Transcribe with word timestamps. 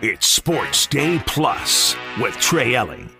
It's 0.00 0.28
Sports 0.28 0.86
Day 0.86 1.20
Plus 1.26 1.96
with 2.20 2.32
Trey 2.34 2.76
Elling. 2.76 3.10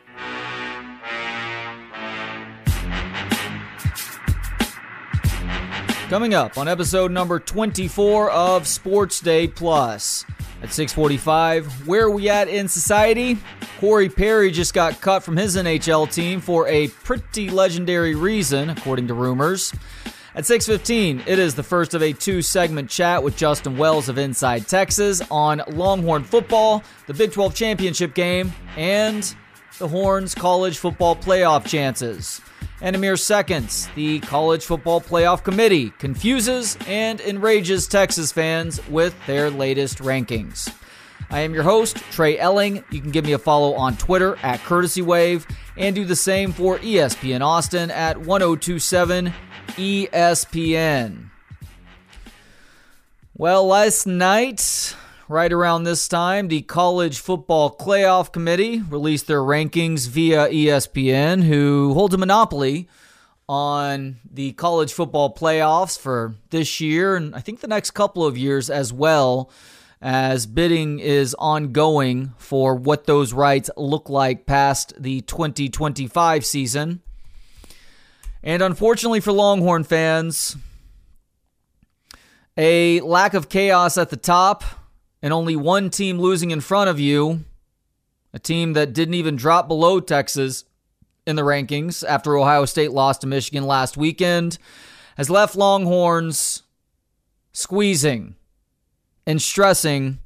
Coming 6.09 6.35
up 6.35 6.57
on 6.57 6.69
episode 6.69 7.11
number 7.11 7.41
24 7.41 8.31
of 8.31 8.69
Sports 8.69 9.21
Day 9.21 9.49
Plus. 9.49 10.25
At 10.63 10.73
645, 10.73 11.89
where 11.89 12.05
are 12.05 12.11
we 12.13 12.29
at 12.29 12.47
in 12.47 12.69
society? 12.69 13.39
Corey 13.81 14.09
Perry 14.09 14.53
just 14.53 14.73
got 14.73 15.01
cut 15.01 15.25
from 15.25 15.37
his 15.37 15.57
NHL 15.57 16.13
team 16.13 16.41
for 16.41 16.69
a 16.69 16.87
pretty 16.87 17.51
legendary 17.51 18.15
reason, 18.15 18.71
according 18.71 19.09
to 19.09 19.15
rumors. 19.15 19.73
At 20.39 20.47
6:15, 20.47 21.25
it 21.27 21.41
is 21.41 21.57
the 21.57 21.65
first 21.65 21.95
of 21.95 22.03
a 22.05 22.13
two-segment 22.13 22.89
chat 22.89 23.25
with 23.25 23.37
Justin 23.37 23.77
Wells 23.77 24.09
of 24.09 24.19
Inside 24.19 24.69
Texas 24.69 25.21
on 25.33 25.61
Longhorn 25.67 26.23
football, 26.23 26.85
the 27.09 27.15
Big 27.15 27.33
12 27.33 27.57
championship 27.57 28.15
game, 28.15 28.53
and 28.77 29.35
the 29.81 29.89
Horns 29.89 30.37
college 30.37 30.79
football 30.79 31.17
playoff 31.17 31.67
chances. 31.67 32.41
And 32.81 32.95
in 32.95 33.01
mere 33.01 33.17
seconds, 33.17 33.89
the 33.97 34.21
College 34.21 34.65
Football 34.65 35.01
Playoff 35.01 35.43
Committee 35.43 35.93
confuses 35.99 36.79
and 36.87 37.21
enrages 37.21 37.89
Texas 37.89 38.31
fans 38.31 38.81
with 38.89 39.17
their 39.27 39.51
latest 39.51 39.99
rankings. 39.99 40.73
I 41.31 41.41
am 41.41 41.53
your 41.53 41.63
host, 41.63 41.97
Trey 42.11 42.39
Elling. 42.39 42.83
You 42.91 43.01
can 43.03 43.11
give 43.11 43.27
me 43.27 43.33
a 43.33 43.39
follow 43.39 43.75
on 43.75 43.99
Twitter 43.99 44.37
at 44.43 44.61
Courtesy 44.61 45.03
Wave 45.03 45.47
and 45.77 45.95
do 45.95 46.07
the 46.07 46.17
same 46.17 46.53
for 46.53 46.79
ESPN 46.79 47.43
Austin 47.43 47.91
at 47.91 48.17
1027 48.17 49.35
ESPN. 49.77 51.31
Well, 53.37 53.67
last 53.67 54.07
night, 54.07 54.97
right 55.29 55.53
around 55.53 55.85
this 55.85 56.09
time, 56.09 56.49
the 56.49 56.63
College 56.63 57.19
Football 57.19 57.77
Playoff 57.77 58.33
Committee 58.33 58.81
released 58.81 59.27
their 59.27 59.43
rankings 59.43 60.09
via 60.09 60.49
ESPN, 60.49 61.43
who 61.43 61.93
holds 61.93 62.15
a 62.15 62.19
monopoly 62.19 62.89
on 63.49 64.17
the 64.31 64.53
college 64.53 64.93
football 64.93 65.35
playoffs 65.35 65.99
for 65.99 66.35
this 66.51 66.81
year 66.81 67.17
and 67.17 67.35
I 67.35 67.41
think 67.41 67.61
the 67.61 67.67
next 67.67 67.93
couple 67.93 68.25
of 68.25 68.37
years 68.37 68.69
as 68.69 68.93
well, 68.93 69.51
as 70.01 70.47
bidding 70.47 71.01
is 71.01 71.35
ongoing 71.39 72.33
for 72.37 72.75
what 72.75 73.07
those 73.07 73.33
rights 73.33 73.69
look 73.77 74.09
like 74.09 74.47
past 74.47 74.95
the 74.99 75.21
2025 75.23 76.47
season. 76.47 77.01
And 78.43 78.63
unfortunately 78.63 79.21
for 79.21 79.33
Longhorn 79.33 79.85
fans, 79.85 80.57
a 82.57 83.01
lack 83.01 83.35
of 83.35 83.49
chaos 83.49 83.99
at 83.99 84.11
the 84.11 84.17
top 84.17 84.65
and 85.21 85.33
only 85.33 85.57
one 85.57 85.91
team 85.91 86.19
losing 86.21 86.53
in 86.53 86.61
front 86.61 86.89
of 86.89 87.01
you, 87.01 87.45
a 88.33 88.39
team 88.39 88.75
that 88.75 88.93
didn't 88.93 89.15
even 89.15 89.35
drop 89.35 89.67
below 89.67 89.99
Texas 89.99 90.65
in 91.27 91.35
the 91.35 91.43
rankings 91.43 92.07
after 92.07 92.37
Ohio 92.37 92.65
State 92.65 92.93
lost 92.93 93.23
to 93.23 93.27
Michigan 93.27 93.65
last 93.65 93.97
weekend, 93.97 94.59
has 95.17 95.29
left 95.29 95.57
Longhorns 95.57 96.63
squeezing 97.53 98.37
and 99.29 99.43
stressing 99.43 100.19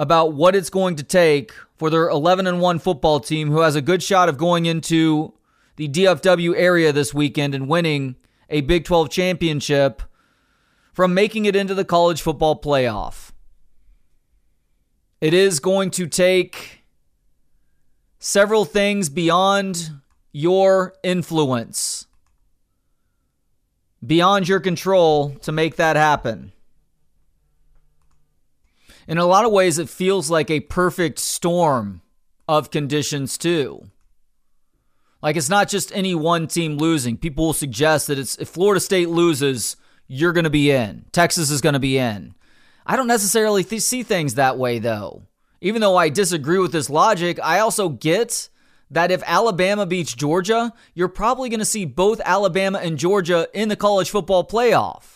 about 0.00 0.32
what 0.32 0.56
it's 0.56 0.68
going 0.68 0.96
to 0.96 1.04
take 1.04 1.52
for 1.76 1.88
their 1.90 2.08
11 2.08 2.48
and 2.48 2.60
1 2.60 2.80
football 2.80 3.20
team 3.20 3.52
who 3.52 3.60
has 3.60 3.76
a 3.76 3.80
good 3.80 4.02
shot 4.02 4.28
of 4.28 4.36
going 4.36 4.66
into 4.66 5.32
the 5.76 5.86
DFW 5.86 6.52
area 6.56 6.92
this 6.92 7.14
weekend 7.14 7.54
and 7.54 7.68
winning 7.68 8.16
a 8.50 8.60
Big 8.62 8.84
12 8.84 9.10
championship 9.10 10.02
from 10.92 11.14
making 11.14 11.44
it 11.44 11.54
into 11.54 11.72
the 11.72 11.84
college 11.84 12.20
football 12.20 12.60
playoff. 12.60 13.30
It 15.20 15.32
is 15.32 15.60
going 15.60 15.92
to 15.92 16.08
take 16.08 16.82
several 18.18 18.64
things 18.64 19.08
beyond 19.08 19.92
your 20.32 20.94
influence, 21.04 22.08
beyond 24.04 24.48
your 24.48 24.58
control 24.58 25.30
to 25.42 25.52
make 25.52 25.76
that 25.76 25.94
happen. 25.94 26.52
In 29.08 29.18
a 29.18 29.26
lot 29.26 29.44
of 29.44 29.52
ways, 29.52 29.78
it 29.78 29.88
feels 29.88 30.30
like 30.30 30.50
a 30.50 30.60
perfect 30.60 31.18
storm 31.18 32.02
of 32.48 32.70
conditions, 32.70 33.36
too. 33.36 33.90
Like 35.22 35.36
it's 35.36 35.48
not 35.48 35.68
just 35.68 35.94
any 35.94 36.14
one 36.14 36.48
team 36.48 36.76
losing. 36.76 37.16
People 37.16 37.46
will 37.46 37.52
suggest 37.52 38.08
that 38.08 38.18
it's 38.18 38.36
if 38.38 38.48
Florida 38.48 38.80
State 38.80 39.08
loses, 39.08 39.76
you're 40.08 40.32
going 40.32 40.44
to 40.44 40.50
be 40.50 40.70
in. 40.70 41.04
Texas 41.12 41.50
is 41.50 41.60
going 41.60 41.74
to 41.74 41.78
be 41.78 41.96
in. 41.96 42.34
I 42.84 42.96
don't 42.96 43.06
necessarily 43.06 43.62
th- 43.62 43.82
see 43.82 44.02
things 44.02 44.34
that 44.34 44.58
way 44.58 44.80
though. 44.80 45.22
Even 45.60 45.80
though 45.80 45.96
I 45.96 46.08
disagree 46.08 46.58
with 46.58 46.72
this 46.72 46.90
logic, 46.90 47.38
I 47.40 47.60
also 47.60 47.88
get 47.88 48.48
that 48.90 49.12
if 49.12 49.22
Alabama 49.24 49.86
beats 49.86 50.12
Georgia, 50.12 50.72
you're 50.92 51.08
probably 51.08 51.48
going 51.48 51.60
to 51.60 51.64
see 51.64 51.84
both 51.84 52.20
Alabama 52.24 52.80
and 52.82 52.98
Georgia 52.98 53.46
in 53.54 53.68
the 53.68 53.76
college 53.76 54.10
football 54.10 54.44
playoff. 54.44 55.11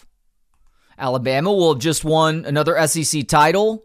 Alabama 0.99 1.53
will 1.53 1.75
have 1.75 1.83
just 1.83 2.05
won 2.05 2.45
another 2.45 2.87
SEC 2.87 3.27
title 3.29 3.85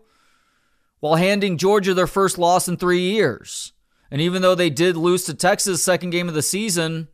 while 0.99 1.15
handing 1.15 1.57
Georgia 1.57 1.93
their 1.93 2.07
first 2.07 2.37
loss 2.37 2.67
in 2.67 2.77
3 2.77 2.99
years. 2.99 3.73
And 4.09 4.21
even 4.21 4.41
though 4.41 4.55
they 4.55 4.69
did 4.69 4.97
lose 4.97 5.23
to 5.25 5.33
Texas 5.33 5.81
second 5.81 6.09
game 6.09 6.27
of 6.27 6.33
the 6.33 6.41
season, 6.41 7.07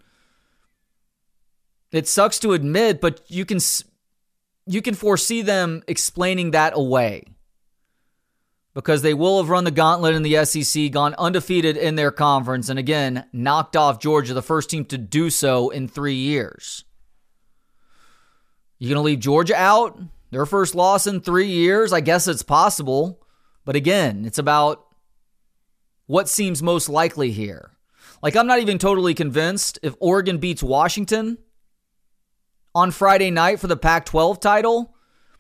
it 1.91 2.07
sucks 2.07 2.39
to 2.39 2.53
admit, 2.53 2.99
but 2.99 3.21
you 3.27 3.45
can 3.45 3.59
you 4.65 4.81
can 4.81 4.93
foresee 4.93 5.41
them 5.41 5.83
explaining 5.87 6.51
that 6.51 6.73
away. 6.75 7.23
Because 8.73 9.01
they 9.01 9.13
will 9.13 9.41
have 9.41 9.49
run 9.49 9.63
the 9.63 9.71
gauntlet 9.71 10.13
in 10.13 10.21
the 10.21 10.45
SEC, 10.45 10.91
gone 10.91 11.15
undefeated 11.17 11.77
in 11.77 11.95
their 11.95 12.11
conference, 12.11 12.69
and 12.69 12.77
again, 12.77 13.25
knocked 13.33 13.75
off 13.75 13.99
Georgia, 13.99 14.35
the 14.35 14.41
first 14.41 14.69
team 14.69 14.85
to 14.85 14.97
do 14.97 15.29
so 15.29 15.69
in 15.69 15.87
three 15.87 16.15
years. 16.15 16.83
You 18.79 18.89
going 18.89 18.95
to 18.97 19.01
leave 19.01 19.19
Georgia 19.19 19.55
out? 19.55 19.99
Their 20.31 20.45
first 20.45 20.75
loss 20.75 21.07
in 21.07 21.21
three 21.21 21.47
years? 21.47 21.93
I 21.93 22.01
guess 22.01 22.27
it's 22.27 22.43
possible. 22.43 23.21
But 23.65 23.75
again, 23.75 24.25
it's 24.25 24.37
about 24.37 24.85
what 26.05 26.29
seems 26.29 26.61
most 26.61 26.89
likely 26.89 27.31
here. 27.31 27.71
Like, 28.21 28.35
I'm 28.35 28.47
not 28.47 28.59
even 28.59 28.77
totally 28.77 29.13
convinced 29.13 29.79
if 29.83 29.95
Oregon 29.99 30.37
beats 30.37 30.63
Washington 30.63 31.37
on 32.73 32.91
Friday 32.91 33.31
night 33.31 33.59
for 33.59 33.67
the 33.67 33.77
Pac 33.77 34.05
12 34.05 34.39
title 34.39 34.93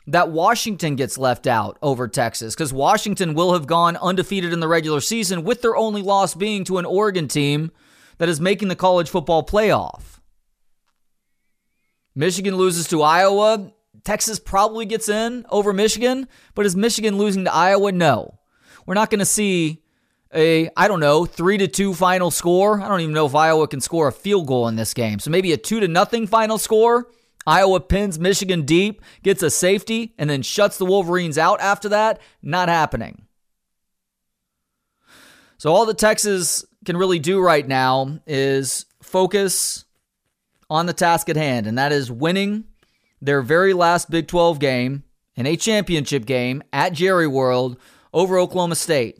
that 0.07 0.29
Washington 0.29 0.95
gets 0.95 1.17
left 1.17 1.47
out 1.47 1.77
over 1.81 2.07
Texas 2.07 2.55
because 2.55 2.71
Washington 2.71 3.33
will 3.33 3.53
have 3.53 3.67
gone 3.67 3.97
undefeated 3.97 4.53
in 4.53 4.61
the 4.61 4.67
regular 4.67 5.01
season, 5.01 5.43
with 5.43 5.61
their 5.61 5.75
only 5.75 6.01
loss 6.01 6.33
being 6.33 6.63
to 6.63 6.77
an 6.77 6.85
Oregon 6.85 7.27
team 7.27 7.71
that 8.17 8.29
is 8.29 8.39
making 8.39 8.69
the 8.69 8.75
college 8.75 9.09
football 9.09 9.45
playoff. 9.45 10.16
Michigan 12.17 12.55
loses 12.55 12.87
to 12.87 13.03
Iowa. 13.03 13.71
Texas 14.03 14.39
probably 14.39 14.87
gets 14.87 15.07
in 15.07 15.45
over 15.51 15.71
Michigan, 15.71 16.27
but 16.55 16.65
is 16.65 16.75
Michigan 16.75 17.19
losing 17.19 17.45
to 17.45 17.53
Iowa? 17.53 17.91
No. 17.91 18.39
We're 18.87 18.95
not 18.95 19.11
going 19.11 19.19
to 19.19 19.25
see 19.25 19.83
a 20.33 20.67
I 20.75 20.87
don't 20.87 20.99
know 20.99 21.25
three 21.25 21.59
to 21.59 21.67
two 21.67 21.93
final 21.93 22.31
score. 22.31 22.81
I 22.81 22.87
don't 22.87 23.01
even 23.01 23.13
know 23.13 23.27
if 23.27 23.35
Iowa 23.35 23.67
can 23.67 23.81
score 23.81 24.07
a 24.07 24.11
field 24.11 24.47
goal 24.47 24.67
in 24.67 24.75
this 24.75 24.95
game. 24.95 25.19
So 25.19 25.29
maybe 25.29 25.53
a 25.53 25.57
two 25.57 25.79
to 25.79 25.87
nothing 25.87 26.25
final 26.25 26.57
score. 26.57 27.07
Iowa 27.45 27.79
pins 27.79 28.17
Michigan 28.17 28.63
deep, 28.63 29.03
gets 29.21 29.43
a 29.43 29.51
safety, 29.51 30.15
and 30.17 30.27
then 30.27 30.41
shuts 30.41 30.79
the 30.79 30.85
Wolverines 30.85 31.37
out 31.37 31.61
after 31.61 31.89
that. 31.89 32.19
Not 32.41 32.67
happening. 32.67 33.27
So 35.59 35.71
all 35.71 35.85
that 35.85 35.99
Texas 35.99 36.65
can 36.83 36.97
really 36.97 37.19
do 37.19 37.39
right 37.39 37.67
now 37.67 38.19
is 38.25 38.87
focus 39.03 39.85
on 40.69 40.85
the 40.85 40.93
task 40.93 41.29
at 41.29 41.37
hand, 41.37 41.67
and 41.67 41.77
that 41.77 41.91
is 41.91 42.11
winning 42.11 42.65
their 43.21 43.41
very 43.41 43.73
last 43.73 44.09
Big 44.09 44.27
12 44.27 44.59
game 44.59 45.03
in 45.35 45.45
a 45.45 45.55
championship 45.55 46.25
game 46.25 46.63
at 46.73 46.93
Jerry 46.93 47.27
World 47.27 47.77
over 48.13 48.37
Oklahoma 48.37 48.75
State 48.75 49.19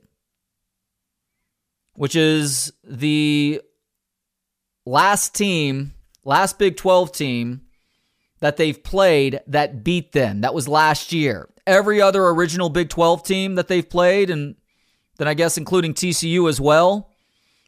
which 1.98 2.16
is 2.16 2.72
the 2.84 3.60
last 4.86 5.34
team, 5.34 5.94
last 6.24 6.60
Big 6.60 6.78
12 6.78 7.12
team 7.12 7.62
that 8.40 8.56
they've 8.56 8.82
played 8.84 9.42
that 9.48 9.84
beat 9.84 10.12
them. 10.12 10.42
That 10.42 10.54
was 10.54 10.68
last 10.68 11.12
year. 11.12 11.50
Every 11.66 12.00
other 12.00 12.24
original 12.28 12.70
Big 12.70 12.90
12 12.90 13.24
team 13.24 13.56
that 13.56 13.68
they've 13.68 13.88
played, 13.88 14.30
and 14.30 14.56
then 15.18 15.28
I 15.28 15.34
guess 15.34 15.58
including 15.58 15.96
TCU 15.96 16.48
as 16.48 16.62
well, 16.62 17.07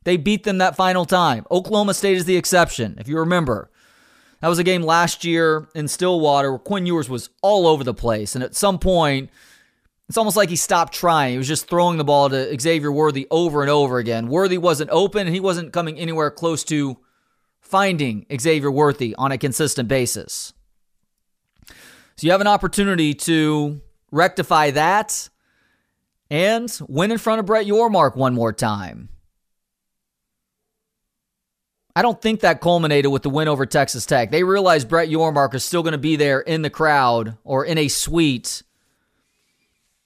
they 0.04 0.18
beat 0.18 0.44
them 0.44 0.58
that 0.60 0.76
final 0.76 1.06
time. 1.06 1.46
Oklahoma 1.52 1.94
State 1.94 2.18
is 2.18 2.26
the 2.26 2.38
exception, 2.38 2.96
if 3.00 3.08
you 3.08 3.18
remember. 3.18 3.70
That 4.42 4.48
was 4.48 4.60
a 4.60 4.64
game 4.64 4.84
last 4.84 5.26
year 5.26 5.68
in 5.76 5.88
Stillwater 5.88 6.52
where 6.52 6.60
Quinn 6.60 6.86
Ewers 6.86 7.10
was 7.10 7.30
all 7.42 7.68
over 7.68 7.84
the 7.84 7.94
place. 7.94 8.36
And 8.36 8.44
at 8.44 8.56
some 8.56 8.80
point, 8.80 9.30
it's 10.08 10.18
almost 10.18 10.38
like 10.38 10.50
he 10.50 10.56
stopped 10.56 10.94
trying. 10.94 11.34
He 11.34 11.38
was 11.38 11.48
just 11.48 11.70
throwing 11.70 11.98
the 11.98 12.04
ball 12.04 12.30
to 12.30 12.60
Xavier 12.60 12.92
Worthy 12.92 13.28
over 13.30 13.62
and 13.62 13.70
over 13.70 13.98
again. 13.98 14.28
Worthy 14.28 14.58
wasn't 14.58 14.90
open 14.92 15.28
and 15.28 15.36
he 15.36 15.42
wasn't 15.42 15.74
coming 15.74 16.00
anywhere 16.00 16.32
close 16.32 16.64
to 16.66 16.98
finding 17.60 18.26
Xavier 18.36 18.72
Worthy 18.72 19.14
on 19.16 19.32
a 19.32 19.38
consistent 19.38 19.90
basis. 19.90 20.54
So 21.68 22.26
you 22.26 22.32
have 22.32 22.42
an 22.42 22.48
opportunity 22.48 23.14
to 23.14 23.82
rectify 24.12 24.72
that 24.72 25.30
and 26.32 26.80
win 26.88 27.12
in 27.12 27.18
front 27.18 27.40
of 27.40 27.46
Brett 27.46 27.66
Yormark 27.66 28.16
one 28.16 28.34
more 28.34 28.54
time. 28.54 29.10
I 32.00 32.02
don't 32.02 32.22
think 32.22 32.40
that 32.40 32.62
culminated 32.62 33.12
with 33.12 33.24
the 33.24 33.30
win 33.30 33.50
over 33.50 33.66
Texas 33.66 34.06
Tech. 34.06 34.32
They 34.32 34.46
realized 34.46 34.88
Brett 34.88 35.10
Yormark 35.10 35.54
is 35.54 35.66
still 35.66 35.84
going 35.84 35.92
to 35.92 35.98
be 35.98 36.16
there 36.16 36.40
in 36.40 36.62
the 36.62 36.70
crowd 36.70 37.36
or 37.44 37.66
in 37.66 37.78
a 37.78 37.90
suite 37.90 38.64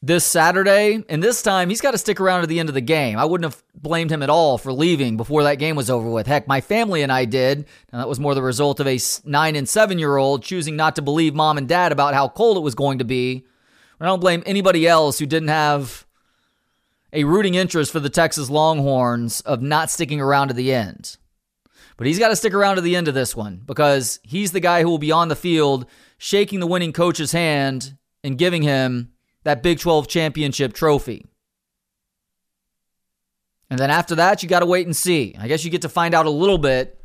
this 0.01 0.25
Saturday, 0.25 1.03
and 1.07 1.21
this 1.21 1.43
time 1.43 1.69
he's 1.69 1.81
got 1.81 1.91
to 1.91 1.99
stick 1.99 2.19
around 2.19 2.41
to 2.41 2.47
the 2.47 2.59
end 2.59 2.67
of 2.67 2.73
the 2.73 2.81
game. 2.81 3.19
I 3.19 3.25
wouldn't 3.25 3.53
have 3.53 3.63
blamed 3.75 4.11
him 4.11 4.23
at 4.23 4.31
all 4.31 4.57
for 4.57 4.73
leaving 4.73 5.17
before 5.17 5.43
that 5.43 5.59
game 5.59 5.75
was 5.75 5.91
over 5.91 6.09
with. 6.09 6.25
Heck, 6.25 6.47
my 6.47 6.61
family 6.61 7.03
and 7.03 7.11
I 7.11 7.25
did, 7.25 7.59
and 7.59 8.01
that 8.01 8.09
was 8.09 8.19
more 8.19 8.33
the 8.33 8.41
result 8.41 8.79
of 8.79 8.87
a 8.87 8.97
nine 9.23 9.55
and 9.55 9.69
seven 9.69 9.99
year 9.99 10.17
old 10.17 10.41
choosing 10.41 10.75
not 10.75 10.95
to 10.95 11.03
believe 11.03 11.35
mom 11.35 11.59
and 11.59 11.67
dad 11.67 11.91
about 11.91 12.15
how 12.15 12.27
cold 12.27 12.57
it 12.57 12.61
was 12.61 12.73
going 12.73 12.97
to 12.97 13.05
be. 13.05 13.45
I 13.99 14.07
don't 14.07 14.19
blame 14.19 14.41
anybody 14.47 14.87
else 14.87 15.19
who 15.19 15.27
didn't 15.27 15.49
have 15.49 16.07
a 17.13 17.23
rooting 17.23 17.53
interest 17.53 17.91
for 17.91 17.99
the 17.99 18.09
Texas 18.09 18.49
Longhorns 18.49 19.41
of 19.41 19.61
not 19.61 19.91
sticking 19.91 20.19
around 20.19 20.47
to 20.47 20.55
the 20.55 20.73
end. 20.73 21.17
But 21.97 22.07
he's 22.07 22.19
got 22.19 22.29
to 22.29 22.35
stick 22.35 22.53
around 22.53 22.75
to 22.75 22.81
the 22.81 22.95
end 22.95 23.07
of 23.07 23.13
this 23.13 23.35
one 23.35 23.61
because 23.65 24.19
he's 24.23 24.51
the 24.51 24.59
guy 24.59 24.81
who 24.81 24.89
will 24.89 24.97
be 24.97 25.11
on 25.11 25.27
the 25.27 25.35
field 25.35 25.85
shaking 26.17 26.59
the 26.59 26.67
winning 26.67 26.93
coach's 26.93 27.31
hand 27.31 27.97
and 28.23 28.37
giving 28.37 28.63
him 28.63 29.11
that 29.43 29.61
Big 29.61 29.79
12 29.79 30.07
championship 30.07 30.73
trophy. 30.73 31.25
And 33.69 33.79
then 33.79 33.89
after 33.89 34.15
that, 34.15 34.43
you 34.43 34.49
got 34.49 34.59
to 34.59 34.65
wait 34.65 34.85
and 34.85 34.95
see. 34.95 35.35
I 35.39 35.47
guess 35.47 35.65
you 35.65 35.71
get 35.71 35.81
to 35.81 35.89
find 35.89 36.13
out 36.13 36.25
a 36.25 36.31
little 36.31 36.57
bit 36.57 36.99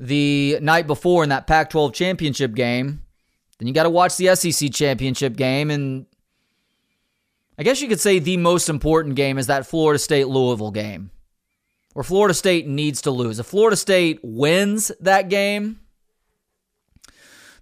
the 0.00 0.58
night 0.60 0.86
before 0.86 1.22
in 1.22 1.28
that 1.28 1.46
Pac 1.46 1.70
12 1.70 1.92
championship 1.92 2.54
game. 2.54 3.02
Then 3.58 3.68
you 3.68 3.74
got 3.74 3.84
to 3.84 3.90
watch 3.90 4.16
the 4.16 4.34
SEC 4.34 4.72
championship 4.72 5.36
game. 5.36 5.70
And 5.70 6.06
I 7.58 7.62
guess 7.62 7.80
you 7.80 7.88
could 7.88 8.00
say 8.00 8.18
the 8.18 8.36
most 8.36 8.68
important 8.68 9.14
game 9.14 9.38
is 9.38 9.46
that 9.46 9.66
Florida 9.66 9.98
State 9.98 10.28
Louisville 10.28 10.72
game 10.72 11.10
where 11.94 12.04
Florida 12.04 12.34
State 12.34 12.66
needs 12.66 13.02
to 13.02 13.10
lose. 13.10 13.38
If 13.38 13.46
Florida 13.46 13.76
State 13.76 14.20
wins 14.22 14.92
that 15.00 15.28
game, 15.30 15.80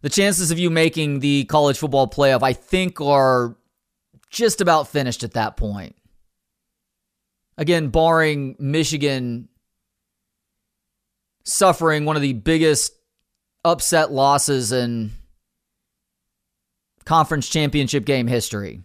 the 0.01 0.09
chances 0.09 0.51
of 0.51 0.59
you 0.59 0.69
making 0.69 1.21
the 1.21 1.45
college 1.45 1.79
football 1.79 2.09
playoff, 2.09 2.43
I 2.43 2.55
think, 2.55 3.01
are 3.01 3.57
just 4.31 4.61
about 4.61 4.89
finished 4.89 5.23
at 5.23 5.35
that 5.35 5.57
point. 5.57 5.95
Again, 7.57 7.89
barring 7.89 8.57
Michigan 8.59 9.49
suffering 11.45 12.05
one 12.05 12.17
of 12.17 12.23
the 12.23 12.33
biggest 12.33 12.95
upset 13.65 14.11
losses 14.11 14.73
in 14.73 15.13
conference 17.05 17.49
championship 17.49 18.05
game 18.05 18.27
history. 18.27 18.83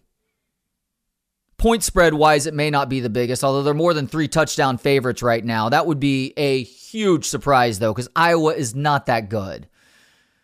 Point 1.58 1.84
spread 1.84 2.14
wise, 2.14 2.46
it 2.46 2.54
may 2.54 2.70
not 2.70 2.88
be 2.88 3.00
the 3.00 3.10
biggest, 3.10 3.44
although 3.44 3.64
they're 3.64 3.74
more 3.74 3.96
than 3.96 4.08
three 4.08 4.28
touchdown 4.28 4.78
favorites 4.78 5.24
right 5.24 5.44
now. 5.44 5.70
That 5.70 5.88
would 5.88 6.00
be 6.00 6.34
a 6.38 6.62
huge 6.62 7.26
surprise, 7.26 7.80
though, 7.80 7.94
because 7.94 8.10
Iowa 8.16 8.54
is 8.54 8.76
not 8.76 9.08
that 9.08 9.30
good. 9.30 9.68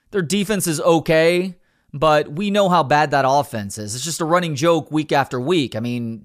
Their 0.10 0.24
defense 0.24 0.66
is 0.66 0.82
okay, 0.82 1.56
but 1.94 2.32
we 2.32 2.50
know 2.50 2.68
how 2.68 2.82
bad 2.82 3.12
that 3.12 3.26
offense 3.28 3.78
is. 3.78 3.94
It's 3.94 4.04
just 4.04 4.22
a 4.22 4.26
running 4.26 4.56
joke 4.56 4.92
week 4.92 5.12
after 5.12 5.40
week. 5.40 5.76
I 5.76 5.80
mean, 5.80 6.24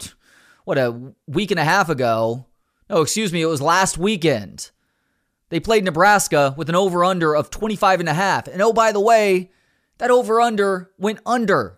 what 0.64 0.78
a 0.78 1.12
week 1.26 1.50
and 1.50 1.60
a 1.60 1.64
half 1.64 1.90
ago. 1.90 2.46
No, 2.88 3.02
excuse 3.02 3.32
me, 3.32 3.42
it 3.42 3.46
was 3.46 3.60
last 3.60 3.98
weekend. 3.98 4.70
They 5.50 5.60
played 5.60 5.84
Nebraska 5.84 6.54
with 6.56 6.70
an 6.70 6.74
over 6.74 7.04
under 7.04 7.34
of 7.34 7.50
25 7.50 8.00
and 8.00 8.08
a 8.08 8.14
half. 8.14 8.48
And 8.48 8.62
oh, 8.62 8.72
by 8.72 8.92
the 8.92 9.00
way, 9.00 9.50
that 9.98 10.10
over 10.10 10.40
under 10.40 10.90
went 10.98 11.20
under 11.26 11.77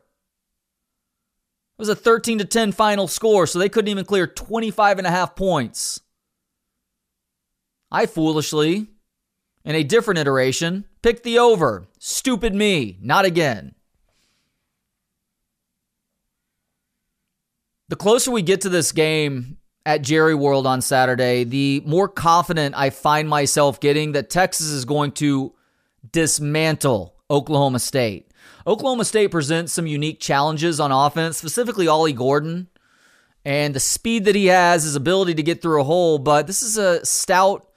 was 1.80 1.88
a 1.88 1.96
13 1.96 2.38
to 2.38 2.44
10 2.44 2.72
final 2.72 3.08
score, 3.08 3.46
so 3.46 3.58
they 3.58 3.68
couldn't 3.68 3.88
even 3.88 4.04
clear 4.04 4.26
25 4.26 4.98
and 4.98 5.06
a 5.06 5.10
half 5.10 5.34
points. 5.34 6.00
I 7.90 8.06
foolishly, 8.06 8.86
in 9.64 9.74
a 9.74 9.82
different 9.82 10.20
iteration, 10.20 10.84
picked 11.02 11.24
the 11.24 11.38
over. 11.38 11.88
Stupid 11.98 12.54
me, 12.54 12.98
not 13.00 13.24
again. 13.24 13.74
The 17.88 17.96
closer 17.96 18.30
we 18.30 18.42
get 18.42 18.60
to 18.60 18.68
this 18.68 18.92
game 18.92 19.56
at 19.84 20.02
Jerry 20.02 20.34
World 20.34 20.66
on 20.66 20.80
Saturday, 20.80 21.42
the 21.42 21.82
more 21.84 22.06
confident 22.08 22.76
I 22.76 22.90
find 22.90 23.28
myself 23.28 23.80
getting 23.80 24.12
that 24.12 24.30
Texas 24.30 24.66
is 24.66 24.84
going 24.84 25.12
to 25.12 25.52
dismantle 26.12 27.16
Oklahoma 27.28 27.80
State. 27.80 28.29
Oklahoma 28.66 29.04
State 29.04 29.30
presents 29.30 29.72
some 29.72 29.86
unique 29.86 30.20
challenges 30.20 30.80
on 30.80 30.92
offense, 30.92 31.36
specifically 31.36 31.88
Ollie 31.88 32.12
Gordon 32.12 32.68
and 33.44 33.74
the 33.74 33.80
speed 33.80 34.26
that 34.26 34.34
he 34.34 34.46
has, 34.46 34.84
his 34.84 34.96
ability 34.96 35.34
to 35.34 35.42
get 35.42 35.62
through 35.62 35.80
a 35.80 35.84
hole. 35.84 36.18
But 36.18 36.46
this 36.46 36.62
is 36.62 36.76
a 36.76 37.04
stout 37.04 37.68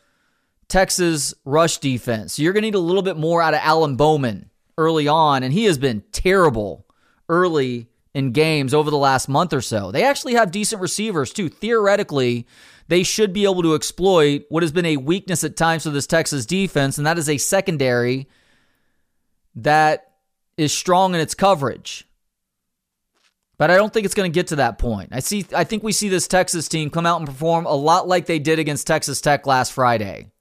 Texas 0.68 1.33
rush 1.45 1.77
defense. 1.77 2.39
You're 2.39 2.54
going 2.54 2.63
to 2.63 2.68
need 2.68 2.75
a 2.75 2.80
little 2.80 3.01
bit 3.01 3.18
more 3.18 3.42
out 3.42 3.54
of 3.54 3.60
Alan 3.63 3.95
Bowman 3.95 4.50
early 4.77 5.07
on, 5.07 5.44
and 5.44 5.54
he 5.54 5.65
has 5.65 5.77
been 5.77 6.04
terrible 6.12 6.86
early 7.30 7.89
in 8.13 8.31
games 8.31 8.74
over 8.74 8.92
the 8.92 8.98
last 8.98 9.27
month 9.30 9.54
or 9.54 9.62
so. 9.62 9.92
They 9.92 10.04
actually 10.04 10.33
have 10.33 10.51
decent 10.51 10.81
receivers, 10.81 11.31
too. 11.31 11.50
Theoretically, 11.50 12.48
they 12.88 13.04
should 13.04 13.33
be 13.33 13.44
able 13.44 13.62
to 13.63 13.75
exploit 13.75 14.45
what 14.50 14.63
has 14.63 14.71
been 14.71 14.86
a 14.86 14.98
weakness 14.98 15.44
at 15.44 15.56
times 15.56 15.83
for 15.83 15.89
this 15.89 16.07
Texas 16.07 16.45
defense, 16.45 16.98
and 16.98 17.07
that 17.07 17.18
is 17.18 17.30
a 17.30 17.38
secondary 17.38 18.27
that 19.56 20.12
is 20.58 20.72
strong 20.72 21.14
in 21.16 21.22
its 21.22 21.36
coverage. 21.36 22.08
But 23.58 23.72
I 23.72 23.78
don't 23.78 23.94
think 23.94 24.06
it's 24.06 24.16
going 24.16 24.32
to 24.32 24.34
get 24.34 24.48
to 24.48 24.58
that 24.58 24.78
point. 24.78 25.10
I 25.12 25.20
see 25.20 25.46
I 25.56 25.64
think 25.64 25.84
we 25.84 25.92
see 25.92 26.10
this 26.10 26.28
Texas 26.28 26.68
team 26.68 26.90
come 26.90 27.06
out 27.06 27.20
and 27.20 27.28
perform 27.28 27.66
a 27.66 27.74
lot 27.74 28.08
like 28.08 28.26
they 28.26 28.40
did 28.40 28.60
against 28.60 28.88
Texas 28.88 29.22
Tech 29.22 29.46
last 29.46 29.72
Friday. 29.74 30.32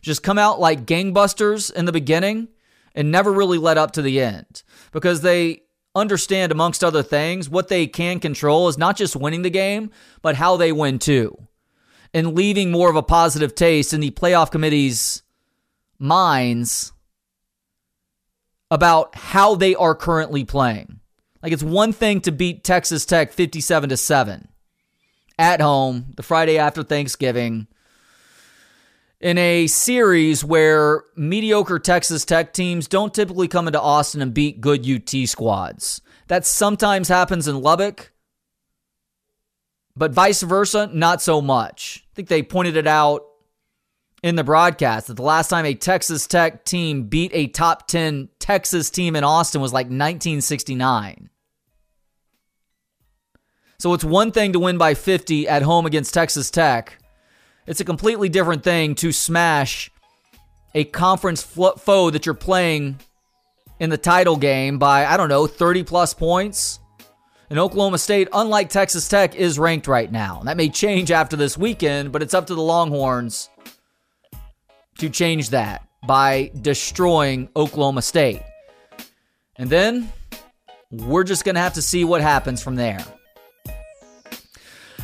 Just 0.00 0.22
come 0.22 0.38
out 0.38 0.58
like 0.58 0.84
gangbusters 0.84 1.72
in 1.72 1.84
the 1.84 1.92
beginning 1.92 2.48
and 2.94 3.10
never 3.10 3.32
really 3.32 3.58
let 3.58 3.78
up 3.78 3.92
to 3.92 4.02
the 4.02 4.20
end 4.20 4.62
because 4.90 5.22
they 5.22 5.62
understand 5.94 6.50
amongst 6.50 6.82
other 6.82 7.02
things 7.02 7.48
what 7.48 7.68
they 7.68 7.86
can 7.86 8.18
control 8.18 8.68
is 8.68 8.78
not 8.78 8.96
just 8.96 9.14
winning 9.14 9.42
the 9.42 9.50
game, 9.50 9.90
but 10.20 10.36
how 10.36 10.56
they 10.56 10.72
win 10.72 10.98
too. 10.98 11.36
And 12.12 12.34
leaving 12.34 12.70
more 12.70 12.90
of 12.90 12.96
a 12.96 13.02
positive 13.02 13.54
taste 13.54 13.94
in 13.94 14.00
the 14.00 14.10
playoff 14.10 14.50
committee's 14.50 15.22
minds 15.98 16.92
about 18.72 19.14
how 19.14 19.54
they 19.54 19.74
are 19.74 19.94
currently 19.94 20.46
playing. 20.46 20.98
Like 21.42 21.52
it's 21.52 21.62
one 21.62 21.92
thing 21.92 22.22
to 22.22 22.32
beat 22.32 22.64
Texas 22.64 23.04
Tech 23.04 23.30
57 23.30 23.90
to 23.90 23.98
7 23.98 24.48
at 25.38 25.60
home 25.60 26.14
the 26.16 26.22
Friday 26.22 26.56
after 26.56 26.82
Thanksgiving 26.82 27.66
in 29.20 29.36
a 29.36 29.66
series 29.66 30.42
where 30.42 31.04
mediocre 31.14 31.78
Texas 31.78 32.24
Tech 32.24 32.54
teams 32.54 32.88
don't 32.88 33.12
typically 33.12 33.46
come 33.46 33.66
into 33.66 33.78
Austin 33.78 34.22
and 34.22 34.32
beat 34.32 34.62
good 34.62 34.88
UT 34.88 35.28
squads. 35.28 36.00
That 36.28 36.46
sometimes 36.46 37.08
happens 37.08 37.46
in 37.46 37.60
Lubbock, 37.60 38.12
but 39.94 40.12
vice 40.12 40.40
versa, 40.40 40.88
not 40.94 41.20
so 41.20 41.42
much. 41.42 42.06
I 42.10 42.14
think 42.14 42.28
they 42.28 42.42
pointed 42.42 42.78
it 42.78 42.86
out 42.86 43.22
in 44.22 44.36
the 44.36 44.44
broadcast 44.44 45.08
that 45.08 45.14
the 45.14 45.22
last 45.22 45.48
time 45.48 45.66
a 45.66 45.74
Texas 45.74 46.26
Tech 46.26 46.64
team 46.64 47.04
beat 47.04 47.32
a 47.34 47.48
top 47.48 47.88
10 47.88 48.28
Texas 48.38 48.88
team 48.88 49.16
in 49.16 49.24
Austin 49.24 49.60
was 49.60 49.72
like 49.72 49.86
1969. 49.86 51.28
So 53.78 53.94
it's 53.94 54.04
one 54.04 54.30
thing 54.30 54.52
to 54.52 54.60
win 54.60 54.78
by 54.78 54.94
50 54.94 55.48
at 55.48 55.62
home 55.62 55.86
against 55.86 56.14
Texas 56.14 56.52
Tech. 56.52 56.98
It's 57.66 57.80
a 57.80 57.84
completely 57.84 58.28
different 58.28 58.62
thing 58.62 58.94
to 58.96 59.10
smash 59.10 59.90
a 60.72 60.84
conference 60.84 61.42
foe 61.42 62.10
that 62.10 62.24
you're 62.24 62.34
playing 62.34 63.00
in 63.80 63.90
the 63.90 63.98
title 63.98 64.36
game 64.36 64.78
by, 64.78 65.04
I 65.04 65.16
don't 65.16 65.28
know, 65.28 65.48
30 65.48 65.82
plus 65.82 66.14
points. 66.14 66.78
And 67.50 67.58
Oklahoma 67.58 67.98
State, 67.98 68.28
unlike 68.32 68.70
Texas 68.70 69.08
Tech, 69.08 69.34
is 69.34 69.58
ranked 69.58 69.88
right 69.88 70.10
now. 70.10 70.42
That 70.44 70.56
may 70.56 70.68
change 70.68 71.10
after 71.10 71.36
this 71.36 71.58
weekend, 71.58 72.12
but 72.12 72.22
it's 72.22 72.34
up 72.34 72.46
to 72.46 72.54
the 72.54 72.62
Longhorns 72.62 73.50
to 75.02 75.10
change 75.10 75.50
that 75.50 75.84
by 76.06 76.52
destroying 76.60 77.48
Oklahoma 77.56 78.02
State. 78.02 78.40
And 79.56 79.68
then 79.68 80.12
we're 80.92 81.24
just 81.24 81.44
going 81.44 81.56
to 81.56 81.60
have 81.60 81.74
to 81.74 81.82
see 81.82 82.04
what 82.04 82.20
happens 82.20 82.62
from 82.62 82.76
there. 82.76 83.04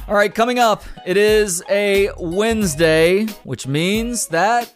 All 0.06 0.14
right, 0.14 0.32
coming 0.32 0.60
up, 0.60 0.84
it 1.04 1.16
is 1.16 1.64
a 1.68 2.10
Wednesday, 2.16 3.26
which 3.42 3.66
means 3.66 4.28
that 4.28 4.72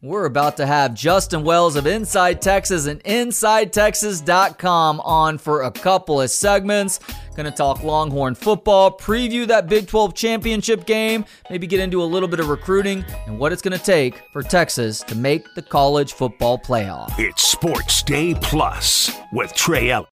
we're 0.00 0.26
about 0.26 0.58
to 0.58 0.66
have 0.66 0.94
Justin 0.94 1.42
Wells 1.42 1.74
of 1.74 1.88
Inside 1.88 2.40
Texas 2.40 2.86
and 2.86 3.02
InsideTexas.com 3.02 5.00
on 5.00 5.38
for 5.38 5.62
a 5.62 5.72
couple 5.72 6.20
of 6.20 6.30
segments. 6.30 7.00
Gonna 7.36 7.50
talk 7.50 7.84
Longhorn 7.84 8.34
football, 8.34 8.90
preview 8.96 9.46
that 9.48 9.68
Big 9.68 9.86
12 9.86 10.14
championship 10.14 10.86
game, 10.86 11.26
maybe 11.50 11.66
get 11.66 11.80
into 11.80 12.02
a 12.02 12.04
little 12.04 12.28
bit 12.28 12.40
of 12.40 12.48
recruiting 12.48 13.04
and 13.26 13.38
what 13.38 13.52
it's 13.52 13.60
gonna 13.60 13.76
take 13.76 14.22
for 14.32 14.42
Texas 14.42 15.00
to 15.00 15.14
make 15.14 15.44
the 15.54 15.60
college 15.60 16.14
football 16.14 16.58
playoff. 16.58 17.12
It's 17.18 17.42
Sports 17.42 18.02
Day 18.02 18.34
Plus 18.40 19.14
with 19.32 19.52
Trey 19.52 19.90
Elling. 19.90 20.06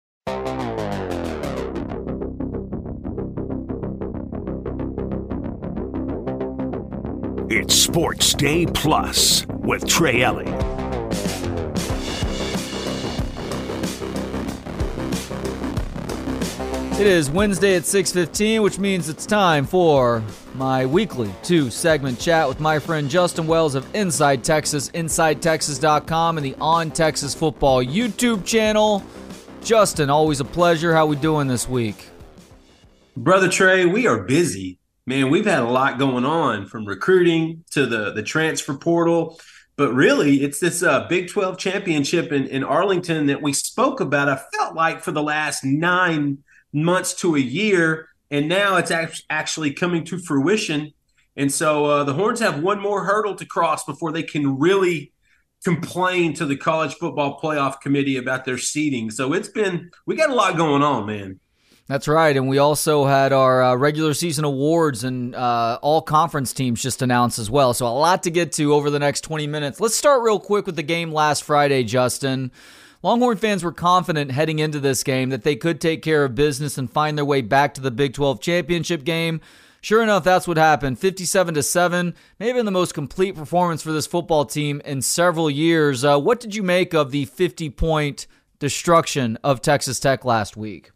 It's 7.48 7.74
Sports 7.74 8.34
Day 8.34 8.66
Plus 8.66 9.46
with 9.46 9.86
Trey 9.86 10.22
Elling. 10.22 10.61
It 17.02 17.08
is 17.08 17.28
Wednesday 17.28 17.74
at 17.74 17.82
6:15, 17.82 18.62
which 18.62 18.78
means 18.78 19.08
it's 19.08 19.26
time 19.26 19.66
for 19.66 20.22
my 20.54 20.86
weekly 20.86 21.34
two-segment 21.42 22.20
chat 22.20 22.46
with 22.46 22.60
my 22.60 22.78
friend 22.78 23.10
Justin 23.10 23.48
Wells 23.48 23.74
of 23.74 23.92
Inside 23.92 24.44
Texas, 24.44 24.88
InsideTexas.com, 24.90 26.38
and 26.38 26.46
the 26.46 26.54
On 26.60 26.92
Texas 26.92 27.34
Football 27.34 27.82
YouTube 27.82 28.44
channel. 28.44 29.02
Justin, 29.64 30.10
always 30.10 30.38
a 30.38 30.44
pleasure. 30.44 30.94
How 30.94 31.06
we 31.06 31.16
doing 31.16 31.48
this 31.48 31.68
week? 31.68 32.08
Brother 33.16 33.48
Trey, 33.48 33.84
we 33.84 34.06
are 34.06 34.22
busy. 34.22 34.78
Man, 35.04 35.28
we've 35.28 35.44
had 35.44 35.64
a 35.64 35.68
lot 35.68 35.98
going 35.98 36.24
on 36.24 36.66
from 36.66 36.84
recruiting 36.84 37.64
to 37.72 37.84
the 37.84 38.12
the 38.12 38.22
transfer 38.22 38.74
portal. 38.74 39.40
But 39.74 39.92
really, 39.92 40.44
it's 40.44 40.60
this 40.60 40.84
uh, 40.84 41.08
Big 41.08 41.30
12 41.30 41.58
championship 41.58 42.30
in, 42.30 42.46
in 42.46 42.62
Arlington 42.62 43.26
that 43.26 43.42
we 43.42 43.52
spoke 43.52 43.98
about. 43.98 44.28
I 44.28 44.40
felt 44.56 44.76
like 44.76 45.02
for 45.02 45.10
the 45.10 45.22
last 45.22 45.64
nine 45.64 46.44
months 46.72 47.14
to 47.14 47.36
a 47.36 47.40
year, 47.40 48.08
and 48.30 48.48
now 48.48 48.76
it's 48.76 48.92
actually 49.30 49.72
coming 49.72 50.04
to 50.04 50.18
fruition. 50.18 50.92
And 51.36 51.52
so 51.52 51.86
uh, 51.86 52.04
the 52.04 52.12
Horns 52.12 52.40
have 52.40 52.62
one 52.62 52.80
more 52.80 53.04
hurdle 53.04 53.34
to 53.36 53.46
cross 53.46 53.84
before 53.84 54.12
they 54.12 54.22
can 54.22 54.58
really 54.58 55.12
complain 55.64 56.34
to 56.34 56.46
the 56.46 56.56
College 56.56 56.94
Football 56.94 57.40
Playoff 57.40 57.80
Committee 57.80 58.16
about 58.16 58.44
their 58.44 58.58
seating. 58.58 59.10
So 59.10 59.32
it's 59.32 59.48
been, 59.48 59.90
we 60.06 60.16
got 60.16 60.30
a 60.30 60.34
lot 60.34 60.56
going 60.56 60.82
on, 60.82 61.06
man. 61.06 61.40
That's 61.88 62.08
right. 62.08 62.36
And 62.36 62.48
we 62.48 62.58
also 62.58 63.04
had 63.04 63.32
our 63.32 63.62
uh, 63.62 63.74
regular 63.74 64.14
season 64.14 64.44
awards 64.44 65.04
and 65.04 65.34
uh, 65.34 65.78
all 65.82 66.00
conference 66.00 66.52
teams 66.52 66.80
just 66.80 67.02
announced 67.02 67.38
as 67.38 67.50
well. 67.50 67.74
So 67.74 67.86
a 67.86 67.88
lot 67.88 68.22
to 68.22 68.30
get 68.30 68.52
to 68.52 68.72
over 68.74 68.88
the 68.88 68.98
next 68.98 69.22
20 69.22 69.46
minutes. 69.46 69.80
Let's 69.80 69.96
start 69.96 70.22
real 70.22 70.40
quick 70.40 70.66
with 70.66 70.76
the 70.76 70.82
game 70.82 71.12
last 71.12 71.44
Friday, 71.44 71.84
Justin. 71.84 72.52
Longhorn 73.04 73.36
fans 73.36 73.64
were 73.64 73.72
confident 73.72 74.30
heading 74.30 74.60
into 74.60 74.78
this 74.78 75.02
game 75.02 75.30
that 75.30 75.42
they 75.42 75.56
could 75.56 75.80
take 75.80 76.02
care 76.02 76.24
of 76.24 76.36
business 76.36 76.78
and 76.78 76.88
find 76.88 77.18
their 77.18 77.24
way 77.24 77.40
back 77.40 77.74
to 77.74 77.80
the 77.80 77.90
Big 77.90 78.14
12 78.14 78.40
championship 78.40 79.02
game. 79.02 79.40
Sure 79.80 80.04
enough, 80.04 80.22
that's 80.22 80.46
what 80.46 80.56
happened. 80.56 81.00
57 81.00 81.54
to 81.54 81.62
7, 81.64 82.14
maybe 82.38 82.62
the 82.62 82.70
most 82.70 82.94
complete 82.94 83.34
performance 83.34 83.82
for 83.82 83.90
this 83.90 84.06
football 84.06 84.44
team 84.44 84.80
in 84.84 85.02
several 85.02 85.50
years. 85.50 86.04
Uh, 86.04 86.20
what 86.20 86.38
did 86.38 86.54
you 86.54 86.62
make 86.62 86.94
of 86.94 87.10
the 87.10 87.24
50 87.24 87.70
point 87.70 88.28
destruction 88.60 89.36
of 89.42 89.60
Texas 89.60 89.98
Tech 89.98 90.24
last 90.24 90.56
week? 90.56 90.92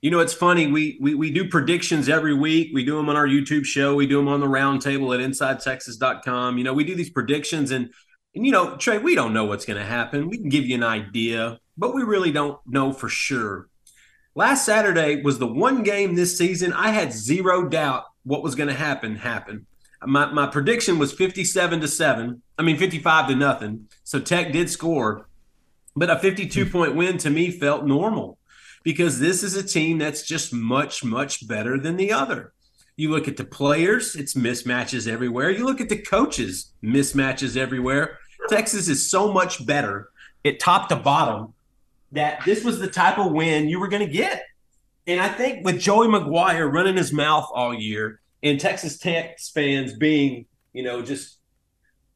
You 0.00 0.12
know, 0.12 0.20
it's 0.20 0.32
funny. 0.32 0.68
We, 0.68 0.96
we 1.00 1.16
we 1.16 1.32
do 1.32 1.48
predictions 1.48 2.08
every 2.08 2.32
week. 2.32 2.70
We 2.72 2.84
do 2.84 2.96
them 2.96 3.08
on 3.08 3.16
our 3.16 3.26
YouTube 3.26 3.64
show. 3.64 3.96
We 3.96 4.06
do 4.06 4.18
them 4.18 4.28
on 4.28 4.38
the 4.38 4.46
roundtable 4.46 5.12
at 5.12 5.28
InsideTexas.com. 5.28 6.56
You 6.56 6.62
know, 6.62 6.72
we 6.72 6.84
do 6.84 6.94
these 6.94 7.10
predictions, 7.10 7.72
and 7.72 7.90
and 8.38 8.46
you 8.46 8.52
know, 8.52 8.76
Trey, 8.76 8.98
we 8.98 9.16
don't 9.16 9.32
know 9.32 9.46
what's 9.46 9.64
going 9.64 9.80
to 9.80 9.84
happen. 9.84 10.28
We 10.28 10.38
can 10.38 10.48
give 10.48 10.64
you 10.64 10.76
an 10.76 10.84
idea, 10.84 11.58
but 11.76 11.92
we 11.92 12.04
really 12.04 12.30
don't 12.30 12.56
know 12.68 12.92
for 12.92 13.08
sure. 13.08 13.68
Last 14.36 14.64
Saturday 14.64 15.20
was 15.22 15.40
the 15.40 15.46
one 15.48 15.82
game 15.82 16.14
this 16.14 16.38
season 16.38 16.72
I 16.72 16.90
had 16.90 17.12
zero 17.12 17.68
doubt 17.68 18.04
what 18.22 18.44
was 18.44 18.54
going 18.54 18.68
to 18.68 18.76
happen 18.76 19.16
happen. 19.16 19.66
My 20.06 20.26
my 20.26 20.46
prediction 20.46 21.00
was 21.00 21.12
57 21.12 21.80
to 21.80 21.88
7. 21.88 22.40
I 22.56 22.62
mean 22.62 22.76
55 22.76 23.26
to 23.26 23.34
nothing. 23.34 23.88
So 24.04 24.20
Tech 24.20 24.52
did 24.52 24.70
score. 24.70 25.28
But 25.96 26.08
a 26.08 26.16
52 26.16 26.66
point 26.66 26.94
win 26.94 27.18
to 27.18 27.30
me 27.30 27.50
felt 27.50 27.86
normal 27.86 28.38
because 28.84 29.18
this 29.18 29.42
is 29.42 29.56
a 29.56 29.66
team 29.66 29.98
that's 29.98 30.22
just 30.22 30.52
much 30.52 31.02
much 31.02 31.48
better 31.48 31.76
than 31.76 31.96
the 31.96 32.12
other. 32.12 32.52
You 32.96 33.10
look 33.10 33.26
at 33.26 33.36
the 33.36 33.44
players, 33.44 34.14
it's 34.14 34.34
mismatches 34.34 35.08
everywhere. 35.08 35.50
You 35.50 35.66
look 35.66 35.80
at 35.80 35.88
the 35.88 35.98
coaches, 35.98 36.72
mismatches 36.84 37.56
everywhere. 37.56 38.18
Texas 38.48 38.88
is 38.88 39.10
so 39.10 39.32
much 39.32 39.64
better 39.64 40.08
at 40.44 40.60
top 40.60 40.88
to 40.88 40.96
bottom 40.96 41.54
that 42.12 42.44
this 42.44 42.64
was 42.64 42.78
the 42.78 42.88
type 42.88 43.18
of 43.18 43.32
win 43.32 43.68
you 43.68 43.78
were 43.78 43.88
going 43.88 44.06
to 44.06 44.12
get. 44.12 44.42
And 45.06 45.20
I 45.20 45.28
think 45.28 45.64
with 45.64 45.80
Joey 45.80 46.06
McGuire 46.08 46.70
running 46.70 46.96
his 46.96 47.12
mouth 47.12 47.48
all 47.52 47.74
year 47.74 48.20
and 48.42 48.60
Texas 48.60 48.98
Tech 48.98 49.38
fans 49.54 49.94
being, 49.94 50.46
you 50.72 50.82
know, 50.82 51.02
just 51.02 51.38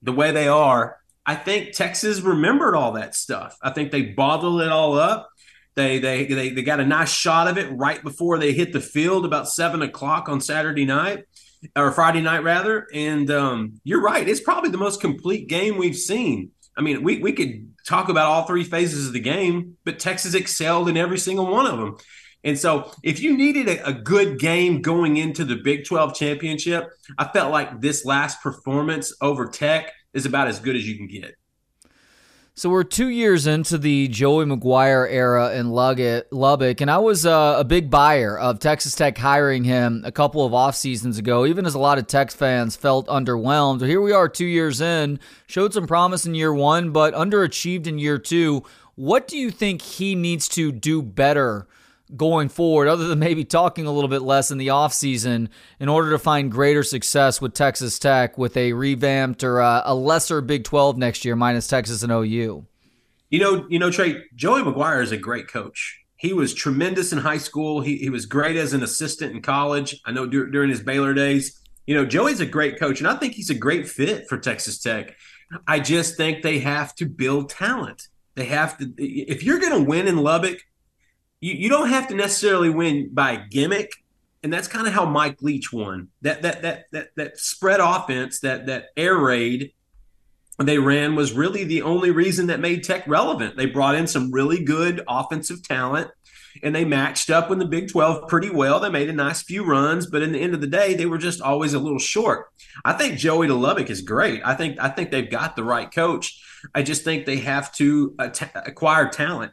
the 0.03 0.13
way 0.13 0.31
they 0.31 0.49
are, 0.49 0.99
I 1.25 1.35
think 1.37 1.73
Texas 1.73 2.21
remembered 2.21 2.75
all 2.75 2.93
that 2.93 3.15
stuff. 3.15 3.57
I 3.63 3.71
think 3.71 3.91
they 3.91 4.03
bottled 4.03 4.61
it 4.61 4.69
all 4.69 4.99
up. 4.99 5.31
They, 5.75 6.01
they 6.01 6.27
they 6.27 6.51
they 6.51 6.63
got 6.63 6.81
a 6.81 6.85
nice 6.85 7.11
shot 7.11 7.49
of 7.49 7.57
it 7.57 7.71
right 7.73 8.03
before 8.03 8.39
they 8.39 8.53
hit 8.53 8.75
the 8.75 8.81
field 8.81 9.25
about 9.25 9.49
seven 9.49 9.81
o'clock 9.81 10.29
on 10.29 10.43
Saturday 10.43 10.85
night 10.85 11.25
or 11.77 11.93
Friday 11.93 12.21
night 12.21 12.43
rather. 12.43 12.87
And 12.93 13.31
um, 13.31 13.81
you're 13.85 14.03
right; 14.03 14.29
it's 14.29 14.41
probably 14.41 14.71
the 14.71 14.79
most 14.79 15.01
complete 15.01 15.49
game 15.49 15.77
we've 15.77 15.97
seen. 15.97 16.51
I 16.77 16.81
mean, 16.81 17.03
we 17.03 17.19
we 17.19 17.33
could 17.33 17.73
talk 17.87 18.09
about 18.09 18.27
all 18.27 18.45
three 18.45 18.65
phases 18.65 19.07
of 19.07 19.13
the 19.13 19.21
game, 19.21 19.77
but 19.85 19.99
Texas 19.99 20.35
excelled 20.35 20.89
in 20.89 20.97
every 20.97 21.19
single 21.19 21.47
one 21.47 21.67
of 21.67 21.79
them. 21.79 21.97
And 22.45 22.59
so, 22.59 22.91
if 23.03 23.21
you 23.21 23.37
needed 23.37 23.69
a, 23.69 23.89
a, 23.89 23.93
good 23.93 24.41
game 24.41 24.83
going 24.83 25.17
into 25.17 25.45
the 25.45 25.57
Big 25.57 25.85
12 25.85 26.15
championship, 26.17 26.91
I 27.17 27.29
felt 27.29 27.53
like 27.53 27.81
this 27.81 28.05
last 28.05 28.43
performance 28.43 29.15
over 29.21 29.47
Tech 29.47 29.93
is 30.13 30.27
about 30.27 30.49
as 30.49 30.59
good 30.59 30.75
as 30.75 30.87
you 30.87 30.97
can 30.97 31.07
get. 31.07 31.37
So 32.55 32.69
we're 32.69 32.85
two 32.85 33.09
years 33.09 33.47
into 33.47 33.79
the 33.79 34.09
Joey 34.09 34.45
McGuire 34.45 35.11
era 35.11 35.55
in 35.55 35.71
Lubbock, 35.71 36.83
and 36.83 36.91
I 36.91 36.99
was 36.99 37.25
uh, 37.25 37.55
a 37.57 37.65
big 37.65 37.89
buyer 37.89 38.39
of 38.39 38.59
Texas 38.59 38.95
Tech 38.95 39.17
hiring 39.17 39.65
him 39.65 40.03
a 40.05 40.13
couple 40.13 40.45
of 40.45 40.53
off 40.53 40.77
seasons 40.77 41.17
ago. 41.17 41.47
Even 41.47 41.65
as 41.65 41.73
a 41.73 41.79
lot 41.79 41.97
of 41.97 42.07
Tech 42.07 42.31
fans 42.31 42.77
felt 42.77 43.07
underwhelmed, 43.07 43.81
here 43.87 44.03
we 44.03 44.13
are, 44.13 44.29
two 44.29 44.45
years 44.45 44.83
in, 44.83 45.19
showed 45.47 45.73
some 45.73 45.87
promise 45.87 46.27
in 46.27 46.35
year 46.35 46.53
one, 46.53 46.91
but 46.91 47.15
underachieved 47.15 47.87
in 47.87 47.99
year 47.99 48.19
two. 48.19 48.63
What 48.97 49.27
do 49.27 49.39
you 49.39 49.51
think 49.51 49.81
he 49.81 50.15
needs 50.15 50.47
to 50.49 50.73
do 50.73 51.01
better? 51.01 51.67
Going 52.17 52.49
forward, 52.49 52.89
other 52.89 53.09
than 53.09 53.19
maybe 53.19 53.45
talking 53.45 53.87
a 53.87 53.93
little 53.93 54.09
bit 54.09 54.23
less 54.23 54.51
in 54.51 54.59
the 54.59 54.69
offseason, 54.69 55.49
in 55.81 55.89
order 55.89 56.11
to 56.11 56.19
find 56.19 56.51
greater 56.51 56.83
success 56.83 57.41
with 57.41 57.55
Texas 57.55 57.99
Tech 57.99 58.39
with 58.39 58.57
a 58.57 58.73
revamped 58.73 59.45
or 59.45 59.61
a, 59.61 59.83
a 59.87 59.95
lesser 59.95 60.41
Big 60.41 60.65
12 60.65 60.99
next 60.99 61.25
year, 61.25 61.37
minus 61.37 61.67
Texas 61.69 62.03
and 62.03 62.13
OU? 62.13 62.67
You 63.31 63.39
know, 63.39 63.67
you 63.71 63.79
know, 63.79 63.91
Trey, 63.91 64.23
Joey 64.35 64.63
McGuire 64.63 65.03
is 65.03 65.13
a 65.13 65.17
great 65.17 65.49
coach. 65.49 66.01
He 66.17 66.33
was 66.33 66.55
tremendous 66.55 67.13
in 67.13 67.19
high 67.19 67.39
school. 67.39 67.81
He, 67.81 67.97
he 67.97 68.11
was 68.11 68.27
great 68.27 68.57
as 68.57 68.75
an 68.75 68.83
assistant 68.83 69.35
in 69.35 69.43
college. 69.43 70.01
I 70.05 70.13
know 70.13 70.27
dur- 70.27 70.51
during 70.51 70.71
his 70.71 70.83
Baylor 70.83 71.15
days. 71.15 71.61
You 71.87 71.97
know, 71.97 72.05
Joey's 72.05 72.41
a 72.41 72.47
great 72.47 72.79
coach, 72.79 73.01
and 73.01 73.09
I 73.09 73.17
think 73.17 73.33
he's 73.33 73.51
a 73.51 73.55
great 73.55 73.89
fit 73.89 74.29
for 74.29 74.39
Texas 74.39 74.79
Tech. 74.79 75.17
I 75.67 75.81
just 75.81 76.17
think 76.17 76.43
they 76.43 76.61
have 76.61 76.95
to 76.97 77.07
build 77.07 77.51
talent. 77.51 78.07
They 78.35 78.45
have 78.47 78.79
to, 78.79 78.93
if 78.97 79.43
you're 79.43 79.59
going 79.59 79.83
to 79.83 79.89
win 79.89 80.07
in 80.07 80.17
Lubbock, 80.17 80.61
you, 81.43 81.53
you 81.53 81.69
don't 81.69 81.91
have 81.91 82.09
to 82.09 82.15
necessarily 82.15 82.71
win 82.71 83.11
by 83.13 83.37
gimmick. 83.37 83.93
And 84.43 84.51
that's 84.51 84.67
kind 84.67 84.87
of 84.87 84.95
how 84.95 85.05
Mike 85.05 85.43
Leach 85.43 85.73
won. 85.73 86.09
That 86.23 86.43
that 86.43 86.63
that 86.63 86.85
that 86.93 87.09
that 87.17 87.39
spread 87.39 87.79
offense, 87.79 88.41
that 88.41 88.67
that 88.67 88.87
air 88.97 89.17
raid 89.17 89.73
they 90.59 90.79
ran 90.79 91.15
was 91.15 91.33
really 91.33 91.65
the 91.65 91.83
only 91.83 92.11
reason 92.11 92.47
that 92.49 92.61
made 92.61 92.85
Tech 92.85 93.07
relevant. 93.07 93.57
They 93.57 93.67
brought 93.67 93.95
in 93.95 94.07
some 94.07 94.31
really 94.31 94.63
good 94.63 95.03
offensive 95.09 95.63
talent 95.63 96.11
and 96.63 96.75
they 96.75 96.85
matched 96.85 97.31
up 97.31 97.49
with 97.49 97.59
the 97.59 97.65
Big 97.65 97.89
12 97.91 98.29
pretty 98.29 98.51
well. 98.51 98.79
They 98.79 98.91
made 98.91 99.09
a 99.09 99.15
nice 99.15 99.43
few 99.43 99.65
runs, 99.65 100.07
but 100.07 100.23
in 100.23 100.33
the 100.33 100.39
end 100.39 100.55
of 100.55 100.61
the 100.61 100.67
day, 100.67 100.95
they 100.95 101.07
were 101.07 101.19
just 101.19 101.41
always 101.41 101.73
a 101.73 101.79
little 101.79 101.99
short. 101.99 102.49
I 102.85 102.93
think 102.93 103.19
Joey 103.19 103.47
to 103.47 103.55
Lubbock 103.55 103.89
is 103.89 104.03
great. 104.03 104.43
I 104.45 104.55
think 104.55 104.79
I 104.79 104.89
think 104.89 105.11
they've 105.11 105.31
got 105.31 105.57
the 105.57 105.65
right 105.65 105.93
coach. 105.93 106.41
I 106.75 106.83
just 106.83 107.05
think 107.05 107.25
they 107.25 107.39
have 107.39 107.73
to 107.77 108.15
acquire 108.19 109.09
talent. 109.09 109.53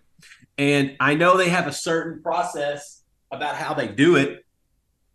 And 0.60 0.98
I 1.00 1.16
know 1.16 1.38
they 1.38 1.50
have 1.50 1.68
a 1.68 1.72
certain 1.72 2.22
process 2.22 3.01
about 3.32 3.56
how 3.56 3.74
they 3.74 3.88
do 3.88 4.18
it 4.18 4.46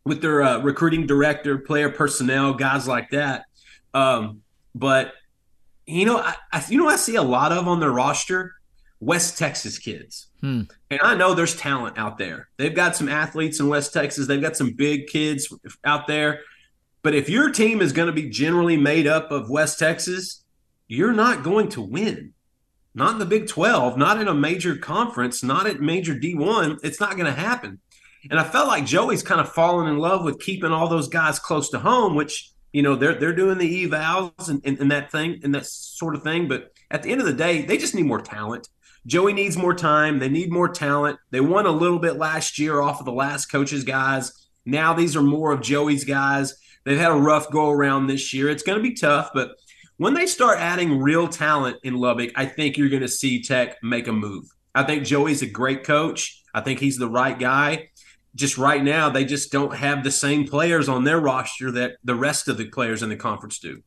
with 0.04 0.22
their 0.22 0.42
uh, 0.42 0.58
recruiting 0.60 1.06
director, 1.06 1.58
player 1.58 1.90
personnel, 1.90 2.54
guys 2.54 2.88
like 2.88 3.10
that. 3.10 3.44
Um, 3.92 4.40
but 4.74 5.12
you 5.86 6.06
know, 6.06 6.16
I, 6.16 6.34
I, 6.50 6.64
you 6.68 6.78
know 6.78 6.88
I 6.88 6.96
see 6.96 7.16
a 7.16 7.22
lot 7.22 7.52
of 7.52 7.68
on 7.68 7.78
their 7.78 7.90
roster 7.90 8.54
West 9.00 9.36
Texas 9.36 9.78
kids, 9.78 10.28
hmm. 10.40 10.62
and 10.90 11.00
I 11.02 11.14
know 11.14 11.34
there's 11.34 11.54
talent 11.54 11.98
out 11.98 12.16
there. 12.16 12.48
They've 12.56 12.74
got 12.74 12.96
some 12.96 13.10
athletes 13.10 13.60
in 13.60 13.68
West 13.68 13.92
Texas. 13.92 14.26
They've 14.26 14.40
got 14.40 14.56
some 14.56 14.72
big 14.72 15.08
kids 15.08 15.52
out 15.84 16.06
there. 16.06 16.40
But 17.02 17.14
if 17.14 17.28
your 17.28 17.50
team 17.50 17.82
is 17.82 17.92
going 17.92 18.06
to 18.06 18.14
be 18.14 18.30
generally 18.30 18.78
made 18.78 19.06
up 19.06 19.30
of 19.30 19.50
West 19.50 19.78
Texas, 19.78 20.42
you're 20.88 21.12
not 21.12 21.42
going 21.42 21.68
to 21.70 21.82
win 21.82 22.33
not 22.94 23.12
in 23.12 23.18
the 23.18 23.26
Big 23.26 23.48
12, 23.48 23.96
not 23.96 24.20
in 24.20 24.28
a 24.28 24.34
major 24.34 24.76
conference, 24.76 25.42
not 25.42 25.66
at 25.66 25.80
major 25.80 26.14
D1. 26.14 26.78
It's 26.82 27.00
not 27.00 27.16
going 27.16 27.26
to 27.26 27.32
happen. 27.32 27.80
And 28.30 28.38
I 28.38 28.44
felt 28.44 28.68
like 28.68 28.86
Joey's 28.86 29.22
kind 29.22 29.40
of 29.40 29.52
fallen 29.52 29.88
in 29.88 29.98
love 29.98 30.24
with 30.24 30.40
keeping 30.40 30.70
all 30.70 30.88
those 30.88 31.08
guys 31.08 31.38
close 31.38 31.68
to 31.70 31.78
home, 31.78 32.14
which, 32.14 32.52
you 32.72 32.82
know, 32.82 32.96
they're 32.96 33.14
they're 33.14 33.34
doing 33.34 33.58
the 33.58 33.86
evals 33.86 34.48
and, 34.48 34.62
and, 34.64 34.78
and 34.78 34.90
that 34.90 35.10
thing 35.12 35.40
and 35.42 35.54
that 35.54 35.66
sort 35.66 36.14
of 36.14 36.22
thing. 36.22 36.48
But 36.48 36.72
at 36.90 37.02
the 37.02 37.10
end 37.10 37.20
of 37.20 37.26
the 37.26 37.34
day, 37.34 37.62
they 37.62 37.76
just 37.76 37.94
need 37.94 38.06
more 38.06 38.20
talent. 38.20 38.68
Joey 39.06 39.34
needs 39.34 39.56
more 39.58 39.74
time. 39.74 40.18
They 40.18 40.30
need 40.30 40.50
more 40.50 40.68
talent. 40.68 41.18
They 41.30 41.40
won 41.40 41.66
a 41.66 41.70
little 41.70 41.98
bit 41.98 42.16
last 42.16 42.58
year 42.58 42.80
off 42.80 43.00
of 43.00 43.04
the 43.04 43.12
last 43.12 43.46
coach's 43.46 43.84
guys. 43.84 44.32
Now 44.64 44.94
these 44.94 45.14
are 45.14 45.22
more 45.22 45.52
of 45.52 45.60
Joey's 45.60 46.04
guys. 46.04 46.54
They've 46.84 46.98
had 46.98 47.12
a 47.12 47.16
rough 47.16 47.50
go 47.50 47.70
around 47.70 48.06
this 48.06 48.32
year. 48.32 48.48
It's 48.48 48.62
going 48.62 48.78
to 48.78 48.82
be 48.82 48.94
tough, 48.94 49.30
but 49.34 49.56
when 49.96 50.14
they 50.14 50.26
start 50.26 50.58
adding 50.58 51.00
real 51.00 51.28
talent 51.28 51.78
in 51.84 51.94
Lubbock, 51.94 52.32
I 52.34 52.46
think 52.46 52.76
you're 52.76 52.88
going 52.88 53.02
to 53.02 53.08
see 53.08 53.42
Tech 53.42 53.76
make 53.82 54.08
a 54.08 54.12
move. 54.12 54.46
I 54.74 54.82
think 54.82 55.04
Joey's 55.04 55.42
a 55.42 55.46
great 55.46 55.84
coach. 55.84 56.42
I 56.52 56.60
think 56.60 56.80
he's 56.80 56.98
the 56.98 57.08
right 57.08 57.38
guy. 57.38 57.90
Just 58.34 58.58
right 58.58 58.82
now, 58.82 59.08
they 59.08 59.24
just 59.24 59.52
don't 59.52 59.76
have 59.76 60.02
the 60.02 60.10
same 60.10 60.48
players 60.48 60.88
on 60.88 61.04
their 61.04 61.20
roster 61.20 61.70
that 61.72 61.92
the 62.02 62.16
rest 62.16 62.48
of 62.48 62.56
the 62.56 62.68
players 62.68 63.02
in 63.02 63.08
the 63.08 63.16
conference 63.16 63.60
do. 63.60 63.82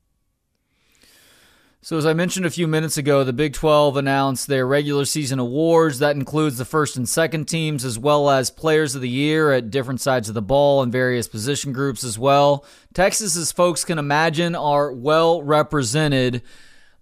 So, 1.88 1.98
as 1.98 2.06
I 2.06 2.12
mentioned 2.12 2.46
a 2.46 2.50
few 2.50 2.68
minutes 2.68 2.98
ago, 2.98 3.24
the 3.24 3.32
Big 3.32 3.54
12 3.54 3.96
announced 3.96 4.48
their 4.48 4.68
regular 4.68 5.06
season 5.06 5.40
awards. 5.40 6.00
That 6.00 6.18
includes 6.18 6.58
the 6.58 6.66
first 6.66 6.98
and 6.98 7.08
second 7.08 7.46
teams, 7.46 7.86
as 7.86 7.98
well 7.98 8.30
as 8.30 8.50
players 8.50 8.94
of 8.94 9.00
the 9.00 9.08
year 9.08 9.54
at 9.54 9.72
different 9.72 10.02
sides 10.02 10.28
of 10.28 10.36
the 10.36 10.42
ball 10.42 10.84
and 10.84 10.92
various 10.92 11.30
position 11.30 11.72
groups 11.72 12.04
as 12.04 12.20
well. 12.20 12.66
Texas, 12.94 13.38
as 13.38 13.54
folks 13.54 13.86
can 13.86 14.00
imagine, 14.00 14.54
are 14.54 14.92
well 14.92 15.42
represented. 15.42 16.42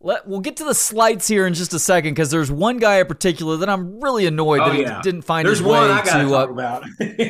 Let, 0.01 0.27
we'll 0.27 0.41
get 0.41 0.57
to 0.57 0.63
the 0.65 0.75
slights 0.75 1.27
here 1.27 1.47
in 1.47 1.55
just 1.55 1.73
a 1.73 1.79
second 1.79 2.13
because 2.13 2.29
there's 2.29 2.51
one 2.51 2.77
guy 2.77 2.99
in 2.99 3.07
particular 3.07 3.57
that 3.57 3.69
I'm 3.69 3.99
really 3.99 4.27
annoyed 4.27 4.61
oh, 4.61 4.69
that 4.69 4.79
yeah. 4.79 5.01
didn't 5.01 5.23
find 5.23 5.47
there's 5.47 5.61
his 5.61 5.67
way 5.67 5.79
to 5.79 6.35
uh, 6.35 6.83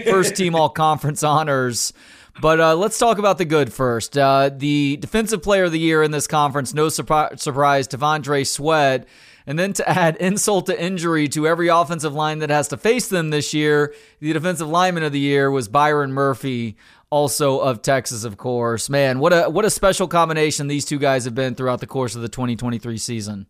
first 0.10 0.36
team 0.36 0.56
all 0.56 0.68
conference 0.68 1.24
honors. 1.24 1.94
But 2.42 2.60
uh, 2.60 2.76
let's 2.76 3.00
talk 3.00 3.18
about 3.18 3.38
the 3.38 3.46
good 3.46 3.72
first. 3.72 4.18
Uh, 4.18 4.50
the 4.54 4.98
defensive 4.98 5.42
player 5.42 5.66
of 5.66 5.72
the 5.72 5.80
year 5.80 6.04
in 6.04 6.12
this 6.12 6.28
conference, 6.28 6.74
no 6.74 6.90
surprise, 6.90 7.38
T'Vondre 7.38 8.46
Sweat. 8.46 9.08
And 9.48 9.58
then 9.58 9.74
to 9.74 9.88
add 9.98 10.18
insult 10.18 10.66
to 10.66 10.82
injury 10.82 11.28
to 11.30 11.48
every 11.48 11.70
offensive 11.70 12.14
line 12.14 12.40
that 12.40 12.50
has 12.50 12.68
to 12.70 12.78
face 12.78 13.08
them 13.08 13.30
this 13.30 13.54
year, 13.54 13.94
the 14.20 14.34
defensive 14.34 14.68
lineman 14.68 15.04
of 15.04 15.12
the 15.12 15.20
year 15.20 15.50
was 15.50 15.68
Byron 15.68 16.12
Murphy, 16.12 16.76
also 17.10 17.60
of 17.60 17.82
Texas, 17.82 18.24
of 18.24 18.38
course. 18.38 18.90
Man, 18.90 19.20
what 19.20 19.32
a 19.32 19.50
what 19.50 19.64
a 19.64 19.70
special 19.70 20.08
combination 20.08 20.68
these 20.68 20.86
two 20.86 21.00
guys 21.00 21.26
have 21.26 21.36
been 21.36 21.56
throughout 21.56 21.80
the 21.80 21.88
course 21.88 22.16
of 22.16 22.22
the 22.22 22.30
2023 22.30 22.98
season. 22.98 23.48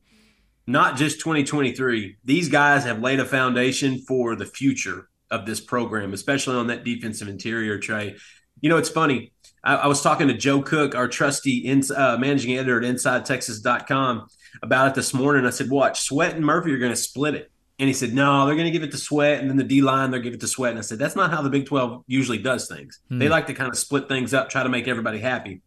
Not 0.67 0.97
just 0.97 1.19
2023. 1.19 2.17
These 2.23 2.49
guys 2.49 2.83
have 2.85 2.99
laid 2.99 3.19
a 3.19 3.25
foundation 3.25 3.99
for 3.99 4.35
the 4.35 4.45
future 4.45 5.09
of 5.31 5.45
this 5.45 5.59
program, 5.59 6.13
especially 6.13 6.55
on 6.55 6.67
that 6.67 6.83
defensive 6.83 7.27
interior 7.27 7.79
Trey. 7.79 8.15
You 8.61 8.69
know, 8.69 8.77
it's 8.77 8.89
funny. 8.89 9.31
I, 9.63 9.75
I 9.75 9.87
was 9.87 10.01
talking 10.01 10.27
to 10.27 10.33
Joe 10.33 10.61
Cook, 10.61 10.95
our 10.95 11.07
trusty 11.07 11.57
in, 11.57 11.83
uh, 11.95 12.17
managing 12.19 12.57
editor 12.57 12.77
at 12.77 12.83
InsideTexas.com, 12.83 14.27
about 14.63 14.87
it 14.89 14.95
this 14.95 15.13
morning. 15.13 15.45
I 15.45 15.49
said, 15.49 15.69
"Watch, 15.69 16.01
Sweat 16.01 16.35
and 16.35 16.45
Murphy 16.45 16.73
are 16.73 16.77
going 16.77 16.91
to 16.91 16.97
split 16.97 17.35
it." 17.35 17.51
And 17.77 17.87
he 17.87 17.93
said, 17.93 18.13
"No, 18.13 18.45
they're 18.45 18.55
going 18.55 18.65
to 18.65 18.71
give 18.71 18.83
it 18.83 18.91
to 18.91 18.97
Sweat, 18.97 19.39
and 19.39 19.49
then 19.49 19.57
the 19.57 19.63
D 19.63 19.81
line 19.81 20.11
they'll 20.11 20.21
give 20.21 20.33
it 20.33 20.39
to 20.41 20.47
Sweat." 20.47 20.71
And 20.71 20.79
I 20.79 20.81
said, 20.81 20.99
"That's 20.99 21.15
not 21.15 21.31
how 21.31 21.41
the 21.41 21.49
Big 21.49 21.65
Twelve 21.65 22.03
usually 22.07 22.37
does 22.37 22.67
things. 22.67 22.99
Hmm. 23.09 23.19
They 23.19 23.29
like 23.29 23.47
to 23.47 23.53
kind 23.53 23.69
of 23.69 23.77
split 23.77 24.07
things 24.07 24.33
up, 24.33 24.49
try 24.49 24.63
to 24.63 24.69
make 24.69 24.87
everybody 24.87 25.19
happy." 25.19 25.61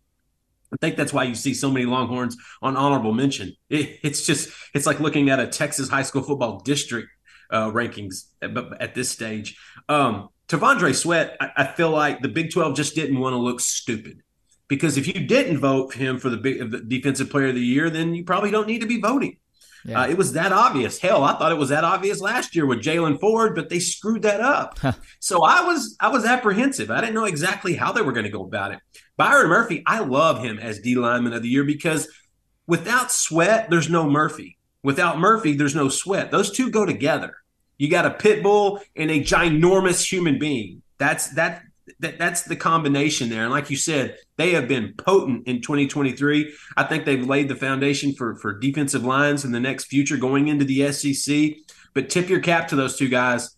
I 0.73 0.77
think 0.77 0.97
that's 0.97 1.13
why 1.13 1.25
you 1.25 1.35
see 1.35 1.55
so 1.55 1.71
many 1.71 1.87
Longhorns 1.87 2.37
on 2.61 2.77
honorable 2.77 3.13
mention. 3.13 3.55
It, 3.71 4.01
it's 4.03 4.27
just 4.27 4.51
it's 4.75 4.87
like 4.87 5.01
looking 5.01 5.31
at 5.31 5.41
a 5.41 5.47
Texas 5.47 5.89
high 5.89 6.03
school 6.03 6.23
football 6.23 6.61
district 6.61 7.09
uh, 7.51 7.71
rankings 7.71 8.25
at, 8.43 8.51
at, 8.81 8.95
this 8.95 9.11
stage. 9.11 9.59
Um, 9.89 10.29
T'Vondre 10.49 10.95
Sweat, 10.95 11.37
I, 11.41 11.51
I, 11.57 11.67
feel 11.67 11.91
like 11.91 12.23
the 12.23 12.29
Big 12.29 12.51
12 12.51 12.75
just 12.75 12.95
didn't 12.95 13.19
want 13.19 13.35
to 13.35 13.39
look 13.39 13.61
stupid. 13.61 14.23
Because 14.67 14.97
if 14.99 15.07
you 15.07 15.27
didn't 15.27 15.59
vote 15.59 15.93
for 15.93 15.99
him 15.99 16.19
for 16.19 16.29
the, 16.31 16.37
big, 16.37 16.71
the 16.71 16.81
defensive 16.81 17.31
player 17.31 17.49
of 17.49 17.55
the 17.55 17.61
year, 17.61 17.89
then 17.89 18.15
you 18.15 18.25
probably 18.25 18.51
don't 18.51 18.67
need 18.67 18.81
to 18.81 18.87
be 18.87 19.01
voting. 19.01 19.39
Yeah. 19.85 20.03
Uh, 20.03 20.09
it 20.09 20.19
was 20.19 20.33
that 20.33 20.53
obvious. 20.53 20.99
Hell, 20.99 21.25
I 21.25 21.39
thought 21.39 21.53
it 21.53 21.59
was 21.59 21.69
that 21.69 21.85
obvious 21.85 22.21
last 22.21 22.55
year 22.55 22.67
with 22.67 22.83
Jaylan 22.83 23.21
Ford, 23.21 23.55
but 23.55 23.69
they 23.69 23.79
screwed 23.79 24.23
that 24.23 24.41
up. 24.41 24.79
so 25.21 25.43
I 25.43 25.65
was 25.65 25.97
I 26.01 26.09
was 26.09 26.25
apprehensive. 26.25 26.91
I 26.91 27.01
didn't 27.01 27.15
know 27.15 27.25
exactly 27.25 27.75
how 27.75 27.93
they 27.93 28.03
were 28.03 28.13
going 28.13 28.25
to 28.25 28.31
go 28.31 28.43
about 28.43 28.73
it. 28.73 28.81
Byron 29.17 29.49
Murphy, 29.49 29.83
I 29.87 30.01
love 30.01 30.43
him 30.43 30.59
as 30.59 30.81
D 30.81 30.95
lineman 30.97 31.33
of 31.33 31.43
the 31.43 31.49
year 31.49 31.65
because 31.65 32.09
without 32.67 33.13
Sweat, 33.13 33.71
there's 33.71 33.89
no 33.89 34.09
Murphy. 34.09 34.59
Without 34.83 35.19
Murphy, 35.19 35.55
there's 35.55 35.75
no 35.75 35.89
Sweat. 35.89 36.31
Those 36.31 36.51
two 36.51 36.71
go 36.71 36.85
together. 36.85 37.37
You 37.79 37.89
got 37.89 38.07
a 38.07 38.11
pit 38.11 38.43
bull 38.43 38.81
and 38.97 39.11
a 39.11 39.21
ginormous 39.21 40.11
human 40.11 40.39
being. 40.39 40.83
That's 40.99 41.31
that, 41.35 41.63
that 42.01 42.19
that's 42.19 42.43
the 42.43 42.57
combination 42.57 43.29
there. 43.29 43.43
And 43.43 43.53
like 43.53 43.71
you 43.71 43.77
said, 43.77 44.17
they 44.37 44.53
have 44.53 44.69
been 44.69 44.95
potent 44.99 45.47
in 45.47 45.63
2023. 45.63 46.53
I 46.77 46.85
think 46.85 47.05
they've 47.05 47.25
laid 47.25 47.49
the 47.49 47.57
foundation 47.57 48.15
for 48.15 48.35
for 48.37 48.59
defensive 48.59 49.05
lines 49.05 49.45
in 49.45 49.53
the 49.53 49.61
next 49.61 49.87
future 49.87 50.17
going 50.17 50.49
into 50.49 50.65
the 50.65 50.93
SEC. 50.93 51.53
But 51.95 52.11
tip 52.11 52.29
your 52.29 52.41
cap 52.41 52.69
to 52.69 52.77
those 52.77 52.97
two 52.97 53.09
guys. 53.09 53.57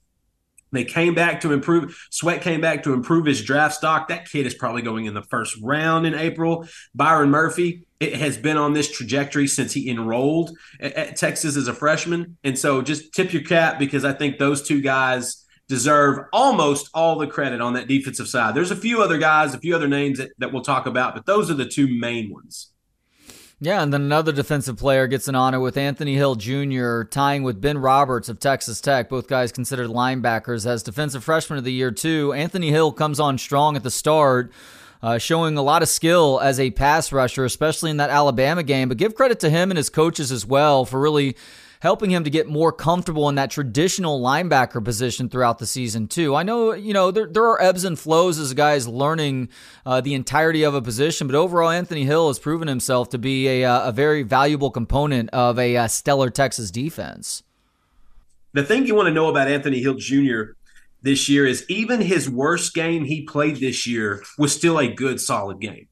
They 0.72 0.84
came 0.84 1.14
back 1.14 1.40
to 1.40 1.52
improve. 1.52 1.96
Sweat 2.10 2.42
came 2.42 2.60
back 2.60 2.84
to 2.84 2.92
improve 2.92 3.26
his 3.26 3.42
draft 3.42 3.74
stock. 3.74 4.08
That 4.08 4.28
kid 4.28 4.46
is 4.46 4.54
probably 4.54 4.82
going 4.82 5.06
in 5.06 5.14
the 5.14 5.22
first 5.22 5.58
round 5.60 6.06
in 6.06 6.14
April. 6.14 6.66
Byron 6.94 7.30
Murphy 7.30 7.84
it 8.00 8.14
has 8.14 8.38
been 8.38 8.56
on 8.56 8.72
this 8.72 8.90
trajectory 8.90 9.46
since 9.46 9.72
he 9.72 9.90
enrolled 9.90 10.56
at, 10.80 10.94
at 10.94 11.16
Texas 11.16 11.56
as 11.56 11.68
a 11.68 11.74
freshman. 11.74 12.38
And 12.42 12.58
so 12.58 12.82
just 12.82 13.12
tip 13.12 13.32
your 13.32 13.42
cap 13.42 13.78
because 13.78 14.04
I 14.04 14.14
think 14.14 14.38
those 14.38 14.66
two 14.66 14.80
guys 14.80 15.46
deserve 15.68 16.26
almost 16.32 16.90
all 16.94 17.18
the 17.18 17.28
credit 17.28 17.60
on 17.60 17.74
that 17.74 17.86
defensive 17.86 18.26
side. 18.26 18.56
There's 18.56 18.72
a 18.72 18.76
few 18.76 19.02
other 19.02 19.18
guys, 19.18 19.54
a 19.54 19.60
few 19.60 19.76
other 19.76 19.86
names 19.86 20.18
that, 20.18 20.30
that 20.38 20.52
we'll 20.52 20.62
talk 20.62 20.86
about, 20.86 21.14
but 21.14 21.26
those 21.26 21.50
are 21.50 21.54
the 21.54 21.66
two 21.66 21.86
main 21.86 22.32
ones. 22.32 22.72
Yeah, 23.62 23.82
and 23.82 23.92
then 23.92 24.00
another 24.00 24.32
defensive 24.32 24.78
player 24.78 25.06
gets 25.06 25.28
an 25.28 25.34
honor 25.34 25.60
with 25.60 25.76
Anthony 25.76 26.14
Hill 26.14 26.34
Jr. 26.34 27.02
tying 27.02 27.42
with 27.42 27.60
Ben 27.60 27.76
Roberts 27.76 28.30
of 28.30 28.40
Texas 28.40 28.80
Tech. 28.80 29.10
Both 29.10 29.28
guys 29.28 29.52
considered 29.52 29.88
linebackers 29.88 30.64
as 30.64 30.82
defensive 30.82 31.22
freshman 31.22 31.58
of 31.58 31.64
the 31.64 31.72
year, 31.72 31.90
too. 31.90 32.32
Anthony 32.32 32.70
Hill 32.70 32.90
comes 32.90 33.20
on 33.20 33.36
strong 33.36 33.76
at 33.76 33.82
the 33.82 33.90
start. 33.90 34.50
Uh, 35.02 35.16
showing 35.16 35.56
a 35.56 35.62
lot 35.62 35.82
of 35.82 35.88
skill 35.88 36.38
as 36.42 36.60
a 36.60 36.70
pass 36.70 37.10
rusher, 37.10 37.44
especially 37.44 37.90
in 37.90 37.96
that 37.96 38.10
Alabama 38.10 38.62
game. 38.62 38.88
But 38.88 38.98
give 38.98 39.14
credit 39.14 39.40
to 39.40 39.50
him 39.50 39.70
and 39.70 39.78
his 39.78 39.88
coaches 39.88 40.30
as 40.30 40.44
well 40.44 40.84
for 40.84 41.00
really 41.00 41.36
helping 41.80 42.10
him 42.10 42.24
to 42.24 42.30
get 42.30 42.46
more 42.46 42.72
comfortable 42.72 43.28
in 43.28 43.34
that 43.34 43.50
traditional 43.50 44.20
linebacker 44.20 44.84
position 44.84 45.28
throughout 45.28 45.58
the 45.58 45.66
season 45.66 46.06
too. 46.06 46.34
I 46.34 46.42
know 46.42 46.72
you 46.72 46.92
know 46.92 47.10
there 47.10 47.26
there 47.26 47.44
are 47.44 47.60
ebbs 47.60 47.84
and 47.84 47.98
flows 47.98 48.38
as 48.38 48.52
a 48.52 48.54
guy 48.54 48.74
is 48.74 48.86
learning 48.86 49.48
uh, 49.84 50.00
the 50.00 50.14
entirety 50.14 50.62
of 50.62 50.74
a 50.74 50.82
position, 50.82 51.26
but 51.26 51.34
overall 51.34 51.70
Anthony 51.70 52.04
Hill 52.04 52.28
has 52.28 52.38
proven 52.38 52.68
himself 52.68 53.08
to 53.10 53.18
be 53.18 53.48
a 53.48 53.64
uh, 53.64 53.88
a 53.88 53.92
very 53.92 54.22
valuable 54.22 54.70
component 54.70 55.30
of 55.30 55.58
a 55.58 55.76
uh, 55.76 55.88
stellar 55.88 56.30
Texas 56.30 56.70
defense. 56.70 57.42
The 58.52 58.64
thing 58.64 58.86
you 58.86 58.94
want 58.94 59.06
to 59.06 59.14
know 59.14 59.28
about 59.28 59.48
Anthony 59.48 59.80
Hill 59.80 59.94
Jr. 59.94 60.54
this 61.02 61.28
year 61.28 61.46
is 61.46 61.64
even 61.68 62.00
his 62.00 62.28
worst 62.28 62.74
game 62.74 63.04
he 63.04 63.22
played 63.22 63.56
this 63.56 63.86
year 63.86 64.22
was 64.38 64.54
still 64.54 64.78
a 64.78 64.92
good 64.92 65.20
solid 65.20 65.60
game. 65.60 65.88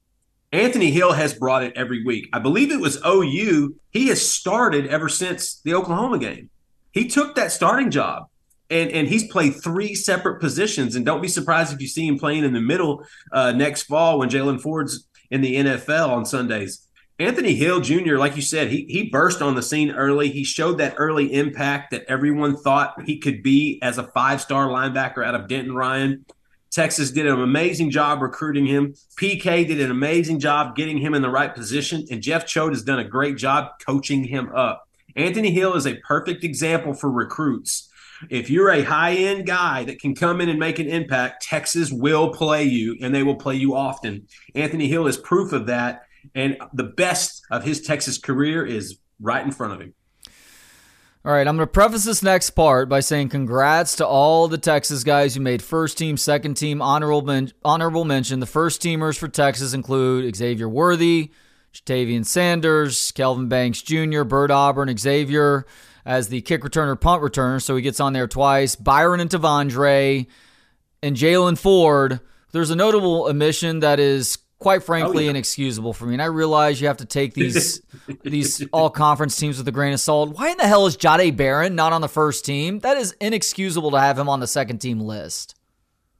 Anthony 0.52 0.90
Hill 0.90 1.12
has 1.12 1.34
brought 1.34 1.62
it 1.62 1.74
every 1.76 2.04
week. 2.04 2.28
I 2.32 2.38
believe 2.38 2.72
it 2.72 2.80
was 2.80 2.98
OU. 3.04 3.76
He 3.90 4.08
has 4.08 4.26
started 4.26 4.86
ever 4.86 5.08
since 5.08 5.60
the 5.62 5.74
Oklahoma 5.74 6.18
game. 6.18 6.48
He 6.92 7.08
took 7.08 7.34
that 7.34 7.52
starting 7.52 7.90
job 7.90 8.28
and 8.70 8.90
and 8.90 9.08
he's 9.08 9.30
played 9.30 9.62
three 9.62 9.94
separate 9.94 10.40
positions. 10.40 10.96
And 10.96 11.04
don't 11.04 11.22
be 11.22 11.28
surprised 11.28 11.72
if 11.72 11.80
you 11.80 11.88
see 11.88 12.06
him 12.06 12.18
playing 12.18 12.44
in 12.44 12.52
the 12.52 12.60
middle 12.60 13.04
uh, 13.32 13.52
next 13.52 13.84
fall 13.84 14.18
when 14.18 14.28
Jaylan 14.28 14.60
Ford's 14.60 15.06
in 15.30 15.40
the 15.40 15.56
NFL 15.56 16.08
on 16.08 16.24
Sundays. 16.24 16.87
Anthony 17.20 17.54
Hill 17.54 17.80
Jr., 17.80 18.16
like 18.16 18.36
you 18.36 18.42
said, 18.42 18.68
he 18.68 18.86
he 18.88 19.10
burst 19.10 19.42
on 19.42 19.56
the 19.56 19.62
scene 19.62 19.90
early. 19.90 20.30
He 20.30 20.44
showed 20.44 20.78
that 20.78 20.94
early 20.98 21.32
impact 21.34 21.90
that 21.90 22.04
everyone 22.06 22.56
thought 22.56 23.02
he 23.06 23.18
could 23.18 23.42
be 23.42 23.80
as 23.82 23.98
a 23.98 24.04
five 24.04 24.40
star 24.40 24.68
linebacker 24.68 25.24
out 25.24 25.34
of 25.34 25.48
Denton 25.48 25.74
Ryan. 25.74 26.24
Texas 26.70 27.10
did 27.10 27.26
an 27.26 27.40
amazing 27.40 27.90
job 27.90 28.20
recruiting 28.20 28.66
him. 28.66 28.94
PK 29.16 29.66
did 29.66 29.80
an 29.80 29.90
amazing 29.90 30.38
job 30.38 30.76
getting 30.76 30.98
him 30.98 31.14
in 31.14 31.22
the 31.22 31.30
right 31.30 31.54
position. 31.54 32.06
And 32.10 32.22
Jeff 32.22 32.46
Choate 32.46 32.72
has 32.72 32.82
done 32.82 32.98
a 32.98 33.04
great 33.04 33.36
job 33.36 33.70
coaching 33.84 34.24
him 34.24 34.54
up. 34.54 34.86
Anthony 35.16 35.50
Hill 35.50 35.74
is 35.74 35.86
a 35.86 35.96
perfect 35.96 36.44
example 36.44 36.92
for 36.94 37.10
recruits. 37.10 37.88
If 38.30 38.50
you're 38.50 38.70
a 38.70 38.82
high 38.82 39.14
end 39.14 39.46
guy 39.46 39.84
that 39.84 40.00
can 40.00 40.14
come 40.14 40.40
in 40.40 40.48
and 40.48 40.58
make 40.58 40.78
an 40.78 40.88
impact, 40.88 41.42
Texas 41.42 41.90
will 41.90 42.32
play 42.32 42.64
you 42.64 42.96
and 43.00 43.14
they 43.14 43.22
will 43.22 43.36
play 43.36 43.54
you 43.54 43.74
often. 43.74 44.26
Anthony 44.54 44.88
Hill 44.88 45.06
is 45.06 45.16
proof 45.16 45.52
of 45.52 45.66
that. 45.66 46.02
And 46.34 46.56
the 46.72 46.84
best 46.84 47.42
of 47.50 47.64
his 47.64 47.80
Texas 47.80 48.18
career 48.18 48.64
is 48.64 48.98
right 49.20 49.44
in 49.44 49.50
front 49.50 49.74
of 49.74 49.80
him. 49.80 49.94
All 51.24 51.32
right, 51.32 51.46
I'm 51.46 51.56
going 51.56 51.66
to 51.66 51.72
preface 51.72 52.04
this 52.04 52.22
next 52.22 52.50
part 52.50 52.88
by 52.88 53.00
saying 53.00 53.28
congrats 53.30 53.96
to 53.96 54.06
all 54.06 54.48
the 54.48 54.56
Texas 54.56 55.04
guys 55.04 55.34
who 55.34 55.40
made 55.40 55.60
first 55.60 55.98
team, 55.98 56.16
second 56.16 56.54
team, 56.54 56.80
honorable, 56.80 57.22
men- 57.22 57.52
honorable 57.64 58.04
mention. 58.04 58.40
The 58.40 58.46
first 58.46 58.80
teamers 58.80 59.18
for 59.18 59.28
Texas 59.28 59.74
include 59.74 60.34
Xavier 60.34 60.68
Worthy, 60.68 61.32
Ja'Tavion 61.74 62.24
Sanders, 62.24 63.12
Kelvin 63.12 63.48
Banks 63.48 63.82
Jr., 63.82 64.22
Bert 64.22 64.50
Auburn, 64.50 64.96
Xavier 64.96 65.66
as 66.06 66.28
the 66.28 66.40
kick 66.40 66.62
returner, 66.62 66.98
punt 66.98 67.22
returner, 67.22 67.60
so 67.60 67.76
he 67.76 67.82
gets 67.82 68.00
on 68.00 68.14
there 68.14 68.28
twice. 68.28 68.76
Byron 68.76 69.20
and 69.20 69.28
T'Vondre, 69.28 70.26
and 71.02 71.16
Jaylan 71.16 71.58
Ford. 71.58 72.20
There's 72.52 72.70
a 72.70 72.76
notable 72.76 73.24
omission 73.24 73.80
that 73.80 74.00
is 74.00 74.38
quite 74.58 74.82
oh, 74.82 74.84
frankly 74.84 75.18
oh, 75.18 75.20
yeah. 75.24 75.30
inexcusable 75.30 75.92
for 75.92 76.06
me. 76.06 76.14
And 76.14 76.22
I 76.22 76.26
realize 76.26 76.80
you 76.80 76.88
have 76.88 76.98
to 76.98 77.04
take 77.04 77.34
these 77.34 77.82
these 78.22 78.66
all 78.72 78.90
conference 78.90 79.36
teams 79.36 79.58
with 79.58 79.68
a 79.68 79.72
grain 79.72 79.92
of 79.92 80.00
salt. 80.00 80.36
Why 80.36 80.50
in 80.50 80.56
the 80.56 80.66
hell 80.66 80.86
is 80.86 80.96
Jahdae 80.96 81.36
Barron 81.36 81.74
not 81.74 81.92
on 81.92 82.00
the 82.00 82.08
first 82.08 82.44
team? 82.44 82.80
That 82.80 82.96
is 82.96 83.14
inexcusable 83.20 83.90
to 83.92 84.00
have 84.00 84.18
him 84.18 84.28
on 84.28 84.40
the 84.40 84.46
second 84.46 84.78
team 84.78 85.00
list. 85.00 85.54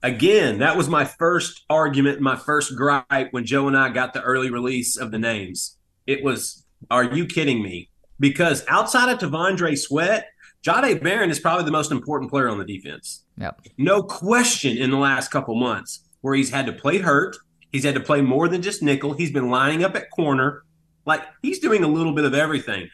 again, 0.02 0.58
that 0.58 0.76
was 0.76 0.88
my 0.88 1.04
first 1.04 1.64
argument, 1.68 2.20
my 2.20 2.36
first 2.36 2.76
gripe 2.76 3.32
when 3.32 3.44
Joe 3.44 3.68
and 3.68 3.76
I 3.76 3.90
got 3.90 4.14
the 4.14 4.22
early 4.22 4.50
release 4.50 4.96
of 4.96 5.10
the 5.10 5.18
names. 5.18 5.76
It 6.06 6.22
was, 6.22 6.64
are 6.90 7.04
you 7.04 7.26
kidding 7.26 7.62
me? 7.62 7.90
Because 8.20 8.64
outside 8.68 9.10
of 9.10 9.18
T'Vondre 9.18 9.76
Sweat, 9.76 10.26
Jahdae 10.64 11.02
Barron 11.02 11.30
is 11.30 11.38
probably 11.38 11.64
the 11.64 11.70
most 11.70 11.92
important 11.92 12.30
player 12.30 12.48
on 12.48 12.58
the 12.58 12.64
defense. 12.64 13.24
Yep. 13.38 13.60
No 13.76 14.02
question 14.02 14.76
in 14.76 14.90
the 14.90 14.96
last 14.96 15.30
couple 15.30 15.54
months 15.54 16.00
where 16.20 16.34
he's 16.34 16.50
had 16.50 16.66
to 16.66 16.72
play 16.72 16.98
hurt. 16.98 17.36
He's 17.72 17.84
had 17.84 17.94
to 17.94 18.00
play 18.00 18.20
more 18.20 18.48
than 18.48 18.62
just 18.62 18.82
nickel. 18.82 19.12
He's 19.12 19.30
been 19.30 19.50
lining 19.50 19.84
up 19.84 19.94
at 19.94 20.10
corner. 20.10 20.64
Like 21.04 21.22
he's 21.42 21.58
doing 21.58 21.84
a 21.84 21.88
little 21.88 22.14
bit 22.14 22.24
of 22.24 22.34
everything. 22.34 22.88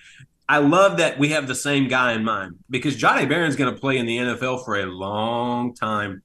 I 0.48 0.58
love 0.58 0.98
that 0.98 1.18
we 1.18 1.30
have 1.30 1.48
the 1.48 1.54
same 1.54 1.88
guy 1.88 2.12
in 2.12 2.24
mind 2.24 2.58
because 2.68 2.96
Jahdae 2.96 3.28
Barron's 3.28 3.56
going 3.56 3.74
to 3.74 3.80
play 3.80 3.96
in 3.96 4.06
the 4.06 4.18
NFL 4.18 4.64
for 4.64 4.78
a 4.78 4.86
long 4.86 5.74
time. 5.74 6.22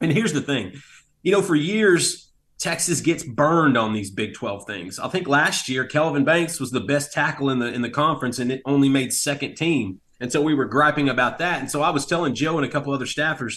And 0.00 0.10
here's 0.10 0.32
the 0.32 0.40
thing 0.40 0.80
you 1.22 1.32
know, 1.32 1.42
for 1.42 1.54
years, 1.54 2.30
Texas 2.58 3.00
gets 3.00 3.22
burned 3.22 3.76
on 3.76 3.92
these 3.92 4.10
Big 4.10 4.34
12 4.34 4.66
things. 4.66 4.98
I 4.98 5.08
think 5.08 5.28
last 5.28 5.68
year, 5.68 5.84
Kelvin 5.84 6.24
Banks 6.24 6.58
was 6.58 6.70
the 6.70 6.80
best 6.80 7.12
tackle 7.12 7.50
in 7.50 7.58
the 7.58 7.66
in 7.66 7.82
the 7.82 7.90
conference 7.90 8.38
and 8.38 8.50
it 8.52 8.62
only 8.64 8.88
made 8.88 9.12
second 9.12 9.56
team. 9.56 10.00
And 10.20 10.30
so 10.30 10.42
we 10.42 10.54
were 10.54 10.66
griping 10.66 11.08
about 11.08 11.38
that. 11.38 11.60
And 11.60 11.70
so 11.70 11.82
I 11.82 11.90
was 11.90 12.04
telling 12.06 12.34
Joe 12.34 12.58
and 12.58 12.66
a 12.66 12.70
couple 12.70 12.92
other 12.92 13.06
staffers, 13.06 13.54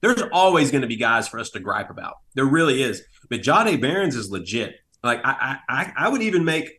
there's 0.00 0.22
always 0.32 0.70
going 0.70 0.82
to 0.82 0.88
be 0.88 0.96
guys 0.96 1.28
for 1.28 1.38
us 1.38 1.50
to 1.50 1.60
gripe 1.60 1.90
about. 1.90 2.14
There 2.34 2.46
really 2.46 2.82
is. 2.82 3.02
But 3.28 3.42
Jahdae 3.42 3.80
Barron's 3.80 4.16
is 4.16 4.30
legit. 4.30 4.76
Like 5.02 5.20
I, 5.24 5.58
I, 5.68 5.92
I 5.96 6.08
would 6.08 6.22
even 6.22 6.44
make 6.44 6.78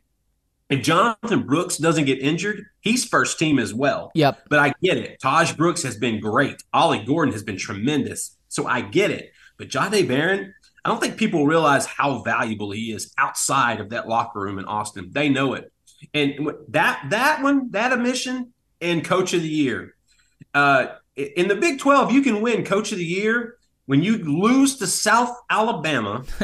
if 0.69 0.83
Jonathan 0.83 1.43
Brooks 1.43 1.77
doesn't 1.77 2.05
get 2.05 2.19
injured, 2.19 2.65
he's 2.81 3.03
first 3.03 3.39
team 3.39 3.57
as 3.57 3.73
well. 3.73 4.11
Yep. 4.13 4.43
But 4.49 4.59
I 4.59 4.73
get 4.83 4.97
it. 4.97 5.19
Tahj 5.19 5.57
Brooks 5.57 5.81
has 5.83 5.97
been 5.97 6.19
great. 6.19 6.61
Ollie 6.71 7.03
Gordon 7.03 7.33
has 7.33 7.43
been 7.43 7.57
tremendous. 7.57 8.37
So 8.49 8.67
I 8.67 8.81
get 8.81 9.09
it. 9.09 9.31
But 9.57 9.69
Jahdae 9.69 10.07
Barron, 10.07 10.53
I 10.85 10.89
don't 10.89 11.01
think 11.01 11.17
people 11.17 11.47
realize 11.47 11.87
how 11.87 12.19
valuable 12.21 12.71
he 12.71 12.91
is 12.91 13.11
outside 13.17 13.79
of 13.79 13.89
that 13.89 14.07
locker 14.07 14.39
room 14.39 14.59
in 14.59 14.65
Austin. 14.65 15.09
They 15.11 15.27
know 15.27 15.53
it. 15.53 15.71
And 16.13 16.51
that 16.69 17.03
that 17.09 17.41
one, 17.41 17.71
that 17.71 17.91
omission 17.91 18.53
and 18.79 19.03
coach 19.03 19.33
of 19.33 19.41
the 19.41 19.49
year. 19.49 19.95
Uh, 20.53 20.87
in 21.15 21.47
the 21.47 21.55
Big 21.55 21.79
12, 21.79 22.11
you 22.11 22.21
can 22.21 22.41
win 22.41 22.63
coach 22.63 22.91
of 22.91 22.97
the 22.97 23.05
year 23.05 23.57
when 23.89 24.03
you 24.03 24.19
lose 24.19 24.77
to 24.77 24.85
South 24.85 25.35
Alabama 25.49 26.23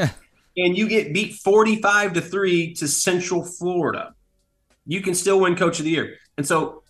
and 0.58 0.76
you 0.76 0.90
get 0.90 1.14
beat 1.14 1.36
45 1.36 2.14
to 2.14 2.22
3 2.22 2.74
to 2.74 2.88
Central 2.88 3.46
Florida. 3.46 4.16
You 4.88 5.00
can 5.02 5.14
still 5.14 5.42
win 5.42 5.56
coach 5.56 5.78
of 5.78 5.86
the 5.86 5.92
year. 5.92 6.16
And 6.40 6.48
so 6.48 6.82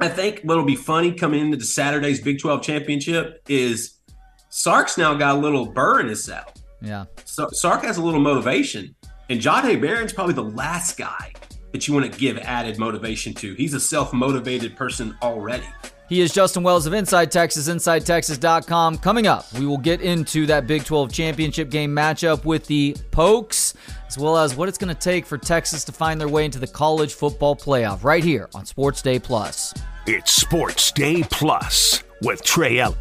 I 0.00 0.08
think 0.08 0.40
what'll 0.42 0.64
be 0.64 0.74
funny 0.74 1.12
coming 1.12 1.52
into 1.52 1.64
Saturday's 1.64 2.20
Big 2.20 2.40
12 2.40 2.62
championship 2.62 3.42
is 3.48 4.00
Sark's 4.48 4.98
now 4.98 5.14
got 5.14 5.36
a 5.36 5.38
little 5.38 5.66
burr 5.66 6.00
in 6.00 6.08
his 6.08 6.24
saddle. 6.24 6.52
Yeah. 6.80 7.04
So 7.24 7.48
Sark 7.52 7.84
has 7.84 7.96
a 7.96 8.02
little 8.02 8.18
motivation. 8.18 8.96
And 9.30 9.40
Jahdae 9.40 9.80
Barron's 9.80 10.12
probably 10.12 10.34
the 10.34 10.42
last 10.42 10.96
guy 10.96 11.32
that 11.72 11.86
you 11.86 11.94
want 11.94 12.12
to 12.12 12.18
give 12.18 12.38
added 12.38 12.76
motivation 12.76 13.34
to. 13.34 13.54
He's 13.54 13.72
a 13.72 13.80
self 13.80 14.12
motivated 14.12 14.74
person 14.74 15.16
already. 15.22 15.68
He 16.12 16.20
is 16.20 16.30
Justin 16.30 16.62
Wells 16.62 16.84
of 16.84 16.92
Inside 16.92 17.32
Texas, 17.32 17.70
InsideTexas.com. 17.70 18.98
Coming 18.98 19.26
up, 19.26 19.50
we 19.54 19.64
will 19.64 19.78
get 19.78 20.02
into 20.02 20.44
that 20.44 20.66
Big 20.66 20.84
12 20.84 21.10
championship 21.10 21.70
game 21.70 21.90
matchup 21.90 22.44
with 22.44 22.66
the 22.66 22.94
Pokes, 23.12 23.72
as 24.08 24.18
well 24.18 24.36
as 24.36 24.54
what 24.54 24.68
it's 24.68 24.76
going 24.76 24.94
to 24.94 25.00
take 25.00 25.24
for 25.24 25.38
Texas 25.38 25.84
to 25.84 25.92
find 25.92 26.20
their 26.20 26.28
way 26.28 26.44
into 26.44 26.58
the 26.58 26.66
college 26.66 27.14
football 27.14 27.56
playoff 27.56 28.04
right 28.04 28.22
here 28.22 28.50
on 28.54 28.66
Sports 28.66 29.00
Day 29.00 29.18
Plus. 29.18 29.72
It's 30.06 30.30
Sports 30.30 30.92
Day 30.92 31.22
Plus 31.30 32.02
with 32.20 32.44
Trey 32.44 32.80
Elling. 32.80 32.98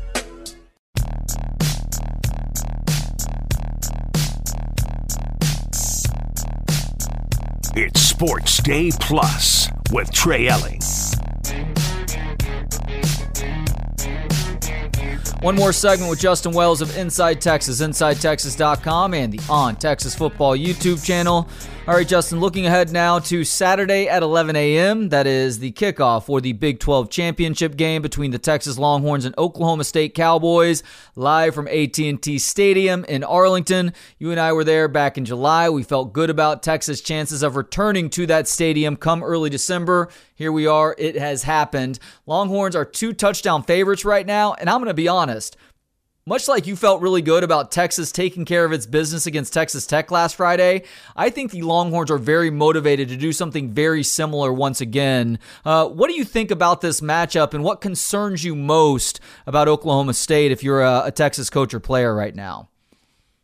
It's 7.76 8.00
Sports 8.00 8.64
Day 8.64 8.90
Plus 9.02 9.68
with 9.92 10.10
Trey 10.14 10.48
Elling. 10.48 10.80
One 15.42 15.56
more 15.56 15.74
segment 15.74 16.08
with 16.08 16.20
Justin 16.20 16.52
Wells 16.52 16.82
of 16.82 16.96
Inside 16.96 17.42
Texas, 17.42 17.82
InsideTexas.com, 17.82 19.16
and 19.16 19.34
the 19.34 19.40
On 19.50 19.76
Texas 19.76 20.14
Football 20.14 20.56
YouTube 20.56 21.04
channel. 21.04 21.50
All 21.88 21.96
right, 21.96 22.08
Justin, 22.08 22.40
looking 22.40 22.68
ahead 22.68 22.92
now 22.92 23.18
to 23.18 23.44
Saturday 23.44 24.08
at 24.08 24.22
11 24.22 24.56
a.m. 24.56 25.10
That 25.10 25.26
is 25.26 25.58
the 25.58 25.72
kickoff 25.72 26.26
for 26.26 26.40
the 26.40 26.54
Big 26.54 26.80
12 26.80 27.10
championship 27.10 27.76
game 27.76 28.04
between 28.04 28.30
the 28.30 28.38
Texas 28.38 28.78
Longhorns 28.78 29.26
and 29.26 29.36
Oklahoma 29.36 29.84
State 29.84 30.14
Cowboys, 30.14 30.84
live 31.16 31.56
from 31.56 31.68
AT&T 31.68 32.38
Stadium 32.38 33.04
in 33.06 33.24
Arlington. 33.24 33.94
You 34.20 34.30
and 34.30 34.40
I 34.40 34.54
were 34.54 34.64
there 34.64 34.88
back 34.88 35.18
in 35.18 35.26
July. 35.26 35.70
We 35.72 35.82
felt 35.82 36.14
good 36.14 36.30
about 36.30 36.62
Texas' 36.62 37.02
chances 37.02 37.42
of 37.42 37.56
returning 37.56 38.12
to 38.12 38.28
that 38.28 38.48
stadium 38.48 38.96
come 38.96 39.24
early 39.24 39.50
December. 39.50 40.10
Here 40.36 40.52
we 40.52 40.68
are. 40.68 40.94
It 41.00 41.16
has 41.16 41.44
happened. 41.44 41.98
Longhorns 42.28 42.76
are 42.76 42.86
two 42.86 43.12
touchdown 43.12 43.64
favorites 43.64 44.06
right 44.06 44.28
now, 44.28 44.54
and 44.54 44.70
I'm 44.70 44.78
going 44.78 44.88
to 44.88 44.94
be 44.94 45.08
honest. 45.08 45.58
Much 46.28 46.48
like 46.48 46.68
you 46.68 46.76
felt 46.76 47.02
really 47.02 47.24
good 47.24 47.44
about 47.44 47.72
Texas 47.72 48.12
taking 48.12 48.46
care 48.46 48.64
of 48.64 48.72
its 48.72 48.86
business 48.86 49.26
against 49.26 49.54
Texas 49.54 49.88
Tech 49.88 50.12
last 50.12 50.36
Friday, 50.36 50.84
I 51.16 51.32
think 51.32 51.50
the 51.50 51.64
Longhorns 51.64 52.12
are 52.12 52.20
very 52.20 52.52
motivated 52.52 53.10
to 53.10 53.18
do 53.18 53.34
something 53.34 53.72
very 53.72 54.04
similar 54.04 54.54
once 54.54 54.82
again. 54.82 55.40
Uh, 55.66 55.88
what 55.88 56.12
do 56.12 56.16
you 56.16 56.24
think 56.24 56.52
about 56.52 56.82
this 56.82 57.02
matchup 57.02 57.56
and 57.56 57.64
what 57.64 57.82
concerns 57.82 58.44
you 58.44 58.56
most 58.56 59.20
about 59.48 59.68
Oklahoma 59.68 60.14
State 60.14 60.52
if 60.52 60.64
you're 60.64 60.84
a, 60.84 61.06
a 61.06 61.12
Texas 61.12 61.50
coach 61.50 61.74
or 61.74 61.80
player 61.80 62.16
right 62.16 62.36
now? 62.36 62.70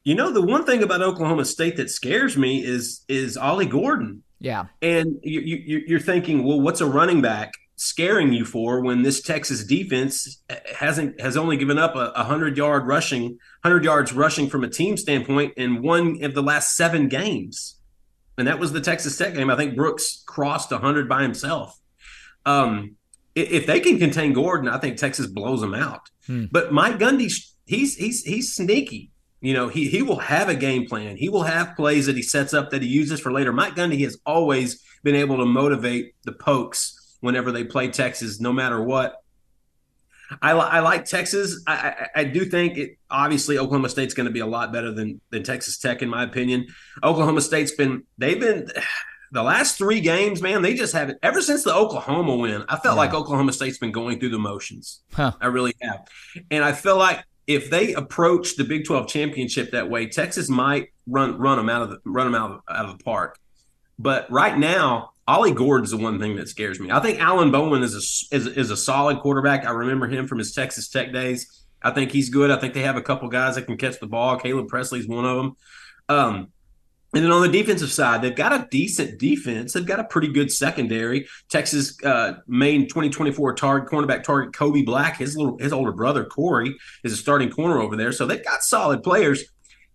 You 0.04 0.14
know, 0.14 0.32
the 0.32 0.44
one 0.44 0.64
thing 0.64 0.84
about 0.84 1.02
Oklahoma 1.02 1.46
State 1.46 1.78
that 1.78 1.90
scares 1.90 2.38
me 2.38 2.64
is 2.64 3.04
is 3.08 3.38
Ollie 3.38 3.66
Gordon. 3.66 4.22
Yeah. 4.40 4.68
And 4.84 5.20
you, 5.24 5.42
you, 5.42 5.84
you're 5.88 6.00
thinking, 6.00 6.44
well, 6.44 6.62
what's 6.62 6.80
a 6.80 6.86
running 6.86 7.22
back? 7.22 7.54
Scaring 7.78 8.34
you 8.34 8.44
for 8.44 8.82
when 8.82 9.04
this 9.04 9.22
Texas 9.22 9.64
defense 9.64 10.42
hasn't 10.76 11.22
has 11.22 11.38
only 11.38 11.58
given 11.58 11.78
up 11.78 11.96
a, 11.96 12.12
a 12.16 12.24
hundred 12.24 12.58
yard 12.58 12.88
rushing, 12.88 13.38
hundred 13.64 13.86
yards 13.86 14.12
rushing 14.12 14.50
from 14.50 14.64
a 14.64 14.70
team 14.70 14.98
standpoint 14.98 15.54
in 15.56 15.82
one 15.82 16.24
of 16.24 16.34
the 16.34 16.44
last 16.44 16.76
seven 16.76 17.08
games, 17.08 17.80
and 18.38 18.48
that 18.48 18.60
was 18.60 18.74
the 18.74 18.82
Texas 18.82 19.18
Tech 19.18 19.34
game. 19.34 19.50
I 19.50 19.56
think 19.56 19.76
Brooks 19.76 20.24
crossed 20.26 20.72
hundred 20.72 21.08
by 21.08 21.22
himself. 21.22 21.80
Um, 22.46 22.96
if 23.36 23.68
they 23.68 23.80
can 23.80 24.00
contain 24.00 24.34
Gordon, 24.34 24.68
I 24.68 24.80
think 24.80 24.98
Texas 24.98 25.28
blows 25.28 25.62
them 25.62 25.76
out. 25.76 26.10
Hmm. 26.26 26.46
But 26.52 26.74
Mike 26.74 26.98
Gundy, 26.98 27.32
he's 27.66 27.96
he's 27.96 28.24
he's 28.24 28.54
sneaky. 28.54 29.12
You 29.40 29.54
know, 29.54 29.68
he 29.68 29.88
he 29.88 30.02
will 30.02 30.20
have 30.20 30.50
a 30.50 30.56
game 30.56 30.88
plan. 30.88 31.16
He 31.16 31.30
will 31.30 31.44
have 31.44 31.76
plays 31.76 32.08
that 32.08 32.16
he 32.16 32.24
sets 32.24 32.56
up 32.56 32.72
that 32.72 32.82
he 32.82 32.88
uses 32.88 33.20
for 33.20 33.32
later. 33.32 33.54
Mike 33.54 33.76
Gundy 33.76 34.02
has 34.02 34.18
always 34.26 34.84
been 35.04 35.14
able 35.14 35.38
to 35.38 35.46
motivate 35.46 36.16
the 36.24 36.32
pokes 36.32 36.97
whenever 37.20 37.52
they 37.52 37.64
play 37.64 37.90
Texas, 37.90 38.40
no 38.40 38.54
matter 38.54 38.82
what. 38.82 39.22
I, 40.42 40.52
I 40.52 40.80
like 40.80 41.06
Texas. 41.06 41.64
I, 41.68 41.74
I, 41.74 42.08
I, 42.22 42.24
do 42.26 42.44
think 42.46 42.78
it. 42.78 42.98
Obviously, 43.10 43.58
Oklahoma 43.58 43.90
State's 43.90 44.14
going 44.14 44.26
to 44.26 44.32
be 44.32 44.42
a 44.42 44.46
lot 44.46 44.74
better 44.74 44.92
than 44.92 45.22
than 45.30 45.44
Texas 45.44 45.78
Tech, 45.78 46.02
in 46.02 46.10
my 46.10 46.24
opinion. 46.24 46.68
Oklahoma 47.02 47.42
State's 47.42 47.72
been 47.72 48.04
they've 48.18 48.40
been 48.40 48.68
the 49.32 49.44
last 49.44 49.78
three 49.78 50.02
games, 50.02 50.42
man. 50.42 50.62
They 50.62 50.74
just 50.74 50.94
haven't 50.94 51.20
ever 51.24 51.42
since 51.42 51.64
the 51.64 51.74
Oklahoma 51.74 52.36
win. 52.36 52.66
I 52.68 52.78
felt 52.78 52.96
yeah. 52.96 53.04
like 53.04 53.14
Oklahoma 53.14 53.54
State's 53.54 53.78
been 53.78 53.94
going 53.94 54.20
through 54.20 54.30
the 54.30 54.40
motions. 54.40 55.02
Huh. 55.14 55.32
I 55.40 55.48
really 55.48 55.74
have, 55.82 56.08
and 56.52 56.64
I 56.64 56.74
feel 56.74 56.98
like 56.98 57.24
if 57.48 57.70
they 57.70 57.94
approach 57.94 58.58
the 58.58 58.66
Big 58.66 58.86
Twelve 58.86 59.08
championship 59.08 59.72
that 59.72 59.90
way, 59.90 60.08
Texas 60.08 60.50
might 60.50 60.90
run 61.08 61.40
run 61.40 61.58
them 61.58 61.70
out 61.70 61.84
of 61.84 61.90
the 61.90 62.00
run 62.04 62.30
them 62.30 62.36
out 62.36 62.52
of, 62.52 62.62
out 62.70 62.86
of 62.86 62.98
the 62.98 63.04
park. 63.04 63.40
But 63.98 64.30
right 64.30 64.58
now, 64.58 65.12
Ollie 65.28 65.52
Gordon's 65.52 65.92
the 65.92 65.98
one 65.98 66.20
thing 66.20 66.38
that 66.38 66.48
scares 66.48 66.80
me. 66.80 66.90
I 66.90 67.02
think 67.02 67.20
Alan 67.20 67.52
Bowman 67.52 67.84
is 67.84 67.94
a 67.94 68.36
is, 68.36 68.48
is 68.48 68.72
a 68.72 68.78
solid 68.78 69.20
quarterback. 69.20 69.66
I 69.66 69.72
remember 69.72 70.08
him 70.08 70.26
from 70.26 70.38
his 70.40 70.54
Texas 70.54 70.88
Tech 70.88 71.12
days. 71.12 71.66
I 71.82 71.92
think 71.92 72.12
he's 72.12 72.30
good. 72.30 72.50
I 72.50 72.58
think 72.58 72.74
they 72.74 72.84
have 72.84 72.96
a 72.96 73.02
couple 73.02 73.28
guys 73.28 73.56
that 73.56 73.64
can 73.64 73.78
catch 73.78 74.00
the 74.00 74.08
ball. 74.08 74.38
Caleb 74.38 74.68
Presley's 74.68 75.08
one 75.08 75.26
of 75.26 75.38
them. 75.38 75.56
Um, 76.10 76.48
and 77.14 77.24
then 77.24 77.32
on 77.32 77.42
the 77.42 77.50
defensive 77.50 77.92
side, 77.92 78.22
they've 78.22 78.36
got 78.36 78.54
a 78.54 78.68
decent 78.70 79.18
defense. 79.18 79.74
They've 79.74 79.86
got 79.86 80.00
a 80.00 80.04
pretty 80.04 80.28
good 80.28 80.52
secondary. 80.52 81.28
Texas 81.50 81.98
uh, 82.04 82.40
main 82.48 82.88
2024 82.88 83.54
target 83.56 83.90
cornerback 83.90 84.24
target 84.24 84.54
Kobe 84.54 84.84
Black, 84.84 85.18
his 85.18 85.36
little 85.36 85.58
his 85.58 85.74
older 85.74 85.92
brother 85.92 86.26
Korie 86.26 86.74
is 87.04 87.14
a 87.14 87.18
starting 87.18 87.50
corner 87.50 87.80
over 87.80 87.96
there. 87.96 88.12
So 88.12 88.26
they've 88.26 88.44
got 88.44 88.62
solid 88.64 89.04
players 89.04 89.44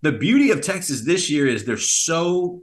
the 0.02 0.12
beauty 0.12 0.50
of 0.50 0.60
Texas 0.60 1.02
this 1.02 1.30
year 1.30 1.46
is 1.46 1.64
they're 1.64 1.76
so 1.76 2.60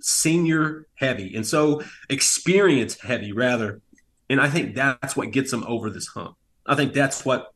senior 0.00 0.86
heavy 0.94 1.34
and 1.34 1.46
so 1.46 1.82
experience 2.08 3.00
heavy, 3.00 3.32
rather. 3.32 3.80
And 4.28 4.40
I 4.40 4.48
think 4.48 4.74
that's 4.74 5.16
what 5.16 5.32
gets 5.32 5.50
them 5.50 5.64
over 5.66 5.90
this 5.90 6.06
hump. 6.06 6.36
I 6.66 6.74
think 6.74 6.92
that's 6.92 7.24
what, 7.24 7.52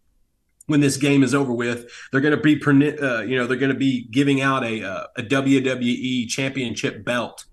when 0.66 0.80
this 0.80 0.96
game 0.96 1.22
is 1.22 1.34
over 1.34 1.52
with, 1.52 1.90
they're 2.10 2.20
going 2.20 2.36
to 2.36 2.42
be, 2.42 2.58
uh, 2.98 3.20
you 3.20 3.36
know, 3.36 3.46
they're 3.46 3.56
going 3.56 3.72
to 3.72 3.78
be 3.78 4.06
giving 4.10 4.40
out 4.40 4.64
a, 4.64 4.82
uh, 4.82 5.06
a 5.16 5.22
WWE 5.22 6.28
championship 6.28 7.04
belt. 7.04 7.44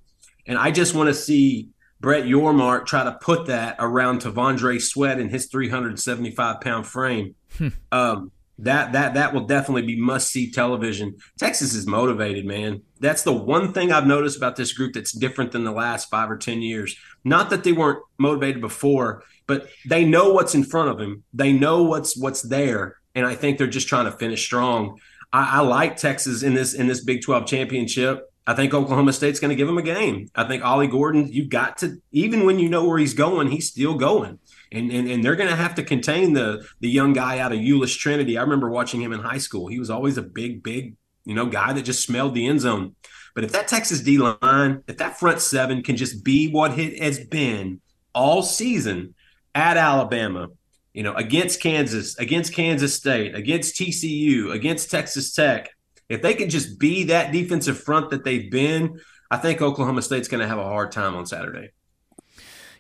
And 0.48 0.58
I 0.58 0.72
just 0.72 0.94
want 0.94 1.08
to 1.08 1.14
see 1.14 1.70
Brett 2.00 2.26
Yormark 2.26 2.86
try 2.86 3.04
to 3.04 3.14
put 3.14 3.48
that 3.48 3.78
around 3.80 4.22
T'Vondre 4.22 4.82
Sweat 4.82 5.20
in 5.20 5.30
his 5.30 5.48
375 5.48 6.62
pound 6.62 6.88
frame. 6.88 7.36
Hmm. 7.58 7.68
Um, 7.92 8.32
that 8.60 8.94
that 8.94 9.16
that 9.16 9.34
will 9.34 9.46
definitely 9.46 9.82
be 9.82 10.00
must 10.00 10.32
see 10.32 10.50
television. 10.50 11.18
Texas 11.38 11.74
is 11.74 11.86
motivated, 11.86 12.46
man. 12.46 12.82
That's 13.00 13.24
the 13.24 13.34
one 13.34 13.74
thing 13.74 13.92
I've 13.92 14.08
noticed 14.08 14.38
about 14.38 14.56
this 14.56 14.74
group 14.74 14.94
that's 14.94 15.12
different 15.12 15.52
than 15.52 15.66
the 15.66 15.72
last 15.72 16.10
five 16.10 16.32
or 16.32 16.38
ten 16.38 16.62
years. 16.62 16.96
Not 17.24 17.50
that 17.50 17.64
they 17.64 17.74
weren't 17.74 18.04
motivated 18.18 18.62
before, 18.62 19.24
but 19.48 19.68
they 19.88 20.06
know 20.06 20.32
what's 20.32 20.56
in 20.56 20.64
front 20.64 20.90
of 20.90 20.98
them. 20.98 21.24
They 21.34 21.52
know 21.52 21.84
what's 21.84 22.18
what's 22.18 22.42
there, 22.44 22.98
and 23.14 23.26
I 23.26 23.36
think 23.36 23.58
they're 23.58 23.68
just 23.68 23.90
trying 23.90 24.06
to 24.06 24.18
finish 24.18 24.46
strong. 24.46 25.00
I, 25.34 25.58
I 25.58 25.62
like 25.62 25.98
Texas 25.98 26.42
in 26.42 26.54
this 26.54 26.74
in 26.74 26.88
this 26.88 27.04
Big 27.04 27.24
Twelve 27.24 27.46
championship. 27.48 28.32
I 28.48 28.54
think 28.54 28.74
Oklahoma 28.74 29.12
State's 29.12 29.40
going 29.40 29.50
to 29.50 29.56
give 29.56 29.68
them 29.68 29.80
a 29.80 29.82
game. 29.82 30.30
I 30.36 30.44
think 30.44 30.64
Ollie 30.64 30.88
Gordon, 30.88 31.28
you've 31.32 31.50
got 31.50 31.78
to 31.80 31.98
even 32.12 32.46
when 32.46 32.60
you 32.60 32.70
know 32.70 32.86
where 32.86 33.00
he's 33.00 33.16
going, 33.16 33.50
he's 33.50 33.70
still 33.70 33.96
going 33.96 34.40
and 34.76 34.92
and, 34.92 35.08
and 35.08 35.24
they're 35.24 35.36
going 35.36 35.50
to 35.50 35.56
have 35.56 35.76
to 35.76 35.84
contain 35.84 36.34
the 36.34 36.66
the 36.80 36.90
young 36.90 37.14
guy 37.14 37.40
out 37.40 37.52
of 37.52 37.60
Euless 37.60 37.98
Trinity. 37.98 38.38
I 38.38 38.42
remember 38.42 38.70
watching 38.70 39.02
him 39.02 39.14
in 39.14 39.20
high 39.20 39.38
school. 39.38 39.68
He 39.68 39.80
was 39.80 39.90
always 39.90 40.18
a 40.18 40.22
big, 40.22 40.64
big, 40.64 40.96
you 41.26 41.34
know, 41.34 41.46
guy 41.46 41.74
that 41.74 41.84
just 41.84 42.04
smelled 42.04 42.36
the 42.36 42.48
end 42.48 42.62
zone. 42.62 42.96
But 43.34 43.44
if 43.44 43.52
that 43.52 43.68
Texas 43.68 44.02
D 44.02 44.18
line, 44.18 44.84
if 44.88 44.98
that 44.98 45.20
front 45.20 45.42
seven 45.42 45.84
can 45.84 45.98
just 45.98 46.24
be 46.24 46.50
what 46.50 46.78
it 46.80 47.02
has 47.02 47.20
been 47.20 47.82
all 48.14 48.42
season 48.42 49.14
at 49.54 49.78
Alabama, 49.78 50.50
you 50.94 51.04
know, 51.04 51.14
against 51.16 51.62
Kansas, 51.62 52.18
against 52.18 52.54
Kansas 52.54 52.96
State, 52.96 53.36
against 53.36 53.76
TCU, 53.76 54.54
against 54.54 54.90
Texas 54.90 55.34
Tech, 55.34 55.70
if 56.08 56.22
they 56.22 56.34
can 56.34 56.50
just 56.50 56.80
be 56.80 57.06
that 57.06 57.34
defensive 57.34 57.80
front 57.80 58.12
that 58.12 58.24
they've 58.24 58.50
been, 58.50 59.00
I 59.30 59.38
think 59.38 59.62
Oklahoma 59.62 60.02
State's 60.02 60.28
going 60.28 60.42
to 60.42 60.48
have 60.48 60.60
a 60.60 60.64
hard 60.64 60.92
time 60.92 61.16
on 61.16 61.26
Saturday. 61.26 61.72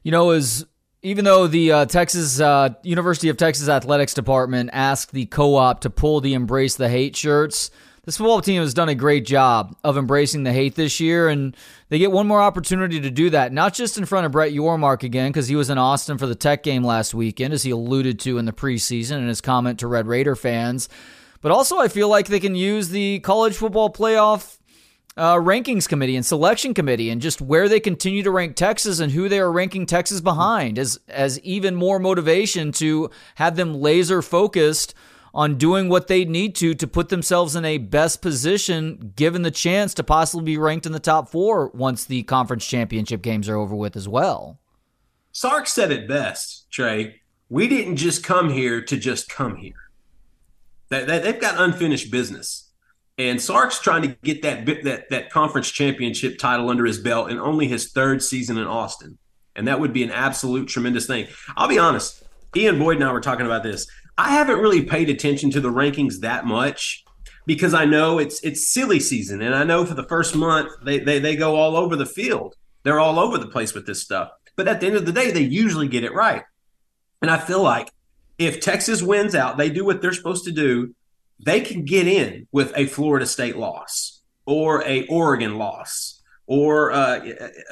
You 0.03 0.12
know, 0.12 0.29
as 0.29 0.65
even 1.06 1.24
though 1.24 1.46
the 1.46 1.72
uh, 1.72 1.86
Texas 1.86 2.39
uh, 2.39 2.70
University 2.82 3.30
of 3.30 3.38
Texas 3.38 3.70
athletics 3.70 4.15
department 4.15 4.72
asked 4.74 5.12
the 5.12 5.28
co-op 5.28 5.82
to 5.82 5.89
pull 5.91 6.20
the 6.20 6.34
"Embrace 6.34 6.76
the 6.76 6.89
Hate" 6.89 7.15
shirts, 7.15 7.70
this 8.06 8.18
football 8.18 8.41
team 8.41 8.60
has 8.62 8.74
done 8.74 8.89
a 8.89 8.96
great 8.96 9.24
job 9.24 9.76
of 9.84 9.98
embracing 9.98 10.44
the 10.44 10.52
hate 10.52 10.74
this 10.74 11.00
year, 11.00 11.30
and 11.30 11.56
they 11.89 12.00
get 12.00 12.12
one 12.12 12.28
more 12.28 12.41
opportunity 12.41 13.00
to 13.02 13.12
do 13.12 13.30
that. 13.30 13.54
Not 13.54 13.76
just 13.76 14.00
in 14.00 14.06
front 14.06 14.26
of 14.26 14.32
Brett 14.32 14.52
Yormark 14.52 15.04
again, 15.04 15.30
because 15.30 15.48
he 15.48 15.56
was 15.56 15.70
in 15.70 15.78
Austin 15.78 16.18
for 16.18 16.26
the 16.26 16.36
Tech 16.36 16.63
game 16.63 16.84
last 16.84 17.13
weekend, 17.13 17.54
as 17.54 17.62
he 17.62 17.70
alluded 17.70 18.20
to 18.22 18.39
in 18.39 18.46
the 18.46 18.54
preseason 18.54 19.18
in 19.18 19.28
his 19.28 19.41
comment 19.41 19.80
to 19.80 19.88
Red 19.88 20.08
Raider 20.08 20.36
fans, 20.36 20.89
but 21.41 21.52
also 21.52 21.78
I 21.78 21.88
feel 21.88 22.10
like 22.10 22.28
they 22.28 22.39
can 22.39 22.56
use 22.56 22.89
the 22.89 23.20
college 23.20 23.56
football 23.56 23.91
playoff 23.91 24.58
uh, 25.17 25.36
rankings 25.36 25.88
committee 25.88 26.15
and 26.15 26.25
selection 26.25 26.73
committee 26.73 27.10
and 27.10 27.21
just 27.21 27.41
where 27.41 27.69
they 27.69 27.80
continue 27.80 28.21
to 28.23 28.32
rank 28.32 28.56
Texas 28.56 28.99
and 28.99 29.12
who 29.12 29.30
they 29.30 29.39
are 29.39 29.51
ranking 29.51 29.86
Texas 29.86 30.21
behind 30.21 30.78
as 30.78 30.99
as 31.08 31.39
even 31.39 31.75
more 31.75 31.99
motivation 31.99 32.71
to 32.73 33.10
have 33.36 33.56
them 33.56 33.73
laser 33.73 34.21
focused 34.21 34.93
on 35.34 35.58
doing 35.58 35.89
what 35.89 36.08
they 36.08 36.25
need 36.25 36.56
to 36.56 36.73
to 36.73 36.88
put 36.88 37.10
themselves 37.10 37.56
in 37.56 37.63
a 37.63 37.78
best 37.78 38.21
position 38.21 39.13
given 39.15 39.41
the 39.41 39.51
chance 39.51 39.93
to 39.93 40.04
possibly 40.04 40.43
be 40.43 40.58
ranked 40.58 40.86
in 40.86 40.91
the 40.91 40.99
top 40.99 41.30
4 41.30 41.71
once 41.73 42.06
the 42.06 42.23
conference 42.23 42.65
championship 42.65 43.21
games 43.21 43.47
are 43.47 43.58
over 43.58 43.75
with 43.75 43.95
as 43.95 44.08
well. 44.08 44.60
Sark 45.32 45.67
said 45.67 45.91
it 45.91 46.08
best, 46.08 46.69
Trey. 46.71 47.21
We 47.49 47.67
didn't 47.67 47.97
just 47.97 48.23
come 48.23 48.49
here 48.49 48.82
to 48.82 48.97
just 48.97 49.30
come 49.30 49.58
here. 49.58 49.73
That, 50.89 51.08
that 51.08 51.23
they've 51.23 51.39
got 51.39 51.60
unfinished 51.60 52.12
business 52.12 52.64
and 53.17 53.41
Sark's 53.41 53.80
trying 53.80 54.01
to 54.01 54.10
get 54.23 54.41
that 54.41 54.65
that 54.84 55.10
that 55.10 55.30
conference 55.30 55.71
championship 55.71 56.38
title 56.38 56.69
under 56.69 56.86
his 56.86 56.99
belt 56.99 57.32
in 57.32 57.39
only 57.39 57.67
his 57.67 57.91
third 57.91 58.21
season 58.21 58.58
in 58.58 58.67
Austin, 58.67 59.17
and 59.56 59.67
that 59.67 59.80
would 59.80 59.93
be 59.93 60.04
an 60.04 60.12
absolute 60.12 60.67
tremendous 60.67 61.08
thing. 61.08 61.28
I'll 61.56 61.67
be 61.67 61.80
honest. 61.80 62.23
Ian 62.56 62.80
Boyd 62.80 62.97
and 62.97 63.06
I 63.06 63.12
were 63.12 63.21
talking 63.21 63.45
about 63.45 63.63
this. 63.63 63.88
I 64.17 64.32
haven't 64.32 64.60
really 64.60 64.84
paid 64.84 65.10
attention 65.10 65.51
to 65.51 65.62
the 65.62 65.71
rankings 65.71 66.21
that 66.21 66.45
much 66.45 67.04
because 67.45 67.73
I 67.73 67.86
know 67.86 68.17
it's 68.19 68.41
it's 68.43 68.67
silly 68.67 68.99
season, 68.99 69.41
and 69.41 69.56
I 69.56 69.63
know 69.63 69.86
for 69.86 69.93
the 69.93 70.08
first 70.08 70.36
month 70.36 70.71
they 70.84 70.99
they 70.99 71.19
they 71.19 71.36
go 71.36 71.56
all 71.56 71.78
over 71.78 71.95
the 71.95 72.06
field. 72.06 72.56
They're 72.84 72.99
all 72.99 73.17
over 73.17 73.38
the 73.38 73.47
place 73.47 73.73
with 73.73 73.86
this 73.86 74.01
stuff. 74.01 74.32
But 74.56 74.67
at 74.67 74.80
the 74.80 74.88
end 74.88 74.95
of 74.95 75.06
the 75.06 75.12
day, 75.12 75.32
they 75.32 75.41
usually 75.41 75.88
get 75.88 76.04
it 76.04 76.13
right. 76.13 76.43
And 77.21 77.32
I 77.32 77.38
feel 77.38 77.62
like 77.62 77.89
if 78.38 78.62
Texas 78.62 79.01
wins 79.01 79.36
out, 79.36 79.58
they 79.58 79.69
do 79.69 79.84
what 79.84 80.01
they're 80.01 80.13
supposed 80.13 80.45
to 80.45 80.51
do 80.51 80.93
they 81.39 81.62
can 81.62 81.84
get 81.86 82.08
in 82.08 82.48
with 82.52 82.74
a 82.76 82.86
Florida 82.88 83.26
State 83.26 83.58
loss 83.58 84.21
or 84.45 84.84
a 84.84 85.06
Oregon 85.08 85.58
loss 85.58 86.21
or 86.48 86.91
uh, 86.91 87.19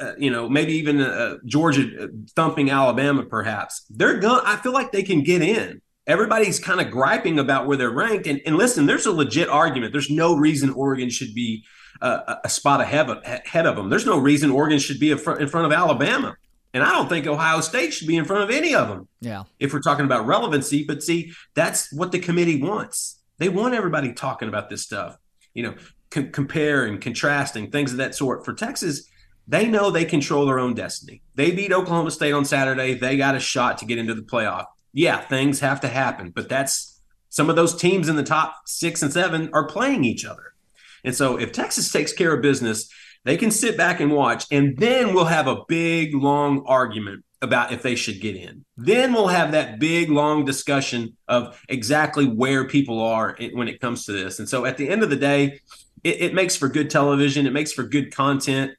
uh, 0.00 0.12
you 0.18 0.30
know 0.30 0.48
maybe 0.48 0.72
even 0.74 1.00
uh, 1.00 1.36
Georgia 1.44 2.08
thumping 2.34 2.70
Alabama 2.70 3.24
perhaps 3.24 3.84
they're 3.90 4.18
going 4.18 4.42
I 4.44 4.56
feel 4.56 4.72
like 4.72 4.92
they 4.92 5.02
can 5.02 5.22
get 5.22 5.42
in 5.42 5.80
everybody's 6.06 6.58
kind 6.58 6.80
of 6.80 6.90
griping 6.90 7.38
about 7.38 7.66
where 7.66 7.76
they're 7.76 7.90
ranked 7.90 8.26
and, 8.26 8.40
and 8.44 8.56
listen 8.56 8.86
there's 8.86 9.06
a 9.06 9.12
legit 9.12 9.48
argument 9.48 9.92
there's 9.92 10.10
no 10.10 10.36
reason 10.36 10.70
Oregon 10.70 11.08
should 11.08 11.34
be 11.34 11.64
uh, 12.02 12.36
a 12.42 12.48
spot 12.48 12.80
ahead 12.80 13.08
of, 13.08 13.18
ahead 13.24 13.66
of 13.66 13.76
them 13.76 13.90
there's 13.90 14.06
no 14.06 14.18
reason 14.18 14.50
Oregon 14.50 14.78
should 14.78 14.98
be 14.98 15.12
in 15.12 15.18
front, 15.18 15.40
in 15.40 15.48
front 15.48 15.66
of 15.66 15.72
Alabama 15.72 16.36
and 16.74 16.82
I 16.82 16.90
don't 16.90 17.08
think 17.08 17.28
Ohio 17.28 17.60
State 17.60 17.94
should 17.94 18.08
be 18.08 18.16
in 18.16 18.24
front 18.24 18.42
of 18.42 18.50
any 18.50 18.74
of 18.74 18.88
them. 18.88 19.06
Yeah. 19.20 19.44
If 19.60 19.72
we're 19.72 19.80
talking 19.80 20.04
about 20.04 20.26
relevancy, 20.26 20.82
but 20.84 21.04
see, 21.04 21.32
that's 21.54 21.92
what 21.92 22.10
the 22.10 22.18
committee 22.18 22.60
wants. 22.60 23.20
They 23.38 23.48
want 23.48 23.74
everybody 23.74 24.12
talking 24.12 24.48
about 24.48 24.70
this 24.70 24.82
stuff, 24.82 25.16
you 25.54 25.62
know, 25.64 25.74
c- 26.12 26.28
comparing, 26.28 27.00
contrasting, 27.00 27.70
things 27.70 27.92
of 27.92 27.98
that 27.98 28.14
sort. 28.14 28.44
For 28.44 28.54
Texas, 28.54 29.08
they 29.46 29.66
know 29.66 29.90
they 29.90 30.04
control 30.04 30.46
their 30.46 30.58
own 30.58 30.74
destiny. 30.74 31.22
They 31.34 31.50
beat 31.50 31.72
Oklahoma 31.72 32.10
State 32.10 32.32
on 32.32 32.44
Saturday. 32.44 32.94
They 32.94 33.16
got 33.16 33.34
a 33.34 33.40
shot 33.40 33.78
to 33.78 33.86
get 33.86 33.98
into 33.98 34.14
the 34.14 34.22
playoff. 34.22 34.66
Yeah, 34.92 35.18
things 35.18 35.60
have 35.60 35.80
to 35.80 35.88
happen, 35.88 36.30
but 36.30 36.48
that's 36.48 37.00
some 37.28 37.50
of 37.50 37.56
those 37.56 37.74
teams 37.74 38.08
in 38.08 38.16
the 38.16 38.22
top 38.22 38.54
six 38.64 39.02
and 39.02 39.12
seven 39.12 39.50
are 39.52 39.66
playing 39.66 40.04
each 40.04 40.24
other. 40.24 40.54
And 41.02 41.14
so 41.14 41.36
if 41.36 41.52
Texas 41.52 41.90
takes 41.90 42.12
care 42.12 42.32
of 42.32 42.40
business, 42.42 42.88
they 43.24 43.36
can 43.36 43.50
sit 43.50 43.76
back 43.76 44.00
and 44.00 44.12
watch, 44.12 44.46
and 44.50 44.76
then 44.76 45.14
we'll 45.14 45.24
have 45.24 45.48
a 45.48 45.64
big, 45.66 46.14
long 46.14 46.64
argument 46.66 47.24
about 47.44 47.72
if 47.72 47.82
they 47.82 47.94
should 47.94 48.20
get 48.20 48.34
in. 48.34 48.64
Then 48.76 49.12
we'll 49.12 49.28
have 49.28 49.52
that 49.52 49.78
big, 49.78 50.10
long 50.10 50.44
discussion 50.44 51.16
of 51.28 51.62
exactly 51.68 52.26
where 52.26 52.66
people 52.66 53.00
are 53.00 53.36
when 53.52 53.68
it 53.68 53.80
comes 53.80 54.06
to 54.06 54.12
this. 54.12 54.40
And 54.40 54.48
so 54.48 54.64
at 54.64 54.76
the 54.76 54.88
end 54.88 55.04
of 55.04 55.10
the 55.10 55.16
day, 55.16 55.60
it, 56.02 56.20
it 56.20 56.34
makes 56.34 56.56
for 56.56 56.68
good 56.68 56.90
television, 56.90 57.46
it 57.46 57.52
makes 57.52 57.72
for 57.72 57.84
good 57.84 58.12
content. 58.14 58.72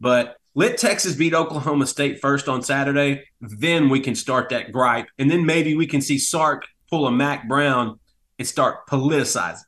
But 0.00 0.36
let 0.54 0.78
Texas 0.78 1.14
beat 1.14 1.34
Oklahoma 1.34 1.86
State 1.86 2.20
first 2.20 2.48
on 2.48 2.62
Saturday. 2.62 3.24
Then 3.40 3.88
we 3.88 4.00
can 4.00 4.14
start 4.14 4.48
that 4.50 4.72
gripe. 4.72 5.08
And 5.18 5.30
then 5.30 5.44
maybe 5.44 5.74
we 5.74 5.86
can 5.86 6.00
see 6.00 6.18
Sark 6.18 6.64
pull 6.90 7.06
a 7.06 7.12
Mack 7.12 7.48
Brown 7.48 7.98
and 8.38 8.46
start 8.46 8.86
politicizing. 8.86 9.62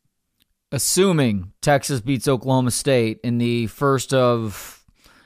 Assuming 0.72 1.52
Texas 1.62 2.00
beats 2.00 2.28
Oklahoma 2.28 2.70
State 2.70 3.20
in 3.22 3.38
the 3.38 3.68
first 3.68 4.12
of 4.12 4.83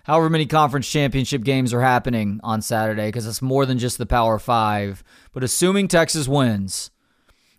however 0.09 0.31
many 0.31 0.47
conference 0.47 0.91
championship 0.91 1.45
games 1.45 1.75
are 1.75 1.83
happening 1.83 2.41
on 2.43 2.63
Saturday 2.63 3.09
because 3.09 3.27
it's 3.27 3.43
more 3.43 3.67
than 3.67 3.79
just 3.79 3.99
the 3.99 4.07
Power 4.07 4.39
Five. 4.39 5.05
But 5.33 5.45
assuming 5.45 5.87
Texas 5.87 6.27
wins, 6.27 6.91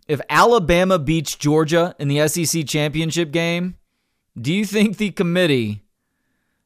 if 0.08 0.20
Alabama 0.28 0.98
beats 0.98 1.36
Georgia 1.36 1.94
in 2.00 2.08
the 2.08 2.26
SEC 2.26 2.66
championship 2.66 3.30
game, 3.30 3.76
do 4.38 4.52
you 4.52 4.66
think 4.66 4.96
the 4.96 5.12
committee 5.12 5.84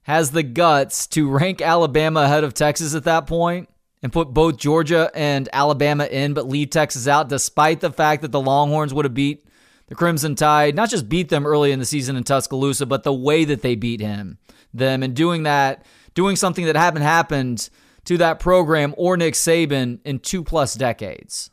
has 0.05 0.31
the 0.31 0.43
guts 0.43 1.07
to 1.09 1.31
rank 1.31 1.61
Alabama 1.61 2.21
ahead 2.21 2.45
of 2.45 2.55
Texas 2.55 2.95
at 2.95 3.05
that 3.05 3.27
point 3.27 3.69
and 4.03 4.13
put 4.13 4.33
both 4.33 4.57
Georgia 4.57 5.11
and 5.15 5.51
Alabama 5.53 6.07
in, 6.07 6.33
but 6.33 6.49
leave 6.49 6.71
Texas 6.71 7.07
out, 7.07 7.29
despite 7.29 7.81
the 7.81 7.91
fact 7.91 8.23
that 8.23 8.33
the 8.33 8.41
Longhorns 8.41 8.95
would 8.95 9.05
have 9.05 9.15
beat 9.15 9.47
the 9.89 9.95
Crimson 9.95 10.35
Tide, 10.35 10.75
not 10.75 10.89
just 10.89 11.11
beat 11.11 11.29
them 11.29 11.47
early 11.47 11.73
in 11.73 11.79
the 11.79 11.85
season 11.85 12.17
in 12.17 12.25
Tuscaloosa, 12.25 12.87
but 12.87 13.03
the 13.03 13.13
way 13.13 13.45
that 13.45 13.61
they 13.61 13.75
beat 13.75 14.01
him 14.01 14.39
them 14.75 15.03
and 15.03 15.15
doing 15.15 15.45
that, 15.45 15.87
doing 16.15 16.37
something 16.37 16.67
that 16.67 16.77
haven't 16.77 17.03
happened 17.03 17.71
to 18.05 18.19
that 18.19 18.41
program 18.41 18.95
or 18.97 19.17
Nick 19.17 19.35
Saban 19.35 20.01
in 20.05 20.19
two 20.19 20.45
plus 20.45 20.75
decades. 20.75 21.51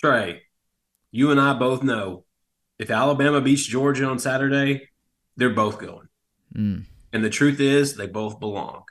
Trey, 0.00 0.42
you 1.10 1.30
and 1.30 1.40
I 1.40 1.54
both 1.54 1.82
know 1.82 2.24
if 2.78 2.90
Alabama 2.90 3.40
beats 3.40 3.66
Georgia 3.66 4.06
on 4.06 4.18
Saturday, 4.18 4.88
they're 5.36 5.50
both 5.50 5.78
going. 5.78 6.08
Mm. 6.54 6.84
And 7.12 7.24
the 7.24 7.30
truth 7.30 7.60
is, 7.60 7.96
they 7.96 8.06
both 8.06 8.40
belong. 8.40 8.84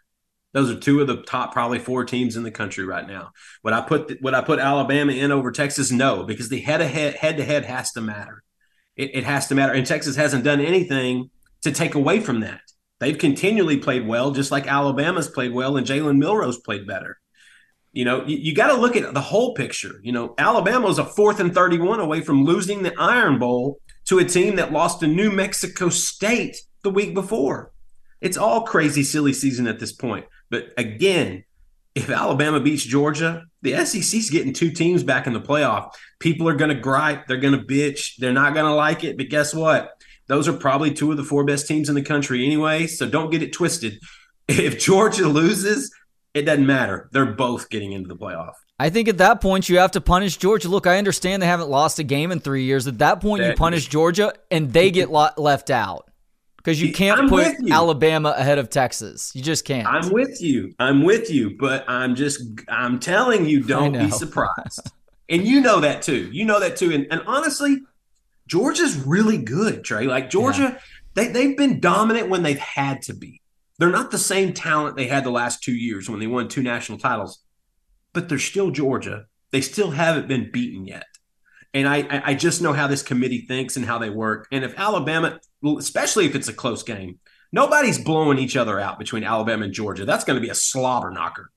Those 0.51 0.71
are 0.71 0.79
two 0.79 0.99
of 0.99 1.07
the 1.07 1.21
top 1.21 1.53
probably 1.53 1.79
four 1.79 2.05
teams 2.05 2.35
in 2.35 2.43
the 2.43 2.51
country 2.51 2.83
right 2.83 3.07
now. 3.07 3.31
Would 3.63 3.73
I 3.73 3.81
put 3.81 4.21
would 4.21 4.33
I 4.33 4.41
put 4.41 4.59
Alabama 4.59 5.13
in 5.13 5.31
over 5.31 5.51
Texas? 5.51 5.91
No, 5.91 6.23
because 6.23 6.49
the 6.49 6.59
head 6.59 6.79
to 6.79 6.87
head 6.87 7.15
head 7.15 7.37
to 7.37 7.45
head 7.45 7.65
has 7.65 7.91
to 7.91 8.01
matter. 8.01 8.43
It, 8.95 9.11
it 9.13 9.23
has 9.25 9.47
to 9.47 9.55
matter, 9.55 9.73
and 9.73 9.85
Texas 9.85 10.15
hasn't 10.15 10.43
done 10.43 10.59
anything 10.59 11.29
to 11.61 11.71
take 11.71 11.93
away 11.93 12.19
from 12.19 12.39
that. 12.39 12.61
They've 12.99 13.17
continually 13.17 13.77
played 13.77 14.05
well, 14.05 14.31
just 14.31 14.51
like 14.51 14.67
Alabama's 14.67 15.29
played 15.29 15.53
well, 15.53 15.77
and 15.77 15.87
Jalen 15.87 16.17
Milroe's 16.17 16.59
played 16.59 16.85
better. 16.85 17.19
You 17.91 18.05
know, 18.05 18.25
you, 18.25 18.37
you 18.37 18.53
got 18.53 18.67
to 18.67 18.79
look 18.79 18.95
at 18.95 19.13
the 19.13 19.21
whole 19.21 19.53
picture. 19.53 19.99
You 20.03 20.11
know, 20.11 20.35
Alabama 20.37 20.85
was 20.85 20.99
a 20.99 21.05
fourth 21.05 21.39
and 21.39 21.53
31 21.53 21.99
away 21.99 22.21
from 22.21 22.43
losing 22.43 22.83
the 22.83 22.93
Iron 22.99 23.39
Bowl 23.39 23.79
to 24.05 24.19
a 24.19 24.25
team 24.25 24.57
that 24.57 24.71
lost 24.71 24.99
to 24.99 25.07
New 25.07 25.31
Mexico 25.31 25.89
State 25.89 26.57
the 26.83 26.89
week 26.89 27.13
before. 27.13 27.71
It's 28.21 28.37
all 28.37 28.63
crazy, 28.63 29.03
silly 29.03 29.33
season 29.33 29.65
at 29.67 29.79
this 29.79 29.93
point. 29.93 30.25
But 30.49 30.73
again, 30.77 31.45
if 31.95 32.09
Alabama 32.09 32.59
beats 32.59 32.83
Georgia, 32.83 33.45
the 33.61 33.85
SEC's 33.85 34.29
getting 34.29 34.53
two 34.53 34.71
teams 34.71 35.03
back 35.03 35.25
in 35.25 35.33
the 35.33 35.41
playoff. 35.41 35.91
People 36.19 36.47
are 36.47 36.55
going 36.55 36.73
to 36.73 36.79
gripe, 36.79 37.27
they're 37.27 37.37
going 37.37 37.57
to 37.57 37.65
bitch, 37.65 38.17
they're 38.17 38.33
not 38.33 38.53
going 38.53 38.65
to 38.65 38.73
like 38.73 39.03
it. 39.03 39.17
But 39.17 39.29
guess 39.29 39.53
what? 39.53 39.91
Those 40.29 40.47
are 40.47 40.53
probably 40.53 40.93
two 40.93 41.11
of 41.11 41.17
the 41.17 41.23
four 41.23 41.43
best 41.43 41.67
teams 41.67 41.89
in 41.89 41.95
the 41.95 42.03
country 42.03 42.45
anyway. 42.45 42.87
So 42.87 43.09
don't 43.09 43.31
get 43.31 43.43
it 43.43 43.51
twisted. 43.51 43.99
If 44.51 44.79
Georgia 44.79 45.27
loses, 45.27 45.93
it 46.33 46.41
doesn't 46.41 46.65
matter. 46.65 47.07
They're 47.11 47.33
both 47.33 47.69
getting 47.69 47.91
into 47.91 48.07
the 48.07 48.15
playoff. 48.15 48.53
I 48.79 48.89
think 48.89 49.07
at 49.07 49.19
that 49.19 49.41
point 49.41 49.69
you 49.69 49.77
have 49.77 49.91
to 49.91 50.01
punish 50.01 50.37
Georgia. 50.37 50.69
Look, 50.69 50.87
I 50.87 50.97
understand 50.97 51.43
they 51.43 51.45
haven't 51.45 51.69
lost 51.69 51.99
a 51.99 52.03
game 52.03 52.31
in 52.31 52.39
three 52.39 52.63
years. 52.63 52.87
At 52.87 52.97
that 52.97 53.21
point, 53.21 53.43
that, 53.43 53.49
you 53.49 53.55
punish 53.55 53.87
Georgia 53.87 54.33
and 54.49 54.73
they 54.73 54.89
get 54.89 55.11
left 55.11 55.69
out 55.69 56.09
because 56.57 56.81
you 56.81 56.91
can't 56.93 57.19
I'm 57.19 57.29
put 57.29 57.59
you. 57.59 57.71
Alabama 57.71 58.33
ahead 58.35 58.57
of 58.57 58.71
Texas. 58.71 59.35
You 59.35 59.43
just 59.43 59.65
can't. 59.65 59.87
I'm 59.87 60.09
with 60.09 60.41
you. 60.41 60.73
I'm 60.79 61.03
with 61.03 61.29
you, 61.29 61.57
but 61.59 61.87
I'm 61.87 62.15
just 62.15 62.41
I'm 62.69 62.99
telling 62.99 63.45
you, 63.45 63.61
don't 63.61 63.93
be 63.93 64.09
surprised. 64.25 64.91
and 65.29 65.45
you 65.45 65.61
know 65.61 65.79
that 65.81 66.01
too. 66.01 66.27
You 66.31 66.45
know 66.45 66.59
that 66.59 66.75
too. 66.75 66.91
And, 66.91 67.05
and 67.11 67.21
honestly, 67.27 67.81
Georgia's 68.49 68.97
really 68.97 69.37
good, 69.37 69.83
Trey. 69.83 70.05
Like 70.05 70.29
Georgia, 70.29 70.75
yeah. 70.75 70.79
they 71.13 71.27
they've 71.27 71.57
been 71.57 71.79
dominant 71.79 72.29
when 72.29 72.43
they've 72.43 72.59
had 72.59 73.01
to 73.03 73.13
be. 73.13 73.41
They're 73.77 73.89
not 73.89 74.11
the 74.11 74.17
same 74.17 74.53
talent 74.53 74.97
they 74.97 75.07
had 75.07 75.23
the 75.23 75.31
last 75.31 75.63
two 75.63 75.73
years 75.73 76.09
when 76.09 76.19
they 76.19 76.27
won 76.27 76.49
two 76.49 76.63
national 76.63 76.97
titles, 76.97 77.43
but 78.11 78.27
they're 78.27 78.39
still 78.39 78.71
Georgia. 78.71 79.25
They 79.51 79.61
still 79.61 79.91
haven't 79.91 80.27
been 80.27 80.51
beaten 80.51 80.85
yet. 80.85 81.05
And 81.73 81.87
I, 81.87 82.21
I 82.25 82.33
just 82.33 82.61
know 82.61 82.73
how 82.73 82.87
this 82.87 83.03
committee 83.03 83.45
thinks 83.47 83.77
and 83.77 83.85
how 83.85 83.99
they 83.99 84.09
work. 84.09 84.47
And 84.51 84.65
if 84.65 84.77
Alabama, 84.77 85.39
especially 85.77 86.25
if 86.25 86.35
it's 86.35 86.47
a 86.47 86.53
close 86.53 86.83
game, 86.83 87.19
nobody's 87.51 88.03
blowing 88.03 88.39
each 88.39 88.57
other 88.57 88.79
out 88.79 88.99
between 88.99 89.23
Alabama 89.23 89.65
and 89.65 89.73
Georgia. 89.73 90.03
That's 90.03 90.23
going 90.23 90.37
to 90.37 90.41
be 90.41 90.49
a 90.49 90.55
slobber 90.55 91.11
knocker. 91.11 91.51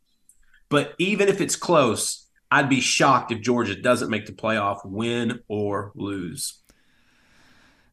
But 0.69 0.95
even 0.99 1.29
if 1.29 1.41
it's 1.41 1.57
close, 1.57 2.29
I'd 2.51 2.69
be 2.69 2.81
shocked 2.81 3.33
if 3.33 3.41
Georgia 3.41 3.75
doesn't 3.75 4.11
make 4.11 4.27
the 4.27 4.33
playoff, 4.33 4.85
win 4.85 5.41
or 5.49 5.93
lose. 5.95 6.62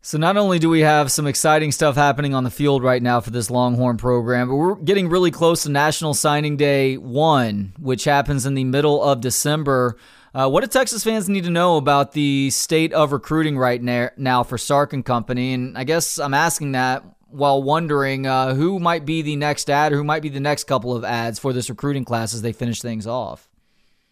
So 0.02 0.18
not 0.18 0.38
only 0.38 0.60
do 0.60 0.70
we 0.70 0.80
have 0.80 1.12
some 1.12 1.28
exciting 1.28 1.74
stuff 1.74 1.96
happening 1.96 2.34
on 2.34 2.46
the 2.46 2.50
field 2.50 2.84
right 2.84 3.04
now 3.04 3.20
for 3.20 3.32
this 3.32 3.52
Longhorn 3.52 3.98
program, 3.98 4.48
but 4.48 4.56
we're 4.56 4.76
getting 4.76 5.10
really 5.10 5.30
close 5.30 5.64
to 5.64 5.70
National 5.70 6.14
Signing 6.14 6.56
Day 6.56 6.96
1, 6.96 7.74
which 7.80 8.06
happens 8.06 8.46
in 8.46 8.54
the 8.54 8.64
middle 8.64 9.04
of 9.04 9.20
December. 9.20 9.98
Uh, 10.34 10.50
what 10.50 10.62
do 10.62 10.68
Texas 10.68 11.04
fans 11.04 11.28
need 11.28 11.44
to 11.44 11.50
know 11.50 11.76
about 11.76 12.14
the 12.14 12.50
state 12.52 12.94
of 12.94 13.12
recruiting 13.12 13.58
right 13.58 13.82
now 13.82 14.44
for 14.44 14.58
Sark 14.58 14.94
and 14.94 15.04
Company? 15.04 15.54
And 15.54 15.78
I 15.78 15.84
guess 15.84 16.18
I'm 16.18 16.34
asking 16.34 16.72
that 16.72 17.04
while 17.28 17.62
wondering 17.62 18.26
uh, 18.26 18.56
who 18.56 18.80
might 18.80 19.06
be 19.06 19.22
the 19.22 19.36
next 19.36 19.70
ad 19.70 19.92
or 19.92 19.98
who 19.98 20.06
might 20.06 20.22
be 20.22 20.30
the 20.30 20.40
next 20.40 20.64
couple 20.64 20.96
of 20.96 21.04
ads 21.04 21.40
for 21.40 21.52
this 21.52 21.70
recruiting 21.70 22.06
class 22.06 22.34
as 22.34 22.42
they 22.42 22.54
finish 22.54 22.82
things 22.82 23.06
off. 23.06 23.50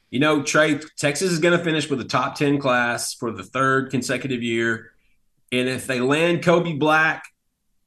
You 0.10 0.20
know, 0.20 0.44
Trey, 0.44 0.80
Texas 0.98 1.32
is 1.32 1.40
going 1.40 1.58
to 1.58 1.64
finish 1.64 1.90
with 1.90 2.02
a 2.02 2.06
top 2.06 2.36
10 2.36 2.60
class 2.60 3.14
for 3.14 3.32
the 3.32 3.44
third 3.44 3.90
consecutive 3.90 4.44
year. 4.44 4.92
And 5.52 5.70
if 5.70 5.88
they 5.88 6.00
land 6.00 6.44
Kobe 6.44 6.74
Black 6.74 7.26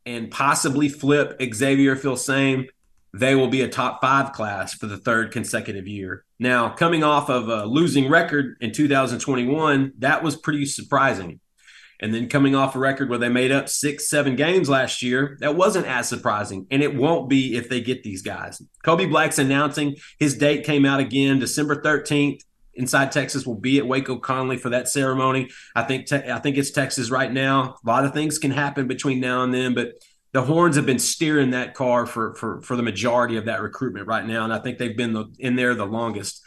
and 0.07 0.31
possibly 0.31 0.89
flip 0.89 1.41
Xavier 1.55 1.97
Filsaime, 1.97 2.69
they 3.13 3.35
will 3.35 3.49
be 3.49 3.63
a 3.63 3.69
top 3.69 4.01
five 4.01 4.33
class 4.33 4.73
for 4.75 4.87
the 4.87 4.97
third 4.97 5.33
consecutive 5.33 5.87
year. 5.87 6.25
Now, 6.39 6.71
coming 6.71 7.03
off 7.03 7.29
of 7.29 7.49
a 7.49 7.67
losing 7.67 8.09
record 8.09 8.57
in 8.61 8.73
2021, 8.73 9.93
that 9.99 10.23
was 10.23 10.37
pretty 10.37 10.65
surprising. 10.67 11.41
And 12.03 12.15
then 12.15 12.29
coming 12.31 12.55
off 12.55 12.75
a 12.75 12.79
record 12.79 13.11
where 13.11 13.19
they 13.19 13.29
made 13.29 13.53
up 13.53 13.69
six, 13.69 14.09
seven 14.09 14.37
games 14.37 14.71
last 14.71 15.03
year, 15.03 15.37
that 15.41 15.55
wasn't 15.55 15.87
as 15.87 16.09
surprising. 16.09 16.67
And 16.71 16.83
it 16.83 16.97
won't 16.97 17.29
be 17.29 17.57
if 17.57 17.69
they 17.69 17.83
get 17.83 18.03
these 18.03 18.23
guys. 18.23 18.63
Kobe 18.83 19.05
Black's 19.05 19.39
announcing 19.39 19.97
his 20.19 20.39
date 20.39 20.65
came 20.65 20.87
out 20.87 21.01
again, 21.01 21.39
December 21.39 21.83
13th 21.83 22.41
inside 22.81 23.13
Texas 23.13 23.47
will 23.47 23.55
be 23.55 23.79
at 23.79 23.87
Waco 23.87 24.19
Connally 24.19 24.59
for 24.59 24.71
that 24.71 24.89
ceremony. 24.89 25.51
I 25.77 25.83
think 25.83 26.07
te- 26.07 26.31
I 26.31 26.39
think 26.39 26.57
it's 26.57 26.71
Texas 26.71 27.11
right 27.11 27.33
now. 27.33 27.77
A 27.85 27.89
lot 27.89 28.05
of 28.05 28.13
things 28.13 28.39
can 28.39 28.51
happen 28.51 28.89
between 28.89 29.21
now 29.21 29.45
and 29.45 29.55
then, 29.55 29.75
but 29.75 29.93
the 30.33 30.43
Horns 30.43 30.77
have 30.77 30.87
been 30.87 30.99
steering 30.99 31.51
that 31.51 31.75
car 31.75 32.07
for 32.07 32.35
for 32.35 32.63
for 32.63 32.77
the 32.77 32.83
majority 32.83 33.37
of 33.37 33.45
that 33.45 33.63
recruitment 33.63 34.07
right 34.07 34.27
now, 34.27 34.45
and 34.45 34.53
I 34.53 34.59
think 34.59 34.79
they've 34.79 34.97
been 34.97 35.13
the, 35.13 35.27
in 35.39 35.57
there 35.57 35.75
the 35.75 35.87
longest. 35.87 36.43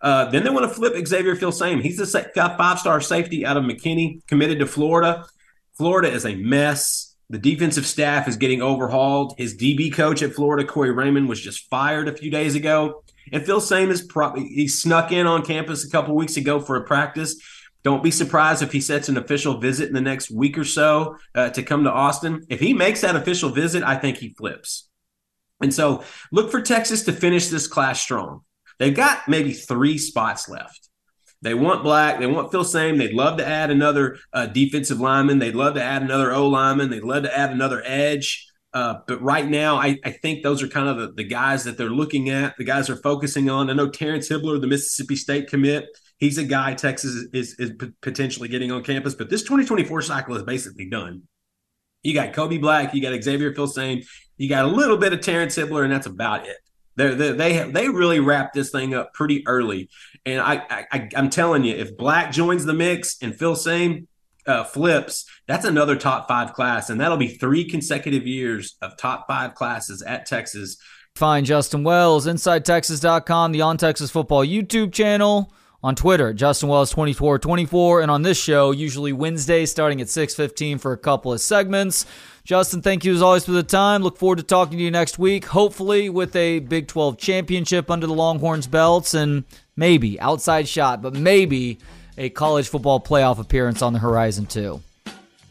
Uh, 0.00 0.26
then 0.30 0.44
they 0.44 0.50
want 0.50 0.68
to 0.68 0.74
flip 0.74 0.94
Xavier 1.06 1.34
Filsaime. 1.34 1.82
He's 1.82 1.98
a 1.98 2.06
five 2.06 2.78
star 2.78 3.00
safety 3.00 3.44
out 3.44 3.56
of 3.56 3.64
McKinney, 3.64 4.26
committed 4.26 4.60
to 4.60 4.66
Florida. 4.66 5.24
Florida 5.76 6.10
is 6.10 6.24
a 6.24 6.34
mess. 6.36 7.16
The 7.30 7.38
defensive 7.38 7.86
staff 7.86 8.26
is 8.26 8.36
getting 8.36 8.62
overhauled. 8.62 9.34
His 9.36 9.56
DB 9.56 9.92
coach 9.92 10.22
at 10.22 10.32
Florida, 10.32 10.66
Corey 10.66 10.92
Raymond, 10.92 11.28
was 11.28 11.40
just 11.40 11.68
fired 11.68 12.08
a 12.08 12.16
few 12.16 12.30
days 12.30 12.54
ago. 12.54 13.02
And 13.32 13.42
Filsaime 13.42 13.90
is 13.90 14.02
probably 14.02 14.46
he 14.46 14.68
snuck 14.68 15.12
in 15.12 15.26
on 15.26 15.44
campus 15.44 15.84
a 15.84 15.90
couple 15.90 16.14
weeks 16.14 16.36
ago 16.36 16.60
for 16.60 16.76
a 16.76 16.84
practice. 16.84 17.40
Don't 17.84 18.02
be 18.02 18.10
surprised 18.10 18.62
if 18.62 18.72
he 18.72 18.80
sets 18.80 19.08
an 19.08 19.16
official 19.16 19.60
visit 19.60 19.88
in 19.88 19.94
the 19.94 20.00
next 20.00 20.30
week 20.30 20.58
or 20.58 20.64
so 20.64 21.16
uh, 21.34 21.50
to 21.50 21.62
come 21.62 21.84
to 21.84 21.92
Austin. 21.92 22.44
If 22.48 22.60
he 22.60 22.72
makes 22.74 23.02
that 23.02 23.16
official 23.16 23.50
visit, 23.50 23.82
I 23.82 23.96
think 23.96 24.18
he 24.18 24.30
flips. 24.30 24.88
And 25.60 25.72
so 25.72 26.04
look 26.32 26.50
for 26.50 26.60
Texas 26.60 27.04
to 27.04 27.12
finish 27.12 27.48
this 27.48 27.66
class 27.66 28.00
strong. 28.00 28.42
They've 28.78 28.94
got 28.94 29.28
maybe 29.28 29.52
three 29.52 29.98
spots 29.98 30.48
left. 30.48 30.88
They 31.40 31.54
want 31.54 31.84
Black. 31.84 32.18
They 32.18 32.26
want 32.26 32.50
Filsaime. 32.50 32.98
They'd 32.98 33.14
love 33.14 33.38
to 33.38 33.46
add 33.46 33.70
another 33.70 34.18
uh, 34.32 34.46
defensive 34.46 35.00
lineman. 35.00 35.38
They'd 35.38 35.54
love 35.54 35.74
to 35.74 35.82
add 35.82 36.02
another 36.02 36.32
O 36.32 36.48
lineman. 36.48 36.90
They'd 36.90 37.04
love 37.04 37.22
to 37.24 37.36
add 37.36 37.50
another 37.50 37.82
edge. 37.84 38.47
Uh, 38.78 39.00
but 39.08 39.20
right 39.20 39.48
now, 39.48 39.76
I, 39.76 39.98
I, 40.04 40.12
think 40.12 40.44
those 40.44 40.62
are 40.62 40.68
kind 40.68 40.88
of 40.88 40.98
the, 40.98 41.12
the, 41.12 41.24
guys 41.24 41.64
that 41.64 41.76
they're 41.76 41.90
looking 41.90 42.30
at, 42.30 42.56
the 42.58 42.64
guys 42.64 42.88
are 42.88 42.94
focusing 42.94 43.50
on. 43.50 43.68
I 43.68 43.72
know 43.72 43.88
Terrence 43.88 44.28
Hibbler, 44.28 44.60
the 44.60 44.68
Mississippi 44.68 45.16
State 45.16 45.48
commit, 45.48 45.86
he's 46.18 46.38
a 46.38 46.44
guy 46.44 46.74
Texas 46.74 47.10
is, 47.10 47.28
is, 47.32 47.56
is 47.58 47.72
potentially 48.02 48.46
getting 48.46 48.70
on 48.70 48.84
campus. 48.84 49.16
But 49.16 49.30
this 49.30 49.42
2024 49.42 50.02
cycle 50.02 50.36
is 50.36 50.44
basically 50.44 50.88
done. 50.88 51.22
You 52.04 52.14
got 52.14 52.32
Kobe 52.32 52.58
Black, 52.58 52.94
you 52.94 53.02
got 53.02 53.20
Xavier 53.20 53.52
Filsaime, 53.52 54.06
you 54.36 54.48
got 54.48 54.64
a 54.64 54.68
little 54.68 54.96
bit 54.96 55.12
of 55.12 55.22
Terrence 55.22 55.56
Hibbler, 55.56 55.82
and 55.82 55.92
that's 55.92 56.06
about 56.06 56.46
it. 56.46 56.58
They're, 56.94 57.16
they're, 57.16 57.32
they 57.32 57.54
have, 57.54 57.72
they 57.72 57.88
really 57.88 58.20
wrapped 58.20 58.54
this 58.54 58.70
thing 58.70 58.94
up 58.94 59.12
pretty 59.12 59.44
early, 59.48 59.88
and 60.24 60.40
I, 60.40 60.84
I 60.92 61.08
I'm 61.16 61.30
telling 61.30 61.64
you, 61.64 61.74
if 61.74 61.96
Black 61.96 62.30
joins 62.30 62.64
the 62.64 62.74
mix 62.74 63.16
and 63.22 63.34
Filsaime, 63.34 64.06
uh, 64.48 64.64
flips, 64.64 65.26
that's 65.46 65.64
another 65.64 65.94
top 65.94 66.26
five 66.26 66.54
class. 66.54 66.90
And 66.90 67.00
that'll 67.00 67.16
be 67.16 67.28
three 67.28 67.64
consecutive 67.64 68.26
years 68.26 68.76
of 68.82 68.96
top 68.96 69.26
five 69.28 69.54
classes 69.54 70.02
at 70.02 70.26
Texas. 70.26 70.78
Find 71.14 71.46
Justin 71.46 71.84
Wells, 71.84 72.26
InsideTexas.com, 72.26 73.52
the 73.52 73.60
On 73.60 73.76
Texas 73.76 74.10
Football 74.10 74.44
YouTube 74.44 74.92
channel, 74.92 75.52
on 75.82 75.94
Twitter, 75.94 76.32
Justin 76.32 76.68
Wells 76.68 76.90
2424, 76.90 78.00
and 78.00 78.10
on 78.10 78.22
this 78.22 78.40
show, 78.40 78.72
usually 78.72 79.12
Wednesday, 79.12 79.64
starting 79.64 80.00
at 80.00 80.08
615 80.08 80.78
for 80.78 80.92
a 80.92 80.98
couple 80.98 81.32
of 81.32 81.40
segments. 81.40 82.04
Justin, 82.44 82.82
thank 82.82 83.04
you 83.04 83.14
as 83.14 83.22
always 83.22 83.44
for 83.44 83.52
the 83.52 83.62
time. 83.62 84.02
Look 84.02 84.16
forward 84.16 84.38
to 84.38 84.42
talking 84.42 84.78
to 84.78 84.84
you 84.84 84.90
next 84.90 85.18
week, 85.18 85.44
hopefully 85.44 86.08
with 86.08 86.34
a 86.34 86.60
Big 86.60 86.88
12 86.88 87.18
championship 87.18 87.90
under 87.90 88.06
the 88.06 88.14
Longhorns 88.14 88.66
belts 88.66 89.14
and 89.14 89.44
maybe 89.76 90.18
outside 90.18 90.66
shot, 90.66 91.02
but 91.02 91.14
maybe 91.14 91.78
a 92.18 92.28
college 92.28 92.68
football 92.68 93.00
playoff 93.00 93.38
appearance 93.38 93.80
on 93.80 93.92
the 93.92 93.98
horizon, 93.98 94.46
too. 94.46 94.82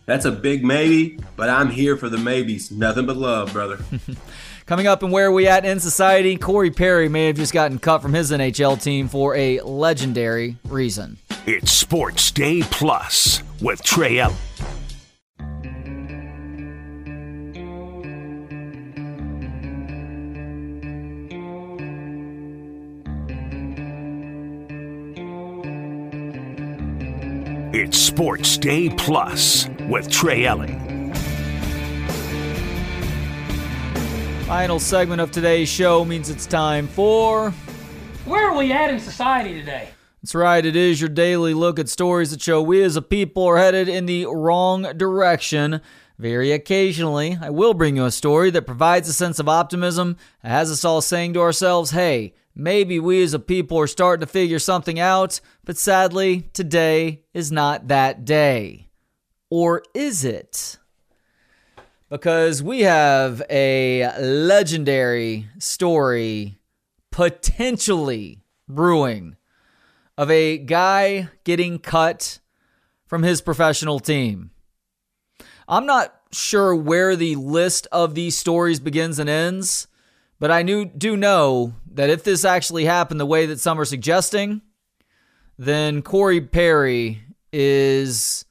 That's 0.06 0.26
a 0.26 0.32
big 0.32 0.64
maybe, 0.64 1.20
but 1.36 1.50
I'm 1.50 1.70
here 1.70 1.98
for 1.98 2.08
the 2.08 2.18
maybes. 2.18 2.72
Nothing 2.72 3.06
but 3.06 3.18
love, 3.18 3.52
brother. 3.52 3.80
Coming 4.66 4.88
up 4.88 5.02
and 5.02 5.12
where 5.12 5.28
are 5.28 5.32
we 5.32 5.48
at 5.48 5.66
in 5.66 5.80
society, 5.80 6.38
Corey 6.38 6.72
Perry 6.72 7.10
may 7.10 7.28
have 7.28 7.38
just 7.38 7.54
gotten 7.54 7.80
cut 7.80 8.02
from 8.02 8.14
his 8.14 8.32
NHL 8.32 8.82
team 8.82 9.08
for 9.08 9.36
a 9.36 9.62
legendary 9.62 10.58
reason. 10.66 11.18
It's 11.46 11.72
Sports 11.72 12.32
Day 12.32 12.62
Plus 12.64 13.42
with 13.62 13.82
Trey 13.82 14.20
Elling. 14.20 14.36
It's 27.80 27.96
Sports 27.96 28.58
Day 28.58 28.90
Plus 28.90 29.70
with 29.88 30.10
Trey 30.10 30.48
Elling. 30.48 31.14
Final 34.48 34.80
segment 34.80 35.22
of 35.22 35.30
today's 35.30 35.70
show 35.70 36.04
means 36.04 36.32
it's 36.32 36.48
time 36.48 36.88
for. 36.88 37.52
Where 38.26 38.50
are 38.50 38.58
we 38.58 38.72
at 38.72 38.90
in 38.90 39.00
society 39.00 39.60
today? 39.60 39.90
That's 40.24 40.34
right, 40.34 40.66
it 40.66 40.76
is 40.76 41.00
your 41.00 41.12
daily 41.12 41.54
look 41.54 41.78
at 41.78 41.88
stories 41.88 42.32
that 42.32 42.42
show 42.42 42.64
we 42.64 42.82
as 42.82 42.96
a 42.96 43.02
people 43.04 43.46
are 43.46 43.58
headed 43.58 43.88
in 43.88 44.08
the 44.08 44.26
wrong 44.26 44.82
direction. 44.98 45.80
Very 46.18 46.54
occasionally, 46.54 47.38
I 47.40 47.52
will 47.52 47.76
bring 47.76 47.96
you 47.96 48.06
a 48.06 48.12
story 48.12 48.50
that 48.50 48.66
provides 48.66 49.08
a 49.08 49.14
sense 49.14 49.38
of 49.38 49.48
optimism, 49.48 50.18
has 50.42 50.72
us 50.72 50.84
all 50.84 51.02
saying 51.02 51.34
to 51.34 51.42
ourselves, 51.42 51.92
hey, 51.92 52.34
Maybe 52.60 53.00
we 53.00 53.22
as 53.22 53.36
a 53.36 53.40
people 53.40 53.78
are 53.78 53.86
starting 53.86 54.26
to 54.26 54.32
figure 54.32 54.58
something 54.58 55.00
out, 55.00 55.42
but 55.64 55.78
sadly, 55.78 56.50
today 56.54 57.22
is 57.32 57.52
not 57.52 57.90
that 57.90 58.26
day. 58.26 58.90
Or 59.52 59.84
is 59.94 60.26
it? 60.26 60.80
Because 62.10 62.64
we 62.64 62.82
have 62.82 63.44
a 63.48 64.12
legendary 64.20 65.48
story 65.60 66.58
potentially 67.12 68.42
brewing 68.68 69.36
of 70.18 70.32
a 70.32 70.58
guy 70.58 71.30
getting 71.44 71.78
cut 71.78 72.40
from 73.06 73.22
his 73.22 73.40
professional 73.40 74.00
team. 74.00 74.50
I'm 75.68 75.86
not 75.86 76.12
sure 76.32 76.74
where 76.76 77.16
the 77.16 77.36
list 77.36 77.86
of 77.92 78.16
these 78.16 78.36
stories 78.36 78.80
begins 78.80 79.20
and 79.20 79.30
ends, 79.30 79.88
but 80.40 80.52
I 80.52 80.62
knew, 80.62 80.86
do 80.86 81.18
know 81.18 81.74
that 81.94 82.10
if 82.10 82.24
this 82.24 82.46
actually 82.46 82.86
happened 82.86 83.20
the 83.20 83.26
way 83.26 83.46
that 83.48 83.60
some 83.60 83.80
are 83.80 83.86
suggesting, 83.86 84.62
then 85.58 86.02
Corey 86.02 86.42
Perry 86.42 87.24
is 87.52 88.46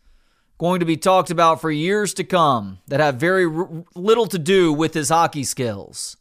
going 0.59 0.81
to 0.81 0.87
be 0.87 0.97
talked 0.97 1.31
about 1.31 1.61
for 1.61 1.71
years 1.71 2.15
to 2.15 2.25
come 2.25 2.79
that 2.89 3.01
have 3.01 3.17
very 3.17 3.45
r- 3.45 3.85
little 3.95 4.27
to 4.27 4.39
do 4.39 4.73
with 4.73 4.95
his 4.95 5.11
hockey 5.11 5.45
skills. 5.45 6.17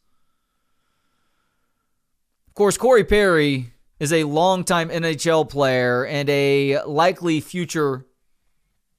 Of 2.47 2.53
course, 2.53 2.77
Corey 2.77 3.03
Perry 3.03 3.73
is 3.99 4.11
a 4.13 4.25
longtime 4.25 4.89
NHL 4.89 5.49
player 5.49 6.05
and 6.05 6.29
a 6.29 6.83
likely 6.83 7.39
future 7.39 8.05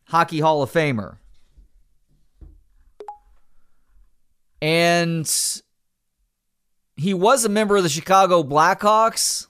Hockey 0.09 0.41
Hall 0.41 0.63
of 0.63 0.73
Famer. 0.73 1.19
And 4.63 5.31
he 6.97 7.13
was 7.13 7.45
a 7.45 7.51
member 7.51 7.77
of 7.77 7.83
the 7.83 7.89
Chicago 7.89 8.43
Blackhawks 8.43 9.47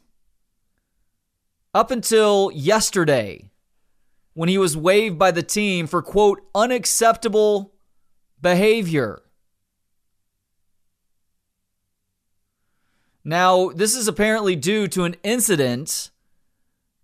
up 1.73 1.91
until 1.91 2.51
yesterday 2.53 3.51
when 4.35 4.49
he 4.49 4.59
was 4.59 4.77
waived 4.77 5.19
by 5.19 5.31
the 5.31 5.43
team 5.43 5.87
for, 5.87 6.03
quote, 6.03 6.43
unacceptable 6.55 7.73
behavior. 8.41 9.23
Now, 13.25 13.71
this 13.71 13.97
is 13.97 14.07
apparently 14.09 14.57
due 14.57 14.87
to 14.89 15.05
an 15.05 15.17
incident 15.23 16.11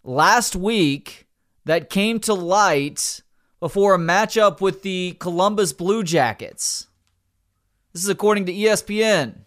last 0.04 0.54
week 0.54 1.26
that 1.64 1.90
came 1.90 2.20
to 2.20 2.34
light 2.34 3.22
before 3.60 3.94
a 3.94 3.98
matchup 3.98 4.60
with 4.60 4.82
the 4.82 5.16
Columbus 5.18 5.72
Blue 5.72 6.02
Jackets. 6.02 6.88
This 7.92 8.02
is 8.02 8.08
according 8.08 8.46
to 8.46 8.52
ESPN. 8.52 9.40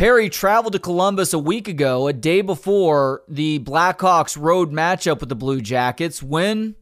Perry 0.00 0.30
traveled 0.30 0.72
to 0.72 0.78
Columbus 0.78 1.34
a 1.34 1.38
week 1.38 1.68
ago, 1.68 2.08
a 2.08 2.14
day 2.14 2.40
before 2.40 3.22
the 3.28 3.58
Blackhawks 3.58 4.34
road 4.34 4.72
matchup 4.72 5.20
with 5.20 5.28
the 5.28 5.34
Blue 5.34 5.60
Jackets, 5.60 6.22
when 6.22 6.74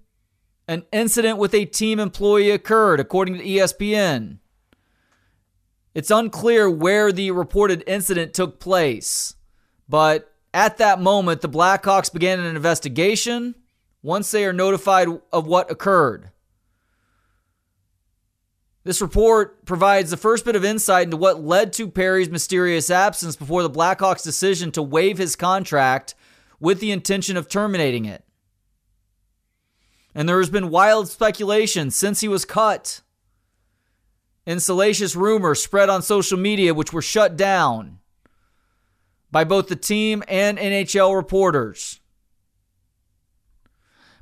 an 0.68 0.84
incident 0.92 1.36
with 1.36 1.52
a 1.52 1.64
team 1.64 1.98
employee 1.98 2.52
occurred, 2.52 3.00
according 3.00 3.36
to 3.36 3.44
ESPN. 3.44 4.38
It's 5.96 6.12
unclear 6.12 6.70
where 6.70 7.10
the 7.10 7.32
reported 7.32 7.82
incident 7.88 8.34
took 8.34 8.60
place, 8.60 9.34
but 9.88 10.32
at 10.54 10.76
that 10.76 11.00
moment, 11.00 11.40
the 11.40 11.48
Blackhawks 11.48 12.12
began 12.12 12.38
an 12.38 12.54
investigation 12.54 13.56
once 14.00 14.30
they 14.30 14.44
are 14.44 14.52
notified 14.52 15.08
of 15.32 15.44
what 15.44 15.72
occurred. 15.72 16.30
This 18.88 19.02
report 19.02 19.66
provides 19.66 20.10
the 20.10 20.16
first 20.16 20.46
bit 20.46 20.56
of 20.56 20.64
insight 20.64 21.04
into 21.08 21.18
what 21.18 21.44
led 21.44 21.74
to 21.74 21.90
Perry's 21.90 22.30
mysterious 22.30 22.88
absence 22.88 23.36
before 23.36 23.62
the 23.62 23.68
Blackhawks' 23.68 24.22
decision 24.22 24.72
to 24.72 24.82
waive 24.82 25.18
his 25.18 25.36
contract 25.36 26.14
with 26.58 26.80
the 26.80 26.90
intention 26.90 27.36
of 27.36 27.50
terminating 27.50 28.06
it. 28.06 28.24
And 30.14 30.26
there 30.26 30.38
has 30.38 30.48
been 30.48 30.70
wild 30.70 31.10
speculation 31.10 31.90
since 31.90 32.20
he 32.20 32.28
was 32.28 32.46
cut 32.46 33.02
and 34.46 34.62
salacious 34.62 35.14
rumors 35.14 35.62
spread 35.62 35.90
on 35.90 36.00
social 36.00 36.38
media, 36.38 36.72
which 36.72 36.94
were 36.94 37.02
shut 37.02 37.36
down 37.36 37.98
by 39.30 39.44
both 39.44 39.68
the 39.68 39.76
team 39.76 40.24
and 40.28 40.56
NHL 40.56 41.14
reporters. 41.14 42.00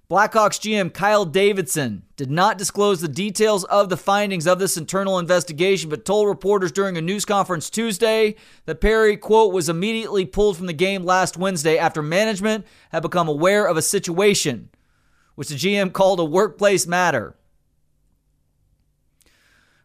Blackhawks 0.08 0.60
GM 0.60 0.94
Kyle 0.94 1.24
Davidson 1.24 2.04
did 2.14 2.30
not 2.30 2.58
disclose 2.58 3.00
the 3.00 3.08
details 3.08 3.64
of 3.64 3.88
the 3.88 3.96
findings 3.96 4.46
of 4.46 4.60
this 4.60 4.76
internal 4.76 5.18
investigation, 5.18 5.90
but 5.90 6.04
told 6.04 6.28
reporters 6.28 6.70
during 6.70 6.96
a 6.96 7.00
news 7.00 7.24
conference 7.24 7.68
Tuesday 7.68 8.36
that 8.66 8.80
Perry, 8.80 9.16
quote, 9.16 9.52
was 9.52 9.68
immediately 9.68 10.24
pulled 10.24 10.56
from 10.56 10.66
the 10.66 10.72
game 10.72 11.02
last 11.02 11.36
Wednesday 11.36 11.76
after 11.76 12.02
management 12.02 12.64
had 12.90 13.02
become 13.02 13.26
aware 13.26 13.66
of 13.66 13.76
a 13.76 13.82
situation, 13.82 14.68
which 15.34 15.48
the 15.48 15.56
GM 15.56 15.92
called 15.92 16.20
a 16.20 16.24
workplace 16.24 16.86
matter. 16.86 17.34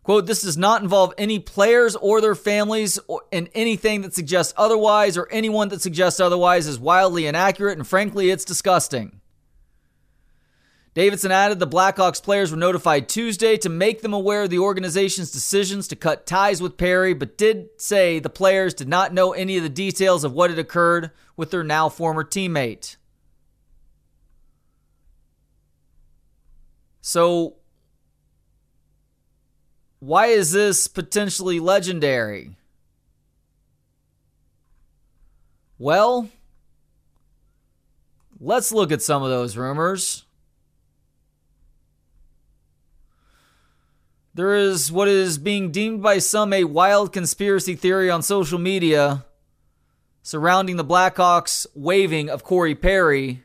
Quote, 0.03 0.28
this 0.28 0.43
does 0.43 0.57
not 0.57 0.84
involve 0.84 1.15
any 1.17 1.39
players 1.39 1.95
or 1.95 2.22
their 2.22 2.36
families 2.36 2.99
and 3.32 3.49
anything 3.55 4.01
that 4.01 4.13
suggests 4.13 4.53
otherwise 4.55 5.17
or 5.17 5.28
anyone 5.32 5.69
that 5.69 5.82
suggests 5.82 6.19
otherwise 6.19 6.67
is 6.67 6.78
wildly 6.78 7.26
inaccurate 7.26 7.80
and 7.80 7.88
frankly, 7.88 8.30
it's 8.30 8.45
disgusting. 8.45 9.20
Davidson 10.93 11.31
added 11.31 11.59
the 11.59 11.67
Blackhawks 11.67 12.21
players 12.21 12.51
were 12.51 12.57
notified 12.57 13.07
Tuesday 13.07 13.55
to 13.57 13.69
make 13.69 14.01
them 14.01 14.13
aware 14.13 14.43
of 14.43 14.49
the 14.49 14.59
organization's 14.59 15.31
decisions 15.31 15.87
to 15.87 15.95
cut 15.95 16.25
ties 16.25 16.61
with 16.61 16.75
Perry, 16.75 17.13
but 17.13 17.37
did 17.37 17.69
say 17.77 18.19
the 18.19 18.29
players 18.29 18.73
did 18.73 18.89
not 18.89 19.13
know 19.13 19.31
any 19.31 19.55
of 19.55 19.63
the 19.63 19.69
details 19.69 20.25
of 20.25 20.33
what 20.33 20.49
had 20.49 20.59
occurred 20.59 21.11
with 21.37 21.49
their 21.49 21.63
now 21.63 21.87
former 21.87 22.25
teammate. 22.25 22.97
So, 26.99 27.55
why 29.99 30.27
is 30.27 30.51
this 30.51 30.87
potentially 30.87 31.59
legendary? 31.61 32.57
Well, 35.79 36.29
let's 38.41 38.73
look 38.73 38.91
at 38.91 39.01
some 39.01 39.23
of 39.23 39.29
those 39.29 39.55
rumors. 39.55 40.25
There 44.34 44.55
is 44.55 44.91
what 44.91 45.09
is 45.09 45.38
being 45.38 45.71
deemed 45.71 46.01
by 46.01 46.19
some 46.19 46.53
a 46.53 46.63
wild 46.63 47.11
conspiracy 47.11 47.75
theory 47.75 48.09
on 48.09 48.21
social 48.21 48.59
media 48.59 49.25
surrounding 50.23 50.77
the 50.77 50.86
Blackhawks 50.86 51.65
waiving 51.75 52.29
of 52.29 52.43
Corey 52.43 52.75
Perry 52.75 53.43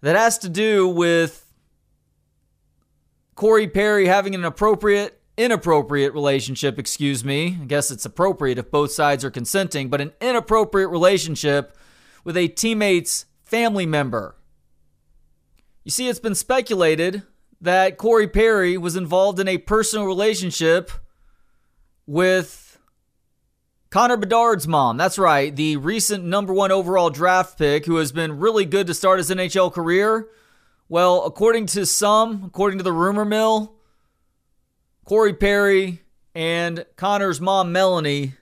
that 0.00 0.16
has 0.16 0.38
to 0.38 0.48
do 0.48 0.88
with 0.88 1.52
Corey 3.34 3.68
Perry 3.68 4.06
having 4.06 4.34
an 4.34 4.44
appropriate, 4.44 5.20
inappropriate 5.36 6.14
relationship, 6.14 6.78
excuse 6.78 7.22
me. 7.22 7.58
I 7.60 7.66
guess 7.66 7.90
it's 7.90 8.06
appropriate 8.06 8.56
if 8.56 8.70
both 8.70 8.92
sides 8.92 9.22
are 9.22 9.30
consenting, 9.30 9.90
but 9.90 10.00
an 10.00 10.12
inappropriate 10.20 10.88
relationship 10.88 11.76
with 12.24 12.38
a 12.38 12.48
teammate's 12.48 13.26
family 13.44 13.84
member. 13.84 14.36
You 15.84 15.90
see, 15.90 16.08
it's 16.08 16.20
been 16.20 16.34
speculated 16.34 17.22
that 17.60 17.96
Corey 17.98 18.28
Perry 18.28 18.76
was 18.76 18.96
involved 18.96 19.40
in 19.40 19.48
a 19.48 19.58
personal 19.58 20.06
relationship 20.06 20.90
with 22.06 22.78
Connor 23.90 24.16
Bedard's 24.16 24.68
mom. 24.68 24.96
That's 24.96 25.18
right, 25.18 25.54
the 25.54 25.76
recent 25.76 26.24
number 26.24 26.52
one 26.52 26.70
overall 26.70 27.10
draft 27.10 27.58
pick 27.58 27.86
who 27.86 27.96
has 27.96 28.12
been 28.12 28.38
really 28.38 28.64
good 28.64 28.86
to 28.86 28.94
start 28.94 29.18
his 29.18 29.30
NHL 29.30 29.72
career 29.72 30.28
well, 30.90 31.24
according 31.24 31.66
to 31.66 31.84
some, 31.84 32.44
according 32.46 32.78
to 32.78 32.82
the 32.82 32.92
rumor 32.92 33.26
mill, 33.26 33.74
Corey 35.04 35.34
Perry 35.34 36.02
and 36.34 36.86
Connor's 36.96 37.40
mom, 37.42 37.72
Melanie, 37.72 38.34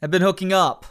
have 0.00 0.10
been 0.10 0.22
hooking 0.22 0.52
up. 0.52 0.86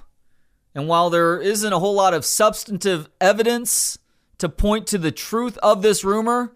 And 0.76 0.88
while 0.88 1.10
there 1.10 1.40
isn't 1.40 1.74
a 1.74 1.80
whole 1.80 1.96
lot 1.96 2.14
of 2.14 2.24
substantive 2.24 3.10
evidence 3.20 3.98
to 4.42 4.50
point 4.50 4.88
to 4.88 4.98
the 4.98 5.12
truth 5.12 5.56
of 5.60 5.84
this 5.84 6.04
rumor, 6.04 6.52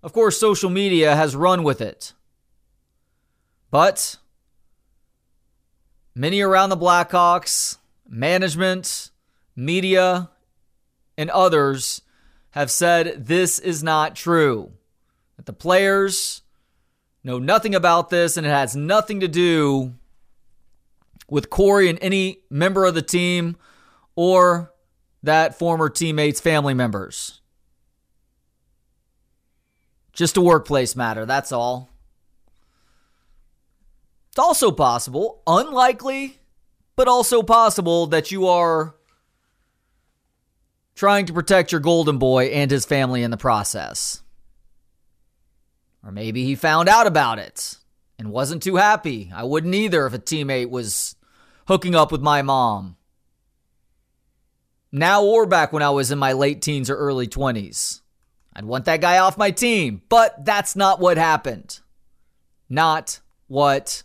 of 0.00 0.12
course, 0.12 0.38
social 0.38 0.70
media 0.70 1.16
has 1.16 1.34
run 1.34 1.64
with 1.64 1.80
it. 1.80 2.12
But 3.68 4.16
many 6.14 6.40
around 6.40 6.70
the 6.70 6.76
Blackhawks, 6.76 7.78
management, 8.08 9.10
media, 9.56 10.30
and 11.18 11.30
others 11.30 12.02
have 12.50 12.70
said 12.70 13.26
this 13.26 13.58
is 13.58 13.82
not 13.82 14.14
true. 14.14 14.70
That 15.36 15.46
the 15.46 15.52
players 15.52 16.42
know 17.24 17.40
nothing 17.40 17.74
about 17.74 18.10
this 18.10 18.36
and 18.36 18.46
it 18.46 18.50
has 18.50 18.76
nothing 18.76 19.18
to 19.18 19.28
do 19.28 19.94
with 21.28 21.50
Corey 21.50 21.88
and 21.88 21.98
any 22.00 22.38
member 22.50 22.84
of 22.84 22.94
the 22.94 23.02
team 23.02 23.56
or 24.14 24.72
that 25.22 25.58
former 25.58 25.88
teammate's 25.88 26.40
family 26.40 26.74
members. 26.74 27.40
Just 30.12 30.36
a 30.36 30.40
workplace 30.40 30.96
matter, 30.96 31.24
that's 31.26 31.52
all. 31.52 31.90
It's 34.30 34.38
also 34.38 34.70
possible, 34.70 35.42
unlikely, 35.46 36.38
but 36.96 37.08
also 37.08 37.42
possible 37.42 38.06
that 38.08 38.30
you 38.30 38.46
are 38.46 38.94
trying 40.94 41.26
to 41.26 41.32
protect 41.32 41.72
your 41.72 41.80
golden 41.80 42.18
boy 42.18 42.46
and 42.46 42.70
his 42.70 42.84
family 42.84 43.22
in 43.22 43.30
the 43.30 43.36
process. 43.36 44.22
Or 46.04 46.12
maybe 46.12 46.44
he 46.44 46.54
found 46.54 46.88
out 46.88 47.06
about 47.06 47.38
it 47.38 47.76
and 48.18 48.30
wasn't 48.30 48.62
too 48.62 48.76
happy. 48.76 49.32
I 49.34 49.44
wouldn't 49.44 49.74
either 49.74 50.06
if 50.06 50.14
a 50.14 50.18
teammate 50.18 50.70
was 50.70 51.16
hooking 51.66 51.94
up 51.94 52.12
with 52.12 52.20
my 52.20 52.42
mom. 52.42 52.96
Now 54.92 55.22
or 55.22 55.46
back 55.46 55.72
when 55.72 55.82
I 55.82 55.90
was 55.90 56.10
in 56.10 56.18
my 56.18 56.32
late 56.32 56.62
teens 56.62 56.90
or 56.90 56.96
early 56.96 57.28
20s. 57.28 58.00
I'd 58.54 58.64
want 58.64 58.86
that 58.86 59.00
guy 59.00 59.18
off 59.18 59.38
my 59.38 59.52
team, 59.52 60.02
but 60.08 60.44
that's 60.44 60.74
not 60.74 60.98
what 60.98 61.16
happened. 61.16 61.80
Not 62.68 63.20
what 63.46 64.02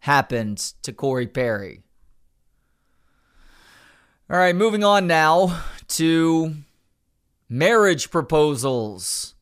happened 0.00 0.58
to 0.82 0.92
Corey 0.92 1.26
Perry. 1.26 1.82
All 4.30 4.36
right, 4.36 4.54
moving 4.54 4.84
on 4.84 5.06
now 5.06 5.62
to 5.88 6.54
marriage 7.48 8.10
proposals. 8.10 9.34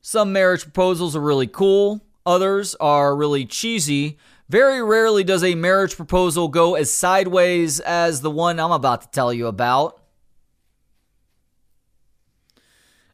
Some 0.00 0.32
marriage 0.32 0.62
proposals 0.62 1.14
are 1.14 1.20
really 1.20 1.46
cool, 1.46 2.00
others 2.24 2.74
are 2.76 3.14
really 3.14 3.44
cheesy. 3.44 4.18
Very 4.52 4.82
rarely 4.82 5.24
does 5.24 5.42
a 5.42 5.54
marriage 5.54 5.96
proposal 5.96 6.48
go 6.48 6.74
as 6.74 6.92
sideways 6.92 7.80
as 7.80 8.20
the 8.20 8.30
one 8.30 8.60
I'm 8.60 8.70
about 8.70 9.00
to 9.00 9.08
tell 9.08 9.32
you 9.32 9.46
about. 9.46 9.98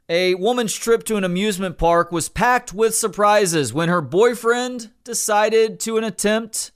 A 0.08 0.34
woman's 0.34 0.74
trip 0.74 1.04
to 1.04 1.14
an 1.14 1.22
amusement 1.22 1.78
park 1.78 2.10
was 2.10 2.28
packed 2.28 2.74
with 2.74 2.96
surprises 2.96 3.72
when 3.72 3.88
her 3.88 4.00
boyfriend 4.00 4.90
decided 5.04 5.78
to 5.78 5.96
an 5.96 6.02
attempt 6.02 6.72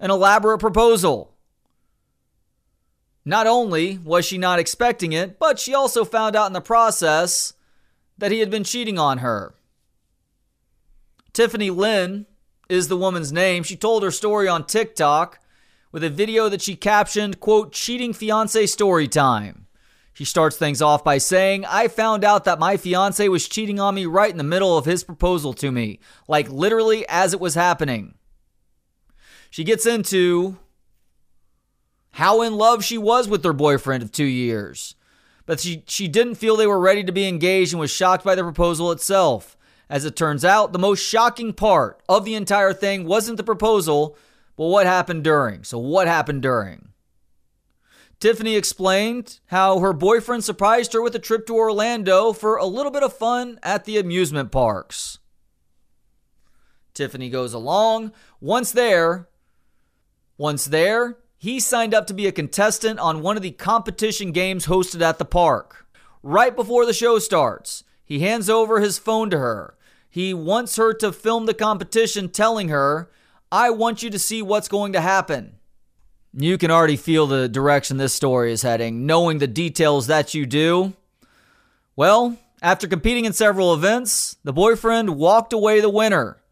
an 0.00 0.10
elaborate 0.10 0.58
proposal. 0.58 1.36
Not 3.24 3.46
only 3.46 3.98
was 3.98 4.24
she 4.24 4.36
not 4.36 4.58
expecting 4.58 5.12
it, 5.12 5.38
but 5.38 5.60
she 5.60 5.74
also 5.74 6.04
found 6.04 6.34
out 6.34 6.48
in 6.48 6.54
the 6.54 6.60
process 6.60 7.52
that 8.18 8.32
he 8.32 8.40
had 8.40 8.50
been 8.50 8.64
cheating 8.64 8.98
on 8.98 9.18
her. 9.18 9.54
Tiffany 11.32 11.70
Lynn 11.70 12.26
is 12.72 12.88
the 12.88 12.96
woman's 12.96 13.32
name. 13.32 13.62
She 13.62 13.76
told 13.76 14.02
her 14.02 14.10
story 14.10 14.48
on 14.48 14.64
TikTok 14.64 15.38
with 15.92 16.02
a 16.02 16.08
video 16.08 16.48
that 16.48 16.62
she 16.62 16.74
captioned, 16.74 17.38
quote, 17.38 17.72
cheating 17.72 18.14
fiance 18.14 18.66
story 18.66 19.06
time. 19.06 19.66
She 20.14 20.24
starts 20.24 20.56
things 20.56 20.80
off 20.80 21.04
by 21.04 21.18
saying, 21.18 21.66
I 21.66 21.88
found 21.88 22.24
out 22.24 22.44
that 22.44 22.58
my 22.58 22.76
fiance 22.78 23.28
was 23.28 23.48
cheating 23.48 23.78
on 23.78 23.94
me 23.94 24.06
right 24.06 24.30
in 24.30 24.38
the 24.38 24.44
middle 24.44 24.76
of 24.76 24.86
his 24.86 25.04
proposal 25.04 25.52
to 25.54 25.70
me, 25.70 26.00
like 26.26 26.48
literally 26.48 27.06
as 27.08 27.34
it 27.34 27.40
was 27.40 27.54
happening. 27.54 28.14
She 29.50 29.64
gets 29.64 29.84
into 29.84 30.58
how 32.12 32.40
in 32.40 32.56
love 32.56 32.84
she 32.84 32.98
was 32.98 33.28
with 33.28 33.44
her 33.44 33.52
boyfriend 33.52 34.02
of 34.02 34.12
two 34.12 34.24
years. 34.24 34.94
But 35.44 35.60
she, 35.60 35.82
she 35.86 36.08
didn't 36.08 36.36
feel 36.36 36.56
they 36.56 36.66
were 36.66 36.80
ready 36.80 37.04
to 37.04 37.12
be 37.12 37.28
engaged 37.28 37.72
and 37.72 37.80
was 37.80 37.90
shocked 37.90 38.24
by 38.24 38.34
the 38.34 38.42
proposal 38.42 38.92
itself. 38.92 39.56
As 39.92 40.06
it 40.06 40.16
turns 40.16 40.42
out, 40.42 40.72
the 40.72 40.78
most 40.78 41.00
shocking 41.00 41.52
part 41.52 42.02
of 42.08 42.24
the 42.24 42.34
entire 42.34 42.72
thing 42.72 43.04
wasn't 43.04 43.36
the 43.36 43.44
proposal, 43.44 44.16
but 44.56 44.68
what 44.68 44.86
happened 44.86 45.22
during. 45.22 45.64
So, 45.64 45.76
what 45.76 46.08
happened 46.08 46.40
during? 46.40 46.88
Tiffany 48.18 48.56
explained 48.56 49.40
how 49.48 49.80
her 49.80 49.92
boyfriend 49.92 50.44
surprised 50.44 50.94
her 50.94 51.02
with 51.02 51.14
a 51.14 51.18
trip 51.18 51.46
to 51.46 51.54
Orlando 51.54 52.32
for 52.32 52.56
a 52.56 52.64
little 52.64 52.90
bit 52.90 53.02
of 53.02 53.14
fun 53.14 53.58
at 53.62 53.84
the 53.84 53.98
amusement 53.98 54.50
parks. 54.50 55.18
Tiffany 56.94 57.28
goes 57.28 57.52
along. 57.52 58.12
Once 58.40 58.72
there, 58.72 59.28
once 60.38 60.64
there, 60.64 61.18
he 61.36 61.60
signed 61.60 61.92
up 61.92 62.06
to 62.06 62.14
be 62.14 62.26
a 62.26 62.32
contestant 62.32 62.98
on 62.98 63.20
one 63.20 63.36
of 63.36 63.42
the 63.42 63.50
competition 63.50 64.32
games 64.32 64.68
hosted 64.68 65.02
at 65.02 65.18
the 65.18 65.26
park. 65.26 65.86
Right 66.22 66.56
before 66.56 66.86
the 66.86 66.94
show 66.94 67.18
starts, 67.18 67.84
he 68.02 68.20
hands 68.20 68.48
over 68.48 68.80
his 68.80 68.98
phone 68.98 69.28
to 69.28 69.36
her. 69.38 69.76
He 70.12 70.34
wants 70.34 70.76
her 70.76 70.92
to 70.92 71.10
film 71.10 71.46
the 71.46 71.54
competition, 71.54 72.28
telling 72.28 72.68
her, 72.68 73.10
I 73.50 73.70
want 73.70 74.02
you 74.02 74.10
to 74.10 74.18
see 74.18 74.42
what's 74.42 74.68
going 74.68 74.92
to 74.92 75.00
happen. 75.00 75.54
You 76.34 76.58
can 76.58 76.70
already 76.70 76.98
feel 76.98 77.26
the 77.26 77.48
direction 77.48 77.96
this 77.96 78.12
story 78.12 78.52
is 78.52 78.60
heading, 78.60 79.06
knowing 79.06 79.38
the 79.38 79.46
details 79.46 80.08
that 80.08 80.34
you 80.34 80.44
do. 80.44 80.92
Well, 81.96 82.36
after 82.60 82.86
competing 82.86 83.24
in 83.24 83.32
several 83.32 83.72
events, 83.72 84.36
the 84.44 84.52
boyfriend 84.52 85.16
walked 85.16 85.54
away 85.54 85.80
the 85.80 85.88
winner. 85.88 86.42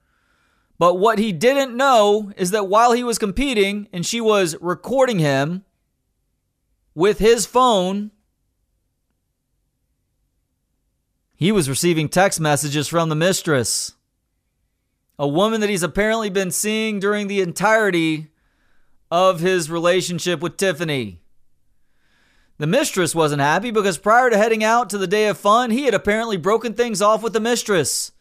But 0.79 0.95
what 0.95 1.19
he 1.19 1.31
didn't 1.31 1.77
know 1.77 2.33
is 2.39 2.53
that 2.53 2.67
while 2.67 2.93
he 2.93 3.05
was 3.05 3.19
competing 3.19 3.89
and 3.93 4.07
she 4.07 4.23
was 4.23 4.57
recording 4.63 5.19
him 5.19 5.67
with 6.95 7.19
his 7.19 7.45
phone, 7.45 8.11
he 11.41 11.51
was 11.51 11.71
receiving 11.71 12.07
text 12.07 12.39
messages 12.39 12.87
from 12.87 13.09
the 13.09 13.15
mistress. 13.15 13.95
A 15.19 15.27
woman 15.27 15.63
that 15.63 15.71
he's 15.71 15.83
apparently 15.83 16.29
been 16.29 16.51
seeing 16.51 17.01
during 17.01 17.29
the 17.29 17.41
entirety 17.41 18.29
of 19.11 19.41
his 19.41 19.71
relationship 19.71 20.41
with 20.41 20.59
Tiffany. 20.59 21.23
The 22.59 22.67
mistress 22.67 23.15
wasn't 23.15 23.41
happy 23.41 23.71
because 23.71 23.97
prior 23.97 24.29
to 24.29 24.37
heading 24.37 24.63
out 24.63 24.91
to 24.91 24.99
the 24.99 25.07
day 25.07 25.29
of 25.29 25.39
fun, 25.39 25.71
he 25.71 25.87
had 25.87 25.95
apparently 25.95 26.37
broken 26.37 26.75
things 26.75 27.01
off 27.01 27.23
with 27.23 27.33
the 27.33 27.41
mistress. 27.41 28.13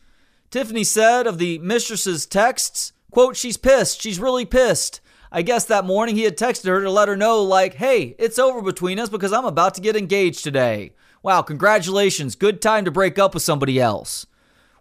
Tiffany 0.49 0.85
said 0.85 1.27
of 1.27 1.39
the 1.39 1.59
mistress's 1.59 2.25
texts, 2.25 2.93
quote, 3.11 3.35
she's 3.35 3.57
pissed. 3.57 4.01
She's 4.01 4.17
really 4.17 4.45
pissed. 4.45 5.01
I 5.29 5.41
guess 5.41 5.65
that 5.65 5.83
morning 5.83 6.15
he 6.15 6.23
had 6.23 6.37
texted 6.37 6.67
her 6.67 6.81
to 6.81 6.89
let 6.89 7.09
her 7.09 7.17
know, 7.17 7.43
like, 7.43 7.73
hey, 7.73 8.15
it's 8.17 8.39
over 8.39 8.61
between 8.61 8.97
us 8.97 9.09
because 9.09 9.33
I'm 9.33 9.43
about 9.45 9.73
to 9.73 9.81
get 9.81 9.97
engaged 9.97 10.41
today. 10.41 10.93
Wow, 11.21 11.41
congratulations. 11.41 12.35
Good 12.35 12.61
time 12.61 12.85
to 12.85 12.91
break 12.91 13.19
up 13.19 13.33
with 13.33 13.43
somebody 13.43 13.79
else. 13.79 14.25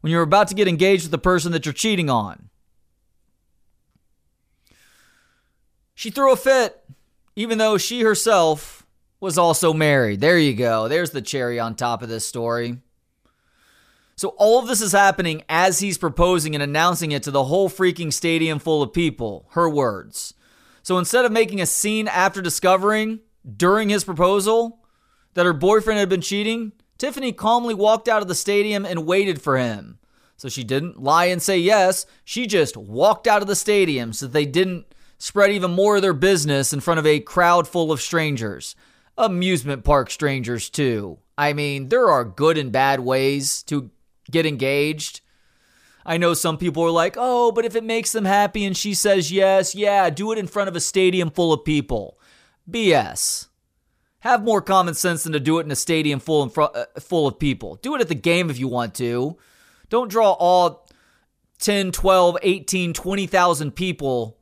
When 0.01 0.13
you're 0.13 0.23
about 0.23 0.49
to 0.49 0.55
get 0.55 0.69
engaged 0.69 1.05
with 1.05 1.11
the 1.11 1.19
person 1.19 1.53
that 1.53 1.67
you're 1.67 1.73
cheating 1.73 2.09
on. 2.09 2.49
She 5.95 6.11
threw 6.11 6.33
a 6.33 6.37
fit, 6.37 6.85
even 7.35 7.59
though 7.59 7.77
she 7.77 8.03
herself 8.03 8.87
was 9.19 9.37
also 9.37 9.73
married. 9.73 10.21
There 10.21 10.39
you 10.39 10.55
go. 10.55 10.87
There's 10.87 11.11
the 11.11 11.21
cherry 11.21 11.59
on 11.59 11.75
top 11.75 12.03
of 12.03 12.09
this 12.09 12.27
story. 12.27 12.79
So 14.15 14.29
all 14.37 14.61
of 14.61 14.69
this 14.69 14.81
is 14.81 14.93
happening 14.93 15.43
as 15.49 15.81
he's 15.81 15.99
proposing 15.99 16.55
and 16.55 16.63
announcing 16.63 17.13
it 17.13 17.25
to 17.25 17.31
the 17.31 17.45
whole 17.45 17.69
freaking 17.69 18.13
stadium 18.13 18.59
full 18.59 18.83
of 18.83 18.93
people. 18.93 19.47
Her 19.51 19.69
words. 19.69 20.35
So 20.83 20.99
instead 20.99 21.25
of 21.25 21.33
making 21.33 21.61
a 21.61 21.67
scene 21.67 22.09
after 22.09 22.41
discovering 22.41 23.21
during 23.57 23.89
his 23.89 24.05
proposal 24.05 24.81
that 25.39 25.47
her 25.47 25.53
boyfriend 25.53 26.01
had 26.01 26.09
been 26.09 26.21
cheating, 26.21 26.73
Tiffany 26.99 27.31
calmly 27.31 27.73
walked 27.73 28.09
out 28.09 28.23
of 28.23 28.27
the 28.27 28.35
stadium 28.35 28.85
and 28.85 29.07
waited 29.07 29.41
for 29.41 29.57
him. 29.57 30.01
So 30.37 30.49
she 30.49 30.65
didn't 30.65 31.01
lie 31.01 31.27
and 31.27 31.41
say 31.41 31.59
yes. 31.59 32.07
She 32.25 32.49
just 32.49 32.77
walked 32.77 33.29
out 33.29 33.41
of 33.41 33.47
the 33.47 33.55
stadium 33.55 34.13
so 34.13 34.27
they 34.27 34.47
didn't 34.47 34.93
spread 35.17 35.53
even 35.53 35.71
more 35.71 35.95
of 35.95 36.03
their 36.03 36.13
business 36.13 36.73
in 36.73 36.81
front 36.81 36.99
of 36.99 37.07
a 37.07 37.21
crowd 37.21 37.69
full 37.69 37.93
of 37.93 38.01
strangers. 38.01 38.75
Amusement 39.17 39.85
park 39.85 40.11
strangers, 40.11 40.69
too. 40.69 41.19
I 41.39 41.53
mean, 41.53 41.89
there 41.89 42.11
are 42.11 42.25
good 42.25 42.59
and 42.59 42.73
bad 42.73 42.99
ways 42.99 43.63
to 43.69 43.93
get 44.29 44.45
engaged. 44.45 45.21
I 46.05 46.17
know 46.17 46.35
some 46.35 46.59
people 46.59 46.83
are 46.83 46.91
like, 46.91 47.15
oh, 47.17 47.53
but 47.53 47.65
if 47.65 47.77
it 47.77 47.85
makes 47.85 48.11
them 48.11 48.25
happy 48.25 48.65
and 48.65 48.77
she 48.77 48.93
says 48.93 49.31
yes, 49.31 49.77
yeah, 49.77 50.11
do 50.11 50.33
it 50.33 50.39
in 50.39 50.49
front 50.49 50.69
of 50.69 50.75
a 50.75 50.81
stadium 50.81 51.31
full 51.31 51.53
of 51.53 51.65
people. 51.65 52.19
BS. 52.69 53.48
Have 54.21 54.43
more 54.43 54.61
common 54.61 54.95
sense 54.95 55.23
than 55.23 55.33
to 55.33 55.41
do 55.41 55.59
it 55.59 55.65
in 55.65 55.71
a 55.71 55.77
stadium 55.77 56.19
full, 56.19 56.43
in 56.43 56.51
uh, 56.57 56.85
full 56.99 57.27
of 57.27 57.39
people. 57.39 57.77
Do 57.77 57.95
it 57.95 58.01
at 58.01 58.09
the 58.09 58.15
game 58.15 58.51
if 58.51 58.59
you 58.59 58.67
want 58.67 58.95
to. 58.97 59.37
Don't 59.89 60.11
draw 60.11 60.33
all 60.33 60.89
10, 61.61 61.93
12, 61.93 62.39
18, 62.43 62.93
20,000 62.93 63.71
people 63.73 64.39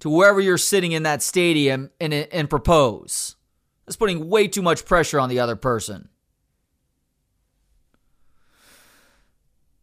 to 0.00 0.08
wherever 0.08 0.40
you're 0.40 0.58
sitting 0.58 0.92
in 0.92 1.02
that 1.02 1.22
stadium 1.22 1.90
and, 2.00 2.12
and 2.14 2.48
propose. 2.48 3.36
That's 3.86 3.96
putting 3.96 4.28
way 4.28 4.46
too 4.48 4.62
much 4.62 4.84
pressure 4.84 5.18
on 5.18 5.28
the 5.28 5.40
other 5.40 5.56
person. 5.56 6.08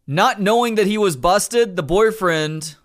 Not 0.08 0.40
knowing 0.40 0.76
that 0.76 0.88
he 0.88 0.98
was 0.98 1.16
busted, 1.16 1.76
the 1.76 1.84
boyfriend 1.84 2.76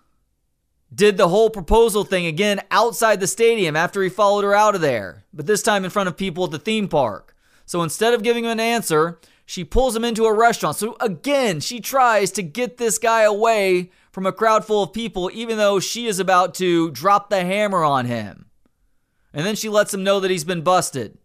did 0.93 1.17
the 1.17 1.29
whole 1.29 1.49
proposal 1.49 2.03
thing 2.03 2.25
again 2.25 2.61
outside 2.69 3.19
the 3.19 3.27
stadium 3.27 3.75
after 3.75 4.03
he 4.03 4.09
followed 4.09 4.43
her 4.43 4.53
out 4.53 4.75
of 4.75 4.81
there, 4.81 5.23
but 5.33 5.45
this 5.45 5.63
time 5.63 5.85
in 5.85 5.89
front 5.89 6.09
of 6.09 6.17
people 6.17 6.43
at 6.45 6.51
the 6.51 6.59
theme 6.59 6.87
park. 6.87 7.35
So 7.65 7.81
instead 7.81 8.13
of 8.13 8.23
giving 8.23 8.43
him 8.43 8.51
an 8.51 8.59
answer, 8.59 9.19
she 9.45 9.63
pulls 9.63 9.95
him 9.95 10.03
into 10.03 10.25
a 10.25 10.33
restaurant. 10.33 10.77
So 10.77 10.97
again, 10.99 11.59
she 11.59 11.79
tries 11.79 12.31
to 12.31 12.43
get 12.43 12.77
this 12.77 12.97
guy 12.97 13.23
away 13.23 13.91
from 14.11 14.25
a 14.25 14.33
crowd 14.33 14.65
full 14.65 14.83
of 14.83 14.93
people, 14.93 15.31
even 15.33 15.57
though 15.57 15.79
she 15.79 16.07
is 16.07 16.19
about 16.19 16.53
to 16.55 16.91
drop 16.91 17.29
the 17.29 17.43
hammer 17.43 17.83
on 17.83 18.05
him. 18.05 18.47
And 19.33 19.45
then 19.45 19.55
she 19.55 19.69
lets 19.69 19.93
him 19.93 20.03
know 20.03 20.19
that 20.19 20.31
he's 20.31 20.43
been 20.43 20.61
busted. 20.61 21.17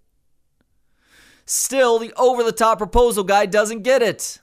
Still, 1.44 1.98
the 1.98 2.12
over 2.16 2.42
the 2.42 2.52
top 2.52 2.78
proposal 2.78 3.24
guy 3.24 3.46
doesn't 3.46 3.82
get 3.82 4.02
it. 4.02 4.40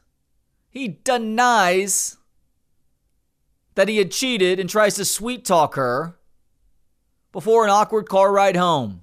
He 0.70 0.88
denies 0.88 2.18
that 3.76 3.88
he 3.88 3.98
had 3.98 4.12
cheated 4.12 4.60
and 4.60 4.70
tries 4.70 4.96
to 4.96 5.06
sweet 5.06 5.46
talk 5.46 5.76
her 5.76 6.18
before 7.32 7.64
an 7.64 7.70
awkward 7.70 8.08
car 8.08 8.32
ride 8.32 8.56
home. 8.56 9.02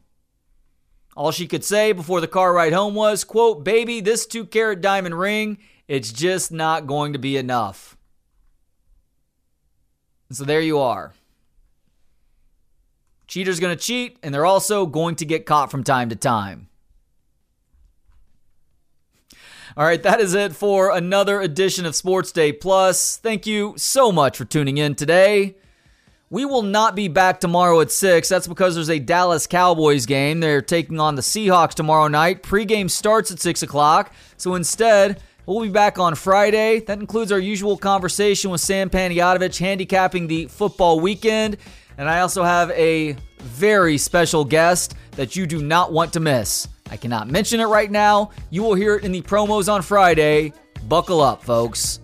All 1.16 1.32
she 1.32 1.46
could 1.46 1.64
say 1.64 1.92
before 1.92 2.20
the 2.20 2.28
car 2.28 2.52
ride 2.52 2.72
home 2.72 2.94
was, 2.94 3.24
quote, 3.24 3.64
baby, 3.64 4.00
this 4.00 4.26
two 4.26 4.46
carat 4.46 4.80
diamond 4.80 5.18
ring, 5.18 5.58
it's 5.88 6.12
just 6.12 6.52
not 6.52 6.86
going 6.86 7.12
to 7.12 7.18
be 7.18 7.36
enough. 7.36 7.96
So 10.30 10.44
there 10.44 10.60
you 10.60 10.78
are. 10.78 11.12
Cheater's 13.26 13.60
going 13.60 13.76
to 13.76 13.82
cheat, 13.82 14.16
and 14.22 14.32
they're 14.32 14.46
also 14.46 14.86
going 14.86 15.16
to 15.16 15.24
get 15.24 15.46
caught 15.46 15.70
from 15.70 15.84
time 15.84 16.08
to 16.08 16.16
time. 16.16 16.69
All 19.80 19.86
right, 19.86 20.02
that 20.02 20.20
is 20.20 20.34
it 20.34 20.54
for 20.54 20.94
another 20.94 21.40
edition 21.40 21.86
of 21.86 21.96
Sports 21.96 22.32
Day 22.32 22.52
Plus. 22.52 23.16
Thank 23.16 23.46
you 23.46 23.72
so 23.78 24.12
much 24.12 24.36
for 24.36 24.44
tuning 24.44 24.76
in 24.76 24.94
today. 24.94 25.56
We 26.28 26.44
will 26.44 26.60
not 26.60 26.94
be 26.94 27.08
back 27.08 27.40
tomorrow 27.40 27.80
at 27.80 27.90
6. 27.90 28.28
That's 28.28 28.46
because 28.46 28.74
there's 28.74 28.90
a 28.90 28.98
Dallas 28.98 29.46
Cowboys 29.46 30.04
game. 30.04 30.40
They're 30.40 30.60
taking 30.60 31.00
on 31.00 31.14
the 31.14 31.22
Seahawks 31.22 31.72
tomorrow 31.72 32.08
night. 32.08 32.42
Pre-game 32.42 32.90
starts 32.90 33.30
at 33.30 33.40
6 33.40 33.62
o'clock. 33.62 34.12
So 34.36 34.54
instead, 34.54 35.22
we'll 35.46 35.62
be 35.62 35.70
back 35.70 35.98
on 35.98 36.14
Friday. 36.14 36.80
That 36.80 37.00
includes 37.00 37.32
our 37.32 37.38
usual 37.38 37.78
conversation 37.78 38.50
with 38.50 38.60
Sam 38.60 38.90
Panayotovich, 38.90 39.58
handicapping 39.58 40.26
the 40.26 40.44
football 40.48 41.00
weekend. 41.00 41.56
And 41.96 42.06
I 42.06 42.20
also 42.20 42.42
have 42.42 42.70
a 42.72 43.16
very 43.38 43.96
special 43.96 44.44
guest 44.44 44.94
that 45.12 45.36
you 45.36 45.46
do 45.46 45.62
not 45.62 45.90
want 45.90 46.12
to 46.12 46.20
miss. 46.20 46.68
I 46.90 46.96
cannot 46.96 47.28
mention 47.28 47.60
it 47.60 47.66
right 47.66 47.90
now. 47.90 48.30
You 48.50 48.62
will 48.62 48.74
hear 48.74 48.96
it 48.96 49.04
in 49.04 49.12
the 49.12 49.22
promos 49.22 49.72
on 49.72 49.82
Friday. 49.82 50.52
Buckle 50.88 51.20
up, 51.20 51.44
folks. 51.44 52.00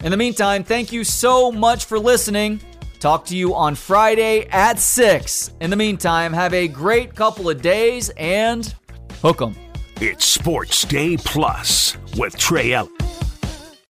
In 0.00 0.10
the 0.10 0.16
meantime, 0.16 0.62
thank 0.62 0.92
you 0.92 1.02
so 1.02 1.50
much 1.50 1.86
for 1.86 1.98
listening. 1.98 2.60
Talk 3.00 3.24
to 3.26 3.36
you 3.36 3.54
on 3.54 3.74
Friday 3.74 4.46
at 4.50 4.78
6. 4.78 5.52
In 5.60 5.70
the 5.70 5.76
meantime, 5.76 6.32
have 6.32 6.52
a 6.52 6.68
great 6.68 7.14
couple 7.14 7.48
of 7.48 7.62
days 7.62 8.10
and 8.16 8.74
hook 9.22 9.40
'em. 9.40 9.56
It's 10.00 10.24
Sports 10.24 10.84
Day 10.84 11.16
Plus 11.16 11.96
with 12.16 12.36
Trey 12.36 12.72
Elling. 12.72 13.07